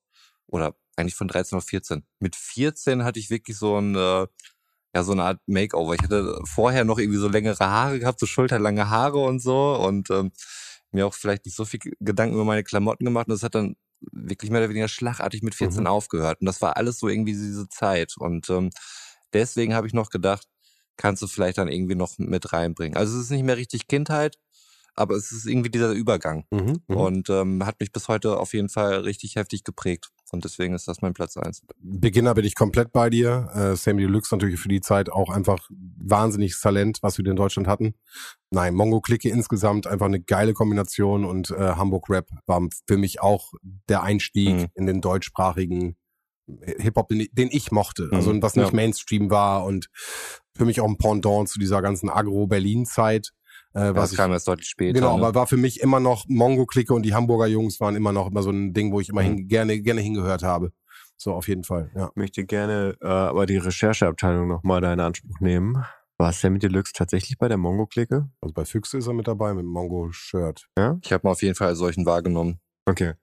[0.51, 2.05] oder eigentlich von 13 auf 14.
[2.19, 4.27] Mit 14 hatte ich wirklich so ein, äh,
[4.93, 5.95] ja, so eine Art Makeover.
[5.95, 9.75] Ich hatte vorher noch irgendwie so längere Haare gehabt, so schulterlange Haare und so.
[9.75, 10.31] Und ähm,
[10.91, 13.75] mir auch vielleicht nicht so viel Gedanken über meine Klamotten gemacht und das hat dann
[14.11, 15.87] wirklich mehr oder weniger schlagartig mit 14 Mhm.
[15.87, 16.41] aufgehört.
[16.41, 18.15] Und das war alles so irgendwie diese Zeit.
[18.17, 18.71] Und ähm,
[19.33, 20.47] deswegen habe ich noch gedacht,
[20.97, 22.97] kannst du vielleicht dann irgendwie noch mit reinbringen.
[22.97, 24.37] Also es ist nicht mehr richtig Kindheit,
[24.95, 26.45] aber es ist irgendwie dieser Übergang.
[26.51, 26.81] Mhm.
[26.87, 26.95] Mhm.
[26.97, 30.09] Und ähm, hat mich bis heute auf jeden Fall richtig heftig geprägt.
[30.31, 31.61] Und deswegen ist das mein Platz eins.
[31.77, 33.49] Beginner bin ich komplett bei dir.
[33.53, 37.67] Äh, Sammy Deluxe natürlich für die Zeit auch einfach wahnsinniges Talent, was wir in Deutschland
[37.67, 37.95] hatten.
[38.49, 43.21] Nein, Mongo Clique insgesamt einfach eine geile Kombination und äh, Hamburg Rap war für mich
[43.21, 43.51] auch
[43.89, 44.67] der Einstieg Mhm.
[44.75, 45.95] in den deutschsprachigen
[46.77, 48.03] Hip-Hop, den, den ich mochte.
[48.07, 48.13] Mhm.
[48.13, 48.75] Also was nicht Ja.
[48.75, 49.87] Mainstream war und
[50.55, 53.31] für mich auch ein Pendant zu dieser ganzen Agro-Berlin-Zeit.
[53.73, 54.93] Äh, Was das ich, kam erst deutlich später.
[54.99, 55.23] Genau, ne?
[55.25, 58.43] aber war für mich immer noch Mongo-Clique und die Hamburger Jungs waren immer noch immer
[58.43, 59.25] so ein Ding, wo ich immer Mhm.
[59.25, 60.71] hin, gerne, gerne hingehört habe.
[61.17, 62.07] So, auf jeden Fall, ja.
[62.09, 65.83] Ich möchte gerne äh, aber die Rechercheabteilung nochmal da in Anspruch nehmen.
[66.17, 68.27] War Sammy Deluxe tatsächlich bei der Mongo-Clique?
[68.41, 70.67] Also bei Füchse ist er mit dabei mit dem Mongo-Shirt.
[71.03, 72.59] Ich habe mal auf jeden Fall solchen wahrgenommen.
[72.91, 73.13] Okay.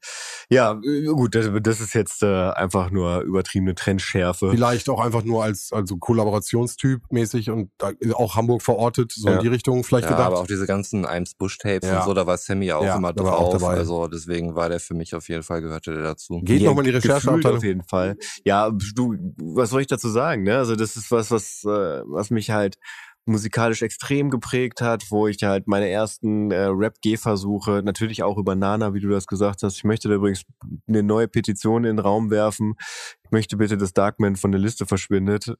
[0.50, 4.50] Ja, äh, gut, das, das ist jetzt äh, einfach nur übertriebene Trendschärfe.
[4.50, 7.70] Vielleicht auch einfach nur als also Kollaborationstyp mäßig und
[8.14, 9.34] auch Hamburg verortet, so Ja.
[9.36, 10.26] in die Richtung vielleicht Ja, gedacht.
[10.28, 11.98] aber auch diese ganzen Eins Bush Tapes Ja.
[11.98, 13.60] und so, da war Sammy auch Ja, immer da war er auch drauf.
[13.62, 13.74] dabei.
[13.76, 16.40] Also deswegen war der für mich auf jeden Fall gehörte der dazu.
[16.42, 17.58] Geht nochmal in die Rechercheabteilung.
[17.58, 18.16] Auf jeden Fall.
[18.44, 20.44] Ja, du, was soll ich dazu sagen?
[20.44, 20.56] Ne?
[20.56, 22.76] Also das ist was, was, äh, was mich halt
[23.28, 28.94] musikalisch extrem geprägt hat, wo ich halt meine ersten äh, Rap-G-Versuche, natürlich auch über Nana,
[28.94, 29.76] wie du das gesagt hast.
[29.76, 30.42] Ich möchte da übrigens
[30.88, 32.74] eine neue Petition in den Raum werfen.
[33.24, 35.54] Ich möchte bitte, dass Darkman von der Liste verschwindet.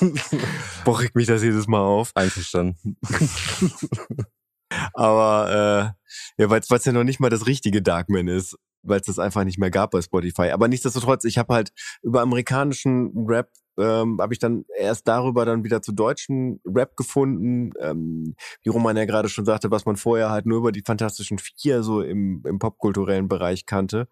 [0.84, 2.10] Boah, regt mich das jedes Mal auf.
[2.14, 2.96] Einverstanden.
[4.94, 5.94] Aber
[6.38, 9.18] äh, ja, weil es ja noch nicht mal das richtige Darkman ist, weil es das
[9.18, 10.50] einfach nicht mehr gab bei Spotify.
[10.50, 15.64] Aber nichtsdestotrotz, ich habe halt über amerikanischen Rap ähm, habe ich dann erst darüber dann
[15.64, 20.30] wieder zu deutschen Rap gefunden, ähm, wie Roman ja gerade schon sagte, was man vorher
[20.30, 24.08] halt nur über die Fantastischen Vier so im, im popkulturellen Bereich kannte.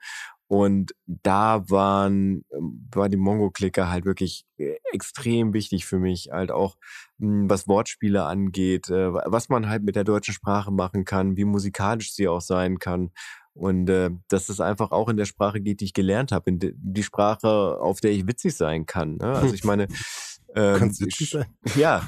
[0.48, 6.50] Und da waren, ähm, war die Mongo-Clicker halt wirklich äh, extrem wichtig für mich, halt
[6.50, 6.76] auch
[7.18, 11.46] mh, was Wortspiele angeht, äh, was man halt mit der deutschen Sprache machen kann, wie
[11.46, 13.12] musikalisch sie auch sein kann.
[13.54, 16.58] Und äh, dass es einfach auch in der Sprache geht, die ich gelernt habe, in
[16.60, 19.16] die Sprache, auf der ich witzig sein kann.
[19.16, 19.26] Ne?
[19.26, 19.88] Also ich meine,
[20.54, 21.46] ähm, Kannst witzig sein?
[21.76, 22.02] ja,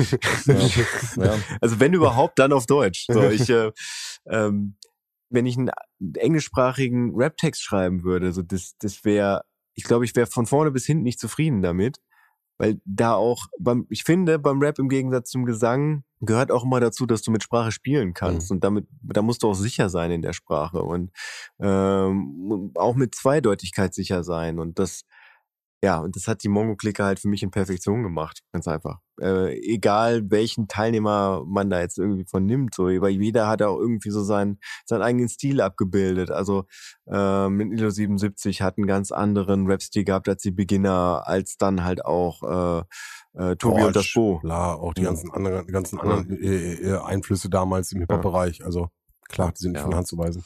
[1.16, 1.38] Ja.
[1.61, 3.07] also wenn überhaupt, dann auf Deutsch.
[3.11, 3.72] So, ich, äh,
[4.26, 4.76] ähm,
[5.28, 5.70] wenn ich einen
[6.16, 9.42] englischsprachigen Rap-Text schreiben würde, so das, das wäre,
[9.74, 12.01] ich glaube, ich wäre von vorne bis hinten nicht zufrieden damit,
[12.59, 16.81] weil da auch, beim, ich finde, beim Rap im Gegensatz zum Gesang gehört auch immer
[16.81, 18.51] dazu, dass du mit Sprache spielen kannst.
[18.51, 20.83] Und damit, da musst du auch sicher sein in der Sprache.
[20.83, 21.11] Und
[21.61, 24.59] ähm, auch mit Zweideutigkeit sicher sein.
[24.59, 25.05] Und das,
[25.85, 29.01] ja, und das hat die Mongo-Clique halt für mich in Perfektion gemacht, ganz einfach.
[29.20, 33.78] Äh, egal welchen Teilnehmer man da jetzt irgendwie von nimmt, so, weil jeder hat auch
[33.78, 36.30] irgendwie so seinen, seinen eigenen Stil abgebildet.
[36.30, 36.64] Also
[37.07, 41.85] ähm, in Ilo 77 hat einen ganz anderen Rap-Stil gehabt als die Beginner, als dann
[41.85, 42.82] halt auch äh,
[43.35, 44.39] äh, Tobi und das Bo.
[44.39, 45.09] Klar, auch die Ja.
[45.11, 48.64] ganzen anderen, ganzen anderen äh, äh, Einflüsse damals im Hip-Hop-Bereich.
[48.64, 48.89] Also
[49.28, 49.85] klar, die sind nicht Ja.
[49.85, 50.45] von Hand zu weisen.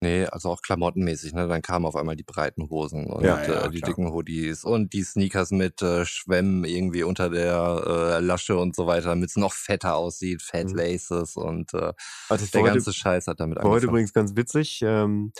[0.00, 1.48] Nee, also auch klamottenmäßig, ne?
[1.48, 3.88] Dann kamen auf einmal die breiten Hosen und Ja, ja, äh, die klar.
[3.90, 7.82] dicken Hoodies und die Sneakers mit äh, Schwämmen irgendwie unter der
[8.18, 10.76] äh, Lasche und so weiter, damit es noch fetter aussieht, Fat Mhm.
[10.76, 11.92] Laces und äh,
[12.28, 13.90] Also der heute- ganze Scheiß hat damit War heute angefangen.
[13.90, 14.80] übrigens ganz witzig.
[14.84, 15.32] Ähm,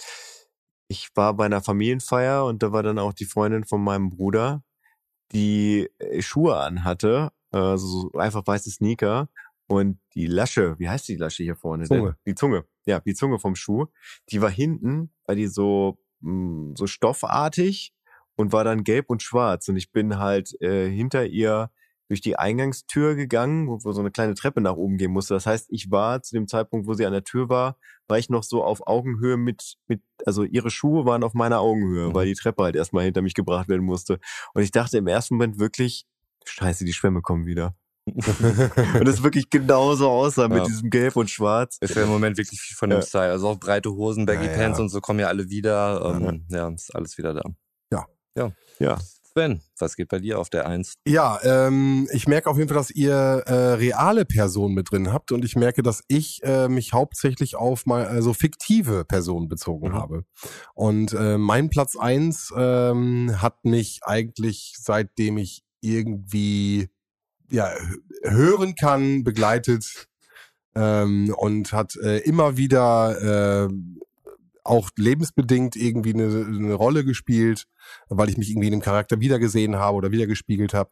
[0.89, 4.65] ich war bei einer Familienfeier und da war dann auch die Freundin von meinem Bruder,
[5.33, 9.29] die äh, Schuhe anhatte, also so einfach weiße Sneaker
[9.69, 11.85] und die Lasche, wie heißt die Lasche hier vorne?
[11.87, 11.99] denn?
[11.99, 12.17] Zunge.
[12.27, 13.87] Die Zunge, ja, die Zunge vom Schuh,
[14.31, 17.93] die war hinten, war die so mh, so stoffartig
[18.37, 21.71] und war dann gelb und schwarz und ich bin halt äh, hinter ihr
[22.09, 25.35] durch die Eingangstür gegangen, wo, wo so eine kleine Treppe nach oben gehen musste.
[25.35, 27.77] Das heißt, ich war zu dem Zeitpunkt, wo sie an der Tür war,
[28.09, 32.09] war ich noch so auf Augenhöhe mit, mit, also ihre Schuhe waren auf meiner Augenhöhe,
[32.09, 32.15] Mhm.
[32.15, 34.21] weil die Treppe halt erstmal hinter mich gebracht werden musste.
[34.55, 36.07] Und ich dachte im ersten Moment wirklich,
[36.47, 37.77] scheiße, die Schwämme kommen wieder.
[38.15, 40.65] Und es wirklich genauso aussah mit Ja.
[40.65, 41.79] diesem Gelb und Schwarz.
[41.81, 43.07] Ist ja im Moment wirklich viel von dem Ja.
[43.07, 43.31] Style.
[43.31, 44.53] Also auch breite Hosen, Baggy Ja.
[44.55, 46.15] Pants und so kommen ja alle wieder.
[46.21, 47.43] Ähm, ja, ist alles wieder da.
[47.93, 48.07] Ja.
[48.37, 48.53] Ja.
[48.79, 48.99] Ja.
[49.31, 50.95] Sven, was geht bei dir auf der Eins?
[51.07, 55.31] Ja, ähm, ich merke auf jeden Fall, dass ihr äh, reale Personen mit drin habt
[55.31, 59.95] und ich merke, dass ich äh, mich hauptsächlich auf mal also fiktive Personen bezogen Mhm.
[59.95, 60.25] habe.
[60.75, 66.89] Und äh, mein Platz eins ähm, hat mich eigentlich seitdem ich irgendwie
[67.51, 67.73] ja
[68.23, 70.09] hören kann begleitet
[70.75, 73.69] ähm, und hat äh, immer wieder äh,
[74.65, 77.67] auch lebensbedingt irgendwie eine, eine Rolle gespielt.
[78.09, 80.91] Weil ich mich irgendwie in dem Charakter wiedergesehen habe oder wiedergespiegelt habe.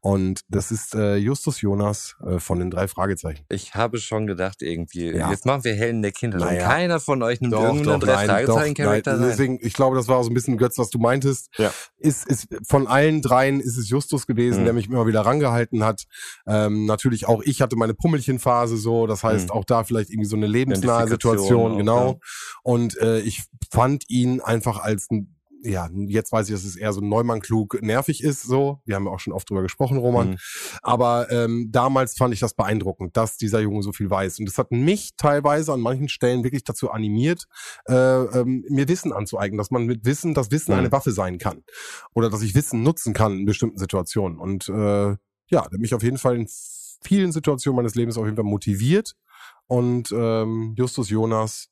[0.00, 3.44] Und das ist äh, Justus Jonas äh, von den drei Fragezeichen.
[3.48, 5.30] Ich habe schon gedacht, irgendwie, Ja.
[5.30, 6.40] jetzt machen wir Helden der Kindheit.
[6.42, 6.66] Und Naja.
[6.66, 9.18] keiner von euch nimmt Doch, irgendeinen drei Fragezeichen-Charakter.
[9.18, 11.48] Deswegen, ich glaube, das war so ein bisschen Götz, was du meintest.
[11.58, 11.72] Ja.
[11.98, 14.64] Ist, ist von allen dreien ist es Justus gewesen, Mhm.
[14.64, 16.04] der mich immer wieder rangehalten hat.
[16.46, 19.50] Ähm, natürlich auch ich hatte meine Pummelchenphase so, das heißt Mhm.
[19.52, 22.12] auch da vielleicht irgendwie so eine lebensnahe Situation, auch, genau.
[22.12, 22.18] ja.
[22.62, 23.42] Und äh, ich
[23.72, 27.82] fand ihn einfach als ein ja, jetzt weiß ich, dass es eher so Neumann klug
[27.82, 28.80] nervig ist, so.
[28.84, 30.30] Wir haben ja auch schon oft drüber gesprochen, Roman.
[30.30, 30.36] Mhm.
[30.82, 34.38] Aber ähm, damals fand ich das beeindruckend, dass dieser Junge so viel weiß.
[34.38, 37.44] Und das hat mich teilweise an manchen Stellen wirklich dazu animiert,
[37.88, 40.78] äh, ähm, mir Wissen anzueignen, dass man mit Wissen, dass Wissen Mhm.
[40.78, 41.64] eine Waffe sein kann.
[42.14, 44.38] Oder dass ich Wissen nutzen kann in bestimmten Situationen.
[44.38, 45.18] Und äh, ja,
[45.50, 46.46] der hat mich auf jeden Fall in
[47.02, 49.14] vielen Situationen meines Lebens auf jeden Fall motiviert.
[49.66, 51.68] Und ähm, Justus Jonas,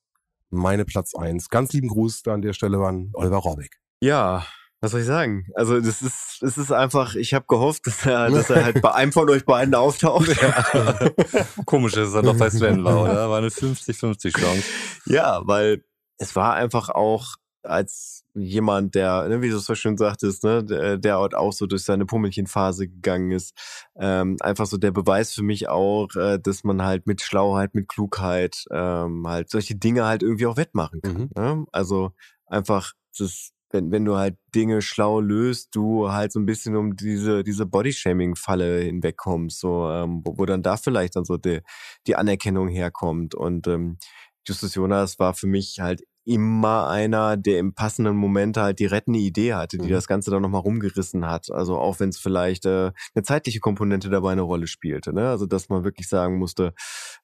[0.50, 1.48] meine Platz eins.
[1.48, 3.78] Ganz lieben Gruß da an der Stelle an Oliver Rohrbeck.
[4.00, 4.46] Ja,
[4.80, 5.46] was soll ich sagen?
[5.54, 8.92] Also das ist, es ist einfach, ich habe gehofft, dass er, dass er halt bei
[8.92, 10.28] einem von euch beiden auftaucht.
[11.66, 13.30] Komisch ist er doch bei Svenla, oder?
[13.30, 14.62] War eine 50-50 Chance.
[15.06, 15.84] Ja, weil
[16.18, 17.36] es war einfach auch
[17.66, 21.52] als jemand, der, ne, wie du es so schön sagtest, ne, der, der halt auch
[21.52, 23.54] so durch seine Pummelchenphase gegangen ist,
[23.96, 27.88] ähm, einfach so der Beweis für mich auch, äh, dass man halt mit Schlauheit, mit
[27.88, 31.14] Klugheit ähm, halt solche Dinge halt irgendwie auch wettmachen kann.
[31.14, 31.30] Mhm.
[31.36, 31.66] Ne?
[31.72, 32.12] Also
[32.46, 36.96] einfach das wenn, wenn du halt Dinge schlau löst, du halt so ein bisschen um
[36.96, 41.60] diese, diese Bodyshaming-Falle hinwegkommst, so, ähm, wo, wo dann da vielleicht dann so die,
[42.06, 43.34] die Anerkennung herkommt.
[43.34, 43.98] Und ähm,
[44.46, 49.20] Justus Jonas war für mich halt immer einer, der im passenden Moment halt die rettende
[49.20, 49.92] Idee hatte, die Mhm.
[49.92, 51.52] das Ganze dann nochmal rumgerissen hat.
[51.52, 55.12] Also auch wenn es vielleicht äh, eine zeitliche Komponente dabei eine Rolle spielte.
[55.12, 55.28] Ne?
[55.28, 56.74] Also dass man wirklich sagen musste,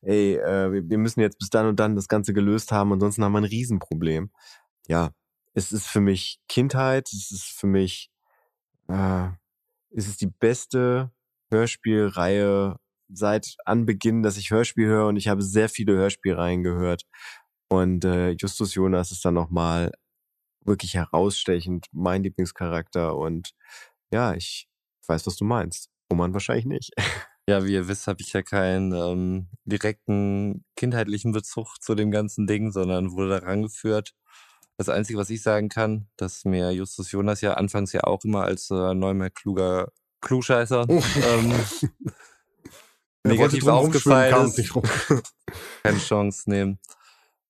[0.03, 3.33] ey, äh, wir, müssen jetzt bis dann und dann das Ganze gelöst haben, ansonsten haben
[3.33, 4.31] wir ein Riesenproblem.
[4.87, 5.11] Ja,
[5.53, 8.13] es ist für mich Kindheit, es ist für mich,
[8.89, 9.29] äh,
[9.91, 11.11] es ist die beste
[11.51, 12.77] Hörspielreihe
[13.09, 17.03] seit Anbeginn, dass ich Hörspiel höre und ich habe sehr viele Hörspielreihen gehört.
[17.73, 19.93] Und äh, Justus Jonas ist dann nochmal
[20.63, 23.55] wirklich herausstechend mein Lieblingscharakter und
[24.13, 24.69] ja, ich
[25.07, 25.89] weiß, was du meinst.
[26.13, 26.91] Roman wahrscheinlich nicht.
[27.49, 32.47] Ja, wie ihr wisst, habe ich ja keinen ähm, direkten kindheitlichen Bezug zu dem ganzen
[32.47, 34.15] Ding, sondern wurde da rangeführt.
[34.77, 38.45] Das Einzige, was ich sagen kann, dass mir Justus Jonas ja anfangs ja auch immer
[38.45, 39.91] als äh, neumer kluger
[40.21, 41.03] Klugscheißer ähm,
[43.25, 44.73] Er wollte negativ aufgefallen ist.
[45.83, 46.79] keine Chance nehmen.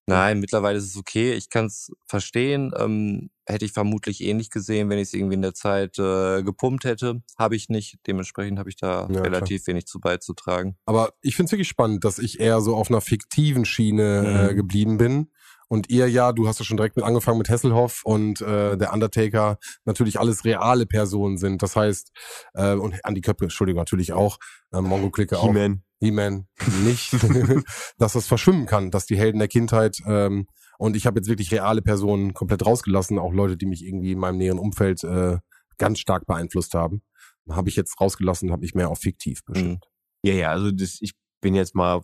[0.06, 1.32] Nein, mittlerweile ist es okay.
[1.34, 2.72] Ich kann es verstehen.
[2.76, 6.84] Ähm, hätte ich vermutlich ähnlich gesehen, wenn ich es irgendwie in der Zeit äh, gepumpt
[6.84, 7.22] hätte.
[7.38, 7.98] Habe ich nicht.
[8.06, 10.76] Dementsprechend habe ich da Ja, relativ wenig zu beizutragen.
[10.86, 14.52] Aber ich finde es wirklich spannend, dass ich eher so auf einer fiktiven Schiene äh,
[14.52, 14.56] Mhm.
[14.56, 15.30] geblieben bin.
[15.68, 18.92] Und ihr ja, du hast ja schon direkt mit angefangen mit Hasselhoff und äh, der
[18.92, 21.62] Undertaker natürlich alles reale Personen sind.
[21.62, 22.12] Das heißt,
[22.54, 24.38] äh, und Andy Köppe, Entschuldigung, natürlich auch,
[24.74, 25.46] äh, Mongo Klicke auch.
[25.46, 25.82] He-Man.
[26.02, 26.48] He-Man
[26.84, 27.12] nicht,
[27.98, 30.46] dass das verschwimmen kann, dass die Helden der Kindheit ähm,
[30.78, 34.18] und ich habe jetzt wirklich reale Personen komplett rausgelassen, auch Leute, die mich irgendwie in
[34.18, 35.38] meinem näheren Umfeld äh,
[35.78, 37.02] ganz stark beeinflusst haben,
[37.48, 39.84] habe ich jetzt rausgelassen, habe mich mehr auf fiktiv bestimmt.
[40.24, 42.02] Ja, ja, also das, ich bin jetzt mal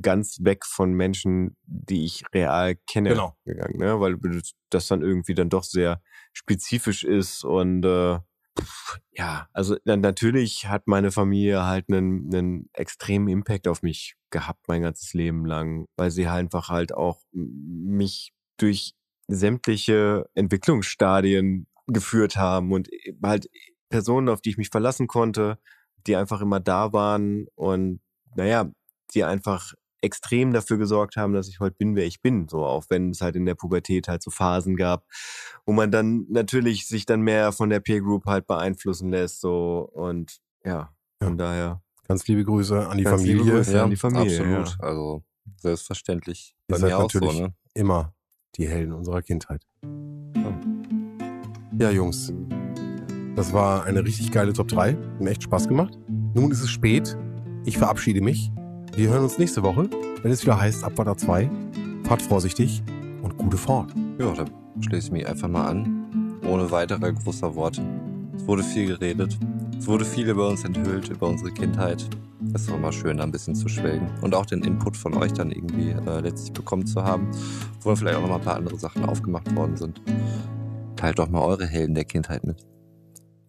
[0.00, 3.36] ganz weg von Menschen, die ich real kenne, Genau.
[3.44, 4.00] gegangen, ne?
[4.00, 4.16] weil
[4.70, 6.00] das dann irgendwie dann doch sehr
[6.32, 8.18] spezifisch ist und äh,
[9.12, 14.68] ja, also dann natürlich hat meine Familie halt einen, einen extremen Impact auf mich gehabt
[14.68, 18.94] mein ganzes Leben lang, weil sie halt einfach halt auch mich durch
[19.26, 22.88] sämtliche Entwicklungsstadien geführt haben und
[23.22, 23.48] halt
[23.88, 25.58] Personen, auf die ich mich verlassen konnte,
[26.06, 28.00] die einfach immer da waren und
[28.36, 28.70] naja,
[29.14, 29.74] die einfach
[30.04, 32.48] extrem dafür gesorgt haben, dass ich heute bin, wer ich bin.
[32.48, 35.06] So, auch wenn es halt in der Pubertät halt so Phasen gab,
[35.64, 39.40] wo man dann natürlich sich dann mehr von der Peer Group halt beeinflussen lässt.
[39.40, 41.82] So und ja, von daher.
[42.06, 43.58] Ganz liebe Grüße an die Ganz liebe Familie.
[43.58, 43.82] Grüße.
[43.82, 44.76] an die Familie, absolut.
[44.80, 45.22] Also
[45.56, 46.54] selbstverständlich.
[46.68, 47.54] Ihr seid auch so, natürlich ne?
[47.72, 48.14] immer
[48.56, 49.64] die Helden unserer Kindheit.
[51.78, 52.32] Ja, Jungs.
[53.34, 54.92] Das war eine richtig geile Top 3.
[54.92, 55.98] Hat mir echt Spaß gemacht.
[56.34, 57.16] Nun ist es spät.
[57.64, 58.52] Ich verabschiede mich.
[58.96, 59.90] Wir hören uns nächste Woche,
[60.22, 61.50] wenn es wieder heißt Abwarter 2.
[62.04, 62.80] Fahrt vorsichtig
[63.22, 63.92] und gute Fahrt.
[64.20, 64.48] Ja, dann
[64.80, 66.38] schließe ich mich einfach mal an.
[66.48, 67.82] Ohne weitere großer Worte.
[68.36, 69.36] Es wurde viel geredet.
[69.76, 72.08] Es wurde viel über uns enthüllt, über unsere Kindheit.
[72.54, 74.08] Es ist mal schön, da ein bisschen zu schwelgen.
[74.20, 77.28] Und auch den Input von euch dann irgendwie äh, letztlich bekommen zu haben,
[77.80, 80.00] wo vielleicht auch noch mal ein paar andere Sachen aufgemacht worden sind.
[80.94, 82.64] Teilt doch mal eure Helden der Kindheit mit.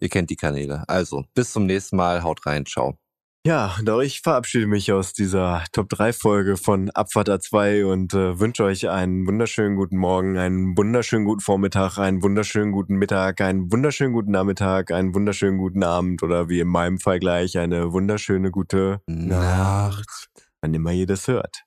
[0.00, 0.82] Ihr kennt die Kanäle.
[0.88, 2.24] Also, bis zum nächsten Mal.
[2.24, 2.66] Haut rein.
[2.66, 2.98] Ciao.
[3.46, 8.12] Ja, und auch ich verabschiede mich aus dieser Top 3 Folge von Abfahrt A2 und
[8.12, 13.40] äh, wünsche euch einen wunderschönen guten Morgen, einen wunderschönen guten Vormittag, einen wunderschönen guten Mittag,
[13.40, 17.92] einen wunderschönen guten Nachmittag, einen wunderschönen guten Abend oder wie in meinem Fall gleich eine
[17.92, 20.28] wunderschöne gute Nacht.
[20.60, 21.65] wann immer ihr das hört.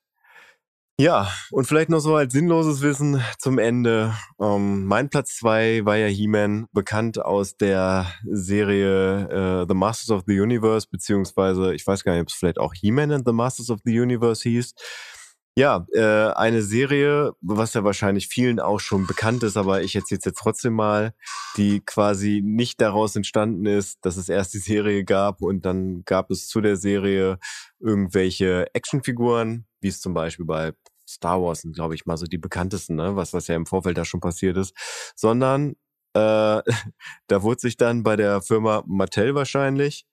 [1.00, 4.12] Ja, und vielleicht noch so als sinnloses Wissen zum Ende.
[4.38, 10.24] Ähm, mein Platz zwei war ja He-Man, bekannt aus der Serie äh, The Masters of
[10.26, 13.70] the Universe, beziehungsweise ich weiß gar nicht, ob es vielleicht auch He-Man and the Masters
[13.70, 14.74] of the Universe hieß.
[15.56, 20.18] Ja, äh, eine Serie, was ja wahrscheinlich vielen auch schon bekannt ist, aber ich erzähle
[20.18, 21.14] es jetzt trotzdem mal,
[21.56, 26.30] die quasi nicht daraus entstanden ist, dass es erst die Serie gab und dann gab
[26.30, 27.38] es zu der Serie
[27.78, 30.72] irgendwelche Actionfiguren, wie es zum Beispiel bei
[31.10, 33.16] Star Wars sind, glaube ich, mal so die bekanntesten, ne?
[33.16, 34.74] was, was ja im Vorfeld da schon passiert ist,
[35.16, 35.74] sondern
[36.14, 36.62] äh,
[37.26, 40.06] da wurde sich dann bei der Firma Mattel wahrscheinlich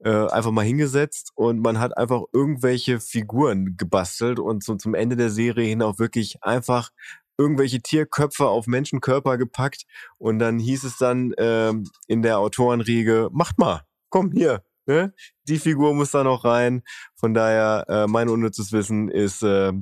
[0.00, 5.16] äh, einfach mal hingesetzt und man hat einfach irgendwelche Figuren gebastelt und so zum Ende
[5.16, 6.90] der Serie hin auch wirklich einfach
[7.38, 9.84] irgendwelche Tierköpfe auf Menschenkörper gepackt
[10.18, 15.12] und dann hieß es dann ähm, in der Autorenriege, macht mal, komm hier, ne?
[15.48, 16.82] die Figur muss da noch rein.
[17.16, 19.72] Von daher, äh, mein unnützes Wissen ist, äh,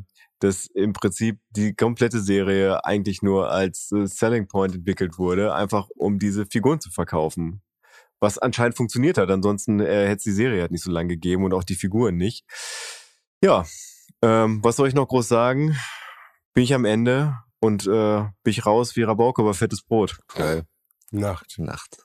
[0.43, 5.89] dass im Prinzip die komplette Serie eigentlich nur als äh, Selling Point entwickelt wurde, einfach
[5.97, 7.63] um diese Figuren zu verkaufen.
[8.19, 9.31] Was anscheinend funktioniert hat.
[9.31, 12.17] Ansonsten äh, hätte es die Serie halt nicht so lange gegeben und auch die Figuren
[12.17, 12.45] nicht.
[13.43, 13.65] Ja,
[14.21, 15.77] ähm, was soll ich noch groß sagen?
[16.55, 20.19] Bin ich am Ende und äh, bin ich raus wie Rabauke über fettes Brot.
[20.35, 20.65] Geil.
[21.13, 21.59] Nacht.
[21.59, 22.05] Nacht.